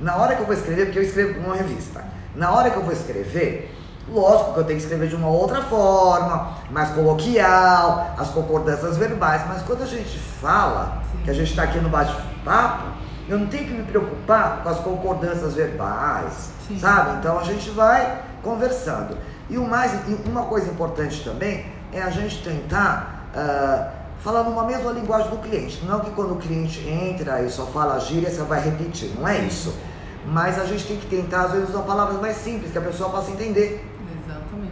Na 0.00 0.16
hora 0.16 0.34
que 0.34 0.42
eu 0.42 0.46
vou 0.46 0.54
escrever, 0.54 0.86
porque 0.86 0.98
eu 0.98 1.04
escrevo 1.04 1.40
numa 1.40 1.54
revista, 1.54 2.04
na 2.34 2.50
hora 2.52 2.70
que 2.70 2.76
eu 2.76 2.82
vou 2.82 2.92
escrever, 2.92 3.72
lógico 4.08 4.54
que 4.54 4.60
eu 4.60 4.64
tenho 4.64 4.78
que 4.78 4.84
escrever 4.84 5.08
de 5.08 5.16
uma 5.16 5.28
outra 5.28 5.62
forma, 5.62 6.56
mais 6.70 6.90
coloquial, 6.90 8.14
as 8.18 8.28
concordâncias 8.30 8.96
verbais, 8.96 9.42
mas 9.48 9.62
quando 9.62 9.82
a 9.82 9.86
gente 9.86 10.18
fala, 10.18 11.02
Sim. 11.12 11.18
que 11.24 11.30
a 11.30 11.34
gente 11.34 11.50
está 11.50 11.64
aqui 11.64 11.78
no 11.78 11.88
bate-papo, 11.88 12.84
eu 13.28 13.38
não 13.38 13.46
tenho 13.46 13.66
que 13.66 13.72
me 13.72 13.84
preocupar 13.84 14.62
com 14.62 14.68
as 14.68 14.78
concordâncias 14.80 15.54
verbais, 15.54 16.50
Sim. 16.66 16.78
sabe? 16.78 17.18
Então 17.18 17.38
a 17.38 17.44
gente 17.44 17.70
vai 17.70 18.22
conversando. 18.42 19.16
E 19.48 19.56
o 19.56 19.66
mais, 19.66 19.92
e 20.08 20.28
uma 20.28 20.44
coisa 20.44 20.70
importante 20.70 21.22
também 21.22 21.66
é 21.92 22.02
a 22.02 22.10
gente 22.10 22.42
tentar 22.42 23.28
ah, 23.34 23.90
falar 24.20 24.44
numa 24.44 24.64
mesma 24.64 24.92
linguagem 24.92 25.30
do 25.30 25.38
cliente. 25.38 25.84
Não 25.84 26.00
que 26.00 26.10
quando 26.10 26.32
o 26.32 26.36
cliente 26.36 26.80
entra 26.88 27.42
e 27.42 27.50
só 27.50 27.66
fala 27.66 27.98
gíria, 27.98 28.30
você 28.30 28.42
vai 28.42 28.60
repetir, 28.60 29.12
não 29.18 29.26
é 29.26 29.38
isso. 29.38 29.74
Mas 30.24 30.58
a 30.58 30.64
gente 30.64 30.86
tem 30.86 30.96
que 30.96 31.06
tentar, 31.06 31.42
às 31.42 31.52
vezes, 31.52 31.70
usar 31.70 31.82
palavras 31.82 32.20
mais 32.20 32.36
simples, 32.36 32.70
que 32.70 32.78
a 32.78 32.82
pessoa 32.82 33.10
possa 33.10 33.30
entender. 33.32 33.91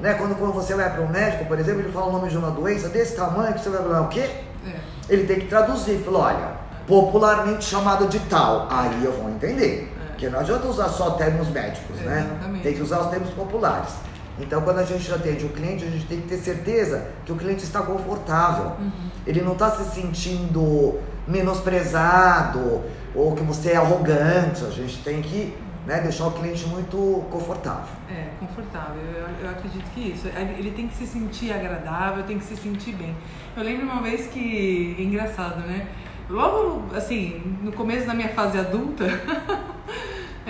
Né? 0.00 0.14
Quando, 0.14 0.36
quando 0.38 0.52
você 0.52 0.74
vai 0.74 0.90
para 0.90 1.02
um 1.02 1.08
médico, 1.08 1.44
por 1.44 1.58
exemplo, 1.58 1.82
ele 1.82 1.92
fala 1.92 2.06
o 2.06 2.12
nome 2.12 2.28
de 2.28 2.36
uma 2.36 2.50
doença 2.50 2.88
desse 2.88 3.14
tamanho, 3.14 3.52
que 3.54 3.60
você 3.60 3.70
vai 3.70 3.82
falar 3.82 4.02
o 4.02 4.08
quê? 4.08 4.20
É. 4.66 4.80
Ele 5.08 5.26
tem 5.26 5.40
que 5.40 5.46
traduzir, 5.46 5.98
falou, 5.98 6.22
olha, 6.22 6.52
popularmente 6.86 7.64
chamado 7.64 8.08
de 8.08 8.18
tal. 8.20 8.66
Aí 8.70 9.04
eu 9.04 9.12
vou 9.12 9.30
entender. 9.30 9.92
É. 10.02 10.06
Porque 10.08 10.28
não 10.28 10.40
adianta 10.40 10.66
usar 10.66 10.88
só 10.88 11.10
termos 11.10 11.48
médicos, 11.48 11.96
né? 12.00 12.26
Exatamente. 12.30 12.62
Tem 12.62 12.74
que 12.74 12.82
usar 12.82 13.00
os 13.00 13.06
termos 13.08 13.30
populares. 13.30 13.90
Então, 14.38 14.62
quando 14.62 14.78
a 14.78 14.84
gente 14.84 15.12
atende 15.12 15.44
o 15.44 15.50
cliente, 15.50 15.84
a 15.84 15.90
gente 15.90 16.06
tem 16.06 16.20
que 16.20 16.28
ter 16.28 16.38
certeza 16.38 17.08
que 17.26 17.32
o 17.32 17.36
cliente 17.36 17.62
está 17.62 17.82
confortável. 17.82 18.72
Uhum. 18.78 19.10
Ele 19.26 19.42
não 19.42 19.52
está 19.52 19.70
se 19.70 19.94
sentindo 19.94 20.98
menosprezado 21.28 22.82
ou 23.14 23.34
que 23.34 23.42
você 23.42 23.72
é 23.72 23.76
arrogante. 23.76 24.64
A 24.64 24.70
gente 24.70 25.02
tem 25.02 25.20
que 25.20 25.54
né, 25.86 26.00
deixar 26.00 26.26
o 26.26 26.32
cliente 26.32 26.66
muito 26.66 27.24
confortável. 27.30 27.94
É, 28.10 28.28
confortável. 28.38 29.02
Eu, 29.02 29.44
eu 29.44 29.50
acredito 29.50 29.84
que 29.94 30.12
isso. 30.12 30.28
Ele 30.28 30.70
tem 30.72 30.88
que 30.88 30.94
se 30.94 31.06
sentir 31.06 31.52
agradável, 31.52 32.24
tem 32.24 32.38
que 32.38 32.44
se 32.44 32.56
sentir 32.56 32.92
bem. 32.94 33.14
Eu 33.56 33.62
lembro 33.62 33.84
uma 33.86 34.02
vez 34.02 34.26
que. 34.26 34.96
Engraçado, 34.98 35.60
né? 35.60 35.86
Logo, 36.28 36.94
assim, 36.94 37.58
no 37.60 37.72
começo 37.72 38.06
da 38.06 38.14
minha 38.14 38.28
fase 38.28 38.56
adulta, 38.56 39.04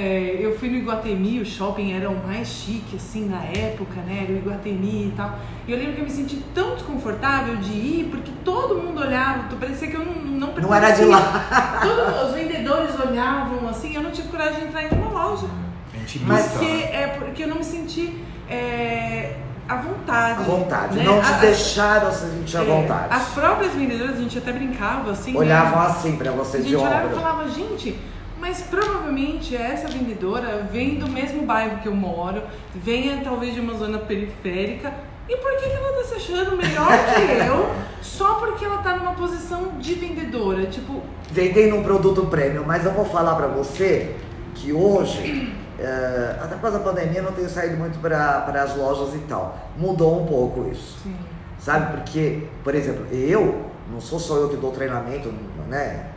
é, 0.00 0.36
eu 0.40 0.58
fui 0.58 0.68
no 0.70 0.76
Iguatemi, 0.76 1.40
o 1.40 1.44
shopping 1.46 1.92
era 1.92 2.08
o 2.08 2.26
mais 2.26 2.48
chique, 2.48 2.96
assim, 2.96 3.28
na 3.28 3.42
época, 3.44 4.00
né? 4.06 4.20
Era 4.24 4.32
o 4.32 4.36
Iguatemi 4.36 5.08
e 5.08 5.12
tal. 5.16 5.38
E 5.66 5.72
eu 5.72 5.78
lembro 5.78 5.94
que 5.94 6.00
eu 6.00 6.04
me 6.04 6.10
senti 6.10 6.36
tão 6.54 6.74
desconfortável 6.74 7.56
de 7.56 7.72
ir, 7.72 8.08
porque 8.10 8.30
todo 8.44 8.76
mundo 8.76 9.00
olhava, 9.00 9.44
parecia 9.58 9.88
que 9.88 9.94
eu 9.96 10.04
não 10.04 10.14
Não, 10.40 10.54
Não 10.54 10.74
era 10.74 10.90
de 10.92 11.04
lá. 11.04 11.80
Todos 11.82 12.28
os 12.30 12.34
vendedores 12.34 12.98
olhavam, 12.98 13.68
assim, 13.68 13.94
eu 13.94 14.02
não 14.02 14.10
tive 14.10 14.28
coragem 14.28 14.60
de 14.60 14.66
entrar 14.68 14.82
em 14.84 14.88
uma 14.98 15.10
loja. 15.10 15.46
Intimista. 15.94 16.32
Mas 16.32 16.46
Porque, 16.52 16.64
é 16.66 17.14
porque 17.18 17.42
eu 17.44 17.48
não 17.48 17.56
me 17.56 17.64
senti 17.64 18.24
é, 18.48 19.34
à 19.68 19.76
vontade. 19.76 20.40
À 20.40 20.44
vontade. 20.44 20.96
né? 20.96 21.04
Não 21.04 21.20
te 21.20 21.30
As- 21.30 21.40
deixaram 21.40 22.10
se 22.10 22.20
sentir 22.30 22.56
à 22.56 22.62
é, 22.62 22.64
vontade. 22.64 23.06
As 23.10 23.28
próprias 23.28 23.72
vendedoras, 23.74 24.16
a 24.16 24.20
gente 24.22 24.38
até 24.38 24.50
brincava 24.52 25.10
assim. 25.10 25.36
Olhavam 25.36 25.78
né? 25.80 25.86
assim 25.88 26.16
pra 26.16 26.30
você 26.32 26.56
A 26.56 26.60
de 26.60 26.70
gente 26.70 26.76
olhava 26.82 27.02
e 27.02 27.06
ombro. 27.08 27.16
falava, 27.20 27.48
gente, 27.50 27.98
mas 28.40 28.62
provavelmente 28.62 29.54
essa 29.54 29.86
vendedora 29.86 30.66
vem 30.72 30.98
do 30.98 31.06
mesmo 31.06 31.44
bairro 31.44 31.78
que 31.82 31.88
eu 31.88 31.94
moro, 31.94 32.42
venha 32.74 33.20
talvez 33.22 33.54
de 33.54 33.60
uma 33.60 33.74
zona 33.74 33.98
periférica. 33.98 34.92
E 35.28 35.36
por 35.36 35.52
que, 35.56 35.68
que 35.68 35.76
ela 35.76 35.92
tá 35.92 36.04
se 36.04 36.14
achando 36.14 36.56
melhor 36.56 36.88
que 36.88 37.46
eu 37.46 37.70
só 38.02 38.34
porque 38.36 38.64
ela 38.64 38.78
tá 38.78 38.96
numa 38.96 39.12
posição 39.12 39.78
de 39.78 39.94
vendedora? 39.94 40.66
Tipo, 40.66 41.02
vendendo 41.30 41.76
um 41.76 41.82
produto 41.84 42.26
premium, 42.26 42.64
mas 42.66 42.84
eu 42.84 42.92
vou 42.92 43.04
falar 43.04 43.36
pra 43.36 43.46
você 43.46 44.16
que 44.54 44.72
hoje, 44.72 45.54
eh, 45.78 46.36
até 46.42 46.54
por 46.56 46.62
causa 46.62 46.78
da 46.78 46.84
pandemia, 46.84 47.18
eu 47.18 47.24
não 47.24 47.32
tenho 47.32 47.48
saído 47.48 47.76
muito 47.76 48.00
para 48.00 48.62
as 48.62 48.76
lojas 48.76 49.14
e 49.14 49.18
tal. 49.20 49.70
Mudou 49.76 50.20
um 50.20 50.26
pouco 50.26 50.68
isso, 50.68 50.98
assim, 51.00 51.16
sabe? 51.60 51.96
Porque, 51.98 52.48
por 52.64 52.74
exemplo, 52.74 53.06
eu, 53.12 53.66
não 53.92 54.00
sou 54.00 54.18
só 54.18 54.36
eu 54.36 54.48
que 54.48 54.56
dou 54.56 54.72
treinamento, 54.72 55.32
né, 55.68 56.09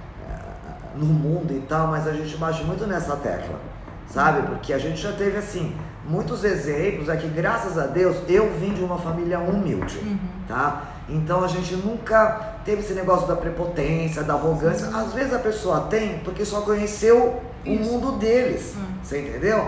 no 0.95 1.05
mundo 1.05 1.51
e 1.53 1.59
tal, 1.61 1.87
mas 1.87 2.07
a 2.07 2.13
gente 2.13 2.35
bate 2.37 2.63
muito 2.63 2.85
nessa 2.85 3.15
tecla, 3.15 3.59
sabe? 4.07 4.47
Porque 4.47 4.73
a 4.73 4.77
gente 4.77 5.01
já 5.01 5.11
teve, 5.11 5.37
assim, 5.37 5.75
muitos 6.05 6.43
exemplos 6.43 7.09
aqui, 7.09 7.27
graças 7.27 7.77
a 7.77 7.87
Deus, 7.87 8.17
eu 8.27 8.51
vim 8.59 8.73
de 8.73 8.83
uma 8.83 8.97
família 8.97 9.39
humilde 9.39 9.97
uhum. 9.99 10.17
tá? 10.47 10.83
Então 11.09 11.43
a 11.43 11.47
gente 11.47 11.75
nunca 11.75 12.55
teve 12.63 12.81
esse 12.81 12.93
negócio 12.93 13.27
da 13.27 13.35
prepotência, 13.35 14.23
da 14.23 14.33
arrogância. 14.33 14.87
Às 14.95 15.13
vezes 15.13 15.33
a 15.33 15.39
pessoa 15.39 15.81
tem 15.89 16.19
porque 16.19 16.45
só 16.45 16.61
conheceu 16.61 17.41
o 17.65 17.69
Isso. 17.69 17.83
mundo 17.91 18.13
deles, 18.13 18.73
Hum. 18.77 18.85
você 19.03 19.19
entendeu? 19.21 19.67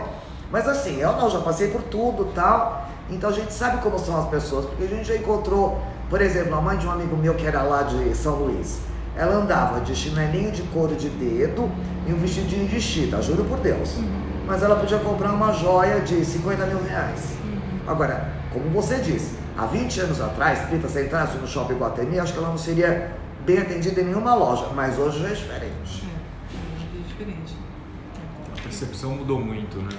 Mas 0.51 0.67
assim, 0.67 0.99
eu 0.99 1.11
não, 1.13 1.29
já 1.29 1.39
passei 1.39 1.69
por 1.69 1.81
tudo 1.83 2.31
tal. 2.33 2.85
Então 3.09 3.29
a 3.29 3.33
gente 3.33 3.53
sabe 3.53 3.81
como 3.81 3.99
são 3.99 4.17
as 4.17 4.29
pessoas, 4.29 4.65
porque 4.65 4.83
a 4.85 4.87
gente 4.87 5.07
já 5.07 5.15
encontrou, 5.15 5.79
por 6.09 6.21
exemplo, 6.21 6.55
a 6.55 6.61
mãe 6.61 6.77
de 6.77 6.87
um 6.87 6.91
amigo 6.91 7.15
meu 7.17 7.35
que 7.35 7.45
era 7.45 7.61
lá 7.61 7.83
de 7.83 8.15
São 8.15 8.35
Luís. 8.35 8.79
Ela 9.17 9.35
andava 9.35 9.79
de 9.81 9.95
chinelinho 9.95 10.51
de 10.51 10.61
couro 10.63 10.95
de 10.95 11.09
dedo 11.09 11.71
e 12.07 12.13
um 12.13 12.17
vestidinho 12.17 12.67
de 12.67 12.81
chita, 12.81 13.21
juro 13.21 13.45
por 13.45 13.59
Deus. 13.59 13.97
Mas 14.45 14.61
ela 14.61 14.75
podia 14.75 14.99
comprar 14.99 15.31
uma 15.31 15.53
joia 15.53 16.01
de 16.01 16.23
50 16.23 16.65
mil 16.65 16.83
reais. 16.83 17.35
Agora, 17.87 18.29
como 18.51 18.69
você 18.69 18.97
disse, 18.97 19.37
há 19.57 19.65
20 19.65 20.01
anos 20.01 20.21
atrás, 20.21 20.67
30, 20.67 20.87
se 20.89 21.03
entrasse 21.03 21.37
no 21.37 21.47
shopping 21.47 21.75
Guatemi, 21.75 22.19
acho 22.19 22.33
que 22.33 22.39
ela 22.39 22.49
não 22.49 22.57
seria 22.57 23.11
bem 23.45 23.59
atendida 23.59 24.01
em 24.01 24.05
nenhuma 24.05 24.35
loja, 24.35 24.67
mas 24.75 24.97
hoje 24.97 25.21
já 25.21 25.29
é 25.29 25.33
diferente. 25.33 26.03
É, 26.03 26.97
é 26.97 27.07
diferente. 27.07 27.55
A 28.57 28.61
percepção 28.61 29.11
mudou 29.11 29.39
muito, 29.39 29.77
né? 29.77 29.97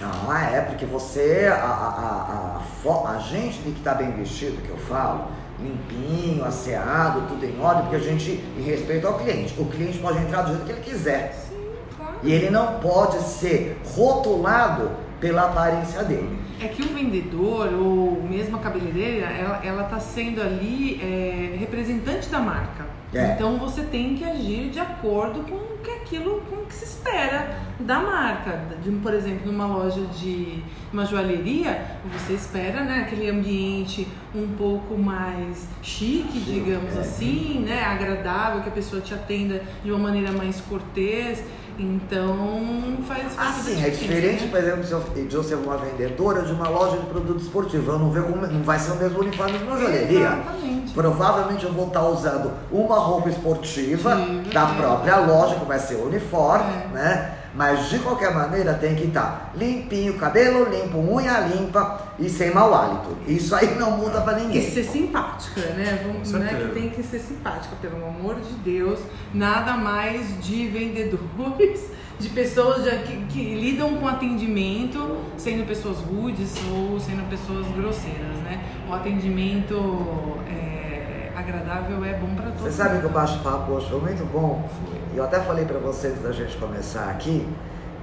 Não, 0.00 0.32
é 0.32 0.60
porque 0.60 0.86
você, 0.86 1.48
a, 1.50 1.56
a, 1.56 2.60
a, 2.60 3.10
a, 3.10 3.18
gente 3.18 3.60
tem 3.62 3.72
que 3.72 3.80
estar 3.80 3.94
bem 3.94 4.12
vestido, 4.12 4.62
que 4.62 4.68
eu 4.68 4.76
falo, 4.76 5.26
limpinho, 5.60 6.44
asseado, 6.44 7.26
tudo 7.28 7.44
em 7.44 7.60
ordem, 7.60 7.82
porque 7.82 7.96
a 7.96 8.00
gente, 8.00 8.30
em 8.56 8.62
respeito 8.62 9.06
ao 9.06 9.18
cliente, 9.18 9.54
o 9.58 9.64
cliente 9.64 9.98
pode 9.98 10.18
entrar 10.18 10.42
do 10.42 10.52
jeito 10.52 10.64
que 10.64 10.72
ele 10.72 10.80
quiser. 10.80 11.32
Sim, 11.32 11.56
claro. 11.96 12.14
E 12.22 12.32
ele 12.32 12.50
não 12.50 12.78
pode 12.80 13.20
ser 13.22 13.80
rotulado 13.94 14.90
pela 15.20 15.46
aparência 15.46 16.02
dele. 16.04 16.38
É 16.60 16.66
que 16.68 16.82
o 16.82 16.88
vendedor 16.88 17.72
ou 17.72 18.22
mesmo 18.22 18.56
a 18.56 18.60
cabeleireira, 18.60 19.26
ela, 19.26 19.60
ela 19.64 19.84
tá 19.84 20.00
sendo 20.00 20.40
ali 20.40 21.00
é, 21.00 21.56
representante 21.56 22.28
da 22.28 22.40
marca. 22.40 22.86
É. 23.14 23.32
Então 23.32 23.58
você 23.58 23.82
tem 23.82 24.16
que 24.16 24.24
agir 24.24 24.70
de 24.70 24.80
acordo 24.80 25.40
com 25.48 25.54
o 25.54 25.78
que 25.82 25.90
aquilo 26.08 26.40
com 26.48 26.64
que 26.64 26.72
se 26.72 26.84
espera 26.84 27.58
da 27.78 28.00
marca. 28.00 28.62
De, 28.82 28.90
por 28.90 29.12
exemplo, 29.12 29.52
numa 29.52 29.66
loja 29.66 30.00
de 30.18 30.62
uma 30.90 31.04
joalheria, 31.04 31.98
você 32.12 32.32
espera 32.32 32.82
né, 32.82 33.04
aquele 33.06 33.28
ambiente 33.28 34.08
um 34.34 34.48
pouco 34.56 34.96
mais 34.96 35.68
chique, 35.82 36.40
digamos 36.40 36.96
é. 36.96 37.00
assim, 37.00 37.60
né, 37.60 37.84
agradável, 37.84 38.62
que 38.62 38.70
a 38.70 38.72
pessoa 38.72 39.02
te 39.02 39.12
atenda 39.12 39.62
de 39.84 39.90
uma 39.90 39.98
maneira 39.98 40.32
mais 40.32 40.60
cortês. 40.62 41.44
Então 41.78 42.96
faz, 43.06 43.38
Assim, 43.38 43.84
é 43.84 43.90
diferente, 43.90 44.44
né? 44.44 44.50
por 44.50 44.58
exemplo, 44.58 44.84
se 44.84 44.92
eu- 44.92 45.00
de 45.28 45.34
eu 45.34 45.44
ser 45.44 45.54
uma 45.54 45.76
vendedora 45.76 46.42
de 46.42 46.52
uma 46.52 46.68
loja 46.68 46.96
de 46.98 47.06
produto 47.06 47.40
esportivo. 47.40 47.92
Eu 47.92 47.98
não, 47.98 48.10
vejo 48.10 48.26
como- 48.26 48.46
não 48.46 48.62
vai 48.62 48.78
ser 48.78 48.92
o 48.92 48.96
mesmo 48.96 49.20
uniforme 49.20 49.56
de 49.58 49.64
uma 49.64 49.78
joalheria. 49.78 50.18
Exatamente. 50.26 50.92
Provavelmente 50.92 51.64
eu 51.64 51.72
vou 51.72 51.86
estar 51.86 52.02
usando 52.02 52.50
uma 52.72 52.98
roupa 52.98 53.28
esportiva 53.28 54.16
Sim, 54.16 54.42
da 54.52 54.62
é. 54.70 54.74
própria 54.74 55.16
loja, 55.18 55.54
que 55.54 55.64
vai 55.66 55.78
ser 55.78 55.94
o 55.96 56.06
uniforme, 56.06 56.64
É. 56.72 56.88
né? 56.94 57.34
Mas 57.58 57.90
de 57.90 57.98
qualquer 57.98 58.32
maneira 58.32 58.72
tem 58.74 58.94
que 58.94 59.06
estar 59.08 59.50
limpinho, 59.56 60.14
cabelo 60.14 60.70
limpo, 60.70 60.96
unha 60.98 61.40
limpa 61.40 62.00
e 62.16 62.28
sem 62.28 62.54
mau 62.54 62.72
hálito. 62.72 63.16
Isso 63.26 63.52
aí 63.52 63.74
não 63.74 63.98
muda 63.98 64.20
pra 64.20 64.38
E 64.38 64.44
ninguém. 64.44 64.70
ser 64.70 64.84
simpática, 64.84 65.60
né? 65.60 66.04
Vamos, 66.06 66.30
né? 66.30 66.54
Que 66.56 66.72
tem 66.80 66.88
que 66.90 67.02
ser 67.02 67.18
simpática, 67.18 67.74
pelo 67.82 67.96
amor 68.06 68.36
de 68.36 68.54
Deus. 68.62 69.00
Nada 69.34 69.72
mais 69.76 70.40
de 70.40 70.68
vendedores, 70.68 71.90
de 72.20 72.28
pessoas 72.28 72.84
já 72.84 72.96
que, 72.98 73.24
que 73.26 73.54
lidam 73.56 73.96
com 73.96 74.06
atendimento, 74.06 75.16
sendo 75.36 75.66
pessoas 75.66 75.98
rudes 75.98 76.54
ou 76.72 77.00
sendo 77.00 77.28
pessoas 77.28 77.66
grosseiras, 77.74 78.36
né? 78.44 78.62
O 78.88 78.92
atendimento 78.94 80.38
é, 80.48 81.17
agradável 81.38 82.04
é 82.04 82.14
bom 82.14 82.34
para 82.34 82.46
todos. 82.46 82.62
Você 82.62 82.72
sabe 82.72 83.00
que 83.00 83.06
o 83.06 83.10
bate-papo 83.10 83.72
hoje 83.72 83.88
foi 83.88 84.00
muito 84.00 84.24
bom. 84.32 84.68
E 85.14 85.16
eu 85.16 85.24
até 85.24 85.40
falei 85.40 85.64
pra 85.64 85.78
vocês 85.78 86.12
antes 86.12 86.24
da 86.24 86.32
gente 86.32 86.56
começar 86.56 87.08
aqui 87.10 87.46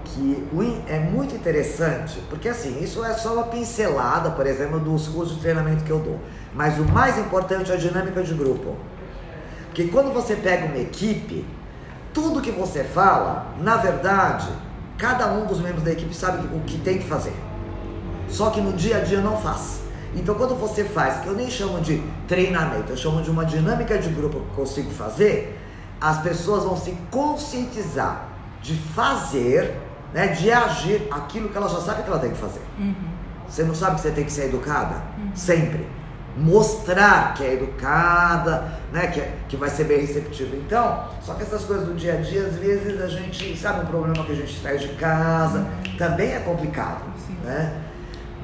que 0.05 0.47
é 0.87 0.99
muito 0.99 1.35
interessante, 1.35 2.21
porque 2.29 2.47
assim, 2.47 2.81
isso 2.81 3.03
é 3.03 3.13
só 3.13 3.33
uma 3.33 3.43
pincelada, 3.45 4.29
por 4.29 4.45
exemplo, 4.45 4.79
dos 4.79 5.07
cursos 5.07 5.35
de 5.35 5.41
treinamento 5.41 5.83
que 5.83 5.89
eu 5.89 5.99
dou. 5.99 6.19
Mas 6.53 6.77
o 6.77 6.85
mais 6.85 7.17
importante 7.17 7.71
é 7.71 7.73
a 7.73 7.77
dinâmica 7.77 8.21
de 8.21 8.33
grupo. 8.33 8.75
Porque 9.65 9.85
quando 9.85 10.13
você 10.13 10.35
pega 10.35 10.67
uma 10.67 10.77
equipe, 10.77 11.45
tudo 12.13 12.39
que 12.39 12.51
você 12.51 12.83
fala, 12.83 13.47
na 13.59 13.77
verdade, 13.77 14.47
cada 14.97 15.27
um 15.27 15.45
dos 15.47 15.59
membros 15.59 15.83
da 15.83 15.91
equipe 15.91 16.15
sabe 16.15 16.47
o 16.55 16.61
que 16.61 16.77
tem 16.77 16.99
que 16.99 17.07
fazer. 17.07 17.33
Só 18.29 18.51
que 18.51 18.61
no 18.61 18.73
dia 18.73 18.97
a 18.97 18.99
dia 18.99 19.19
não 19.19 19.37
faz. 19.37 19.84
Então 20.15 20.35
quando 20.35 20.55
você 20.55 20.83
faz, 20.83 21.19
que 21.21 21.27
eu 21.27 21.33
nem 21.33 21.49
chamo 21.49 21.79
de 21.81 22.01
treinamento, 22.27 22.91
eu 22.91 22.97
chamo 22.97 23.21
de 23.21 23.29
uma 23.29 23.45
dinâmica 23.45 23.97
de 23.97 24.09
grupo 24.09 24.39
que 24.39 24.45
eu 24.47 24.55
consigo 24.55 24.89
fazer, 24.91 25.59
as 25.99 26.19
pessoas 26.21 26.63
vão 26.63 26.77
se 26.77 26.91
conscientizar 27.11 28.29
de 28.61 28.75
fazer, 28.75 29.75
né, 30.13 30.27
de 30.27 30.51
agir 30.51 31.07
aquilo 31.11 31.49
que 31.49 31.57
ela 31.57 31.69
já 31.69 31.79
sabe 31.81 32.03
que 32.03 32.09
ela 32.09 32.19
tem 32.19 32.31
que 32.31 32.37
fazer. 32.37 32.61
Uhum. 32.79 32.93
Você 33.47 33.63
não 33.63 33.75
sabe 33.75 33.95
que 33.95 34.01
você 34.01 34.11
tem 34.11 34.23
que 34.25 34.31
ser 34.31 34.45
educada? 34.45 34.95
Sempre. 35.35 35.87
Mostrar 36.37 37.33
que 37.33 37.43
é 37.43 37.53
educada, 37.53 38.73
né? 38.91 39.07
Que, 39.07 39.21
é- 39.21 39.33
que 39.47 39.55
vai 39.55 39.69
ser 39.69 39.85
bem 39.85 40.01
receptiva. 40.01 40.55
Então, 40.55 41.05
só 41.21 41.33
que 41.33 41.43
essas 41.43 41.63
coisas 41.63 41.85
do 41.85 41.93
dia 41.93 42.15
a 42.15 42.17
dia, 42.17 42.45
às 42.47 42.55
vezes 42.55 43.01
a 43.01 43.07
gente, 43.07 43.55
sabe 43.57 43.81
um 43.81 43.85
problema 43.85 44.25
que 44.25 44.31
a 44.33 44.35
gente 44.35 44.59
traz 44.61 44.81
de 44.81 44.89
casa, 44.89 45.65
também 45.97 46.33
é 46.33 46.39
complicado, 46.39 47.03
Sim. 47.25 47.37
né? 47.43 47.81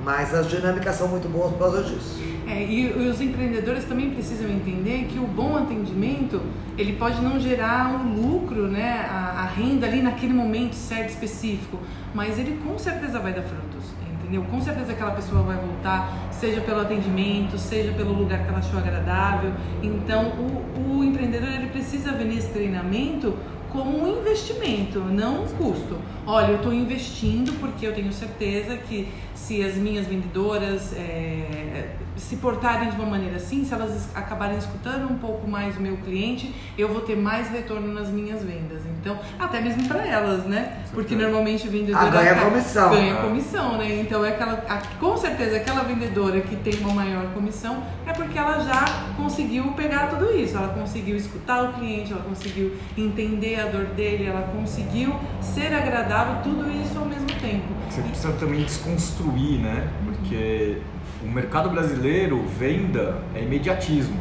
Mas 0.04 0.34
as 0.34 0.50
dinâmicas 0.50 0.96
são 0.96 1.08
muito 1.08 1.30
boas 1.30 1.52
por 1.52 1.60
causa 1.60 1.84
disso. 1.84 2.20
É, 2.48 2.64
e, 2.64 2.88
os 3.10 3.22
empreendedores 3.22 3.86
também 3.86 4.10
precisam 4.10 4.50
entender 4.50 5.06
que 5.06 5.20
o 5.20 5.28
bom 5.28 5.56
atendimento 5.56 6.42
ele 6.78 6.94
pode 6.94 7.22
não 7.22 7.40
gerar 7.40 7.88
um 7.96 8.14
lucro, 8.14 8.68
né, 8.68 9.06
a, 9.10 9.44
a 9.44 9.46
renda 9.46 9.86
ali 9.88 10.02
naquele 10.02 10.34
momento 10.34 10.74
certo 10.74 11.10
específico, 11.10 11.78
mas 12.14 12.38
ele 12.38 12.60
com 12.66 12.78
certeza 12.78 13.20
vai 13.20 13.32
dar 13.32 13.44
frutos, 13.44 13.86
entendeu? 14.20 14.44
Com 14.50 14.60
certeza 14.60 14.92
aquela 14.92 15.12
pessoa 15.12 15.44
vai 15.44 15.58
voltar 15.58 16.32
seja 16.42 16.60
pelo 16.62 16.82
atendimento, 16.82 17.58
seja 17.58 17.92
pelo 17.92 18.14
lugar 18.14 18.44
que 18.44 18.50
ela 18.50 18.58
achou 18.58 18.80
agradável. 18.80 19.52
Então, 19.84 20.32
o, 20.32 20.98
o 20.98 21.04
empreendedor 21.04 21.50
ele 21.50 21.68
precisa 21.68 22.12
ver 22.12 22.26
nesse 22.26 22.50
treinamento 22.50 23.38
como 23.72 24.04
um 24.04 24.20
investimento, 24.20 25.00
não 25.00 25.44
um 25.44 25.48
custo. 25.48 25.98
Olha, 26.26 26.52
eu 26.52 26.58
estou 26.58 26.74
investindo 26.74 27.58
porque 27.60 27.88
eu 27.88 27.94
tenho 27.94 28.12
certeza 28.12 28.78
que 28.78 29.08
se 29.34 29.64
as 29.64 29.76
minhas 29.76 30.06
vendedoras 30.06 30.94
é, 30.94 31.96
se 32.16 32.36
portarem 32.36 32.90
de 32.90 32.96
uma 32.96 33.06
maneira 33.06 33.38
assim, 33.38 33.66
se 33.66 33.74
elas 33.74 34.10
acabarem 34.14 34.58
escutando 34.58 35.12
um 35.12 35.18
pouco 35.18 35.48
mais 35.50 35.76
o 35.78 35.82
meu 35.82 35.98
cliente, 35.98 36.54
eu 36.78 36.88
vou 36.88 37.02
ter 37.02 37.16
mais 37.16 37.50
retorno 37.50 37.92
nas 37.92 38.10
minhas 38.10 38.44
vendas. 38.44 38.84
Então, 39.00 39.18
até 39.40 39.60
mesmo 39.60 39.88
para 39.88 40.06
elas, 40.06 40.46
né? 40.46 40.84
Porque 40.94 41.16
normalmente 41.16 41.68
o 41.68 41.72
vendedor 41.72 42.00
ah, 42.00 42.10
ganha 42.10 42.36
comissão. 42.36 42.90
Ganha 42.92 43.16
comissão, 43.16 43.78
né? 43.78 44.00
Então, 44.00 44.24
é 44.24 44.30
aquela, 44.30 44.58
com 45.00 45.18
certeza, 45.18 45.58
aquela 45.58 45.84
vendedora 45.84 46.40
que 46.42 46.56
tem 46.58 46.76
uma 46.80 46.94
maior 46.94 47.26
comissão 47.34 47.84
é 48.06 48.14
porque 48.14 48.38
ela 48.38 48.60
já 48.60 48.86
conseguiu 49.18 49.72
pegar 49.72 50.08
tudo 50.08 50.32
isso. 50.32 50.56
Ela 50.56 50.70
conseguiu 50.70 51.16
escutar 51.16 51.64
o 51.64 51.74
cliente, 51.74 52.12
ela 52.12 52.22
conseguiu 52.22 52.76
entender 52.96 53.60
a 53.62 53.66
dor 53.66 53.86
dele, 53.86 54.26
ela 54.26 54.42
conseguiu 54.42 55.16
ser 55.40 55.74
agradável, 55.74 56.42
tudo 56.44 56.70
isso 56.70 56.98
ao 56.98 57.06
mesmo 57.06 57.28
tempo. 57.28 57.68
Você 57.90 58.02
precisa 58.02 58.34
também 58.34 58.64
desconstruir, 58.64 59.60
né? 59.60 59.88
Porque 60.06 60.78
o 61.24 61.28
mercado 61.28 61.70
brasileiro, 61.70 62.44
venda, 62.58 63.20
é 63.36 63.42
imediatismo. 63.42 64.20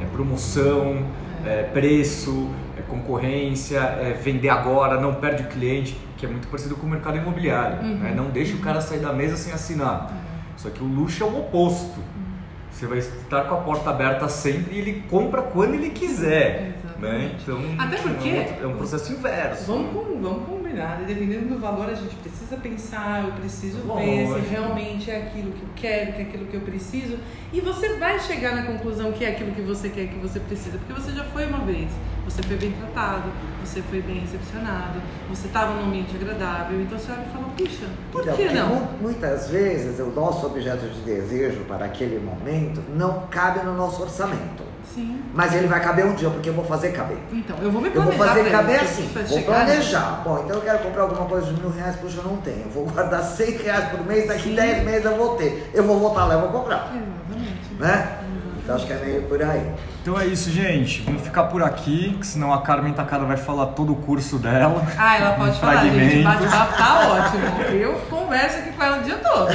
É 0.00 0.06
promoção, 0.06 1.04
é 1.44 1.62
preço, 1.64 2.48
é 2.76 2.82
concorrência, 2.82 3.78
é 3.78 4.12
vender 4.12 4.48
agora, 4.48 5.00
não 5.00 5.14
perde 5.14 5.42
o 5.42 5.46
cliente, 5.46 5.96
que 6.16 6.24
é 6.24 6.28
muito 6.28 6.48
parecido 6.48 6.74
com 6.76 6.86
o 6.86 6.90
mercado 6.90 7.18
imobiliário. 7.18 7.82
Uhum. 7.82 7.98
Né? 7.98 8.14
Não 8.16 8.30
deixa 8.30 8.54
o 8.54 8.60
cara 8.60 8.80
sair 8.80 9.00
da 9.00 9.12
mesa 9.12 9.36
sem 9.36 9.52
assinar. 9.52 10.12
Só 10.56 10.70
que 10.70 10.82
o 10.82 10.86
luxo 10.86 11.22
é 11.22 11.26
o 11.26 11.38
oposto. 11.38 12.00
Você 12.80 12.86
vai 12.86 12.96
estar 12.96 13.42
com 13.42 13.56
a 13.56 13.58
porta 13.58 13.90
aberta 13.90 14.26
sempre 14.26 14.76
e 14.76 14.78
ele 14.78 15.04
compra 15.10 15.42
quando 15.42 15.74
ele 15.74 15.90
quiser. 15.90 16.78
Né? 16.98 17.36
Então, 17.38 17.60
Até 17.78 17.98
porque 17.98 18.30
é 18.30 18.66
um, 18.66 18.74
processo 18.74 19.12
inverso. 19.12 19.66
Vamos, 19.66 19.92
com, 19.92 20.18
vamos 20.18 20.59
combinar, 20.70 21.02
dependendo 21.06 21.54
do 21.54 21.60
valor, 21.60 21.88
a 21.88 21.94
gente 21.94 22.14
precisa 22.16 22.56
pensar, 22.56 23.24
eu 23.24 23.32
preciso 23.32 23.78
ver 23.94 24.26
se 24.26 24.48
realmente 24.48 25.10
é 25.10 25.18
aquilo 25.18 25.52
que 25.52 25.62
eu 25.62 25.68
quero, 25.76 26.12
que 26.12 26.18
é 26.18 26.22
aquilo 26.22 26.46
que 26.46 26.54
eu 26.54 26.60
preciso. 26.60 27.18
E 27.52 27.60
você 27.60 27.94
vai 27.94 28.18
chegar 28.18 28.54
na 28.54 28.62
conclusão 28.62 29.12
que 29.12 29.24
é 29.24 29.30
aquilo 29.30 29.52
que 29.52 29.62
você 29.62 29.88
quer, 29.88 30.06
que 30.06 30.18
você 30.18 30.38
precisa, 30.40 30.78
porque 30.78 30.92
você 30.92 31.12
já 31.12 31.24
foi 31.24 31.46
uma 31.46 31.58
vez. 31.64 31.90
Você 32.24 32.42
foi 32.42 32.56
bem 32.56 32.72
tratado, 32.72 33.24
você 33.64 33.82
foi 33.82 34.00
bem 34.02 34.20
recepcionado, 34.20 35.00
você 35.28 35.48
estava 35.48 35.74
num 35.74 35.88
ambiente 35.88 36.14
agradável, 36.14 36.80
então 36.80 36.96
você 36.96 37.10
olha 37.10 37.24
e 37.26 37.32
fala, 37.32 37.48
puxa, 37.56 37.86
por 38.12 38.22
então, 38.22 38.36
que 38.36 38.48
não? 38.50 38.88
Muitas 39.00 39.50
vezes 39.50 39.98
o 39.98 40.06
nosso 40.06 40.46
objeto 40.46 40.86
de 40.88 41.00
desejo 41.00 41.64
para 41.64 41.86
aquele 41.86 42.20
momento 42.20 42.82
não 42.94 43.26
cabe 43.26 43.64
no 43.64 43.74
nosso 43.74 44.02
orçamento. 44.02 44.69
Sim. 44.94 45.22
Mas 45.34 45.54
ele 45.54 45.66
vai 45.66 45.80
caber 45.80 46.04
um 46.04 46.14
dia, 46.14 46.28
porque 46.30 46.48
eu 46.48 46.54
vou 46.54 46.64
fazer 46.64 46.90
caber. 46.90 47.18
Então, 47.32 47.56
eu 47.62 47.70
vou 47.70 47.80
me 47.80 47.88
Eu 47.88 48.02
vou 48.02 48.12
planejar 48.12 48.34
fazer 48.36 48.50
caber 48.50 48.80
assim, 48.80 49.10
vou 49.28 49.42
planejar. 49.42 50.22
Bom, 50.24 50.42
então 50.44 50.56
eu 50.56 50.62
quero 50.62 50.78
comprar 50.80 51.02
alguma 51.02 51.26
coisa 51.26 51.52
de 51.52 51.60
mil 51.60 51.70
reais, 51.70 51.96
puxa, 51.96 52.18
eu 52.18 52.24
não 52.24 52.36
tenho. 52.38 52.62
Eu 52.64 52.70
vou 52.70 52.86
guardar 52.86 53.22
100 53.24 53.56
reais 53.58 53.88
por 53.90 54.04
mês, 54.04 54.26
daqui 54.26 54.50
Sim. 54.50 54.54
10 54.54 54.84
meses 54.84 55.04
eu 55.04 55.16
vou 55.16 55.36
ter. 55.36 55.70
Eu 55.72 55.84
vou 55.84 55.98
voltar 55.98 56.24
lá 56.26 56.36
e 56.36 56.40
vou 56.40 56.48
comprar. 56.48 56.92
Exatamente. 56.94 57.74
Né? 57.78 58.16
Então 58.62 58.76
acho 58.76 58.86
que 58.86 58.92
é 58.92 58.96
meio 58.96 59.22
por 59.22 59.42
aí. 59.42 59.72
Então 60.02 60.20
é 60.20 60.26
isso, 60.26 60.50
gente. 60.50 61.02
Vamos 61.02 61.22
ficar 61.22 61.44
por 61.44 61.62
aqui, 61.62 62.16
que 62.20 62.26
senão 62.26 62.52
a 62.52 62.62
Carmen 62.62 62.92
Takada 62.92 63.24
vai 63.24 63.36
falar 63.36 63.66
todo 63.66 63.92
o 63.92 63.96
curso 63.96 64.38
dela. 64.38 64.82
Ah, 64.98 65.16
ela 65.16 65.32
pode 65.32 65.58
falar, 65.58 65.84
gente, 65.84 66.22
bate-papo 66.22 66.76
tá 66.76 67.08
ótimo. 67.08 67.72
Eu 67.72 67.94
converso 68.10 68.58
aqui 68.58 68.72
com 68.72 68.82
ela 68.82 68.98
o 68.98 69.02
dia 69.02 69.16
todo. 69.16 69.50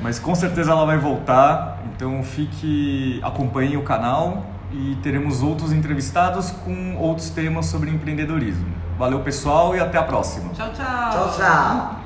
Mas 0.00 0.18
com 0.18 0.34
certeza 0.34 0.70
ela 0.70 0.86
vai 0.86 0.98
voltar. 0.98 1.78
Então 1.94 2.22
fique, 2.22 3.20
acompanhe 3.24 3.76
o 3.76 3.82
canal 3.82 4.46
e 4.72 4.96
teremos 5.02 5.42
outros 5.42 5.72
entrevistados 5.72 6.50
com 6.50 6.96
outros 6.96 7.30
temas 7.30 7.66
sobre 7.66 7.90
empreendedorismo. 7.90 8.66
Valeu, 8.98 9.20
pessoal, 9.20 9.76
e 9.76 9.80
até 9.80 9.98
a 9.98 10.02
próxima. 10.02 10.52
Tchau, 10.54 10.72
tchau. 10.72 11.10
Tchau, 11.10 11.34
tchau. 11.36 11.97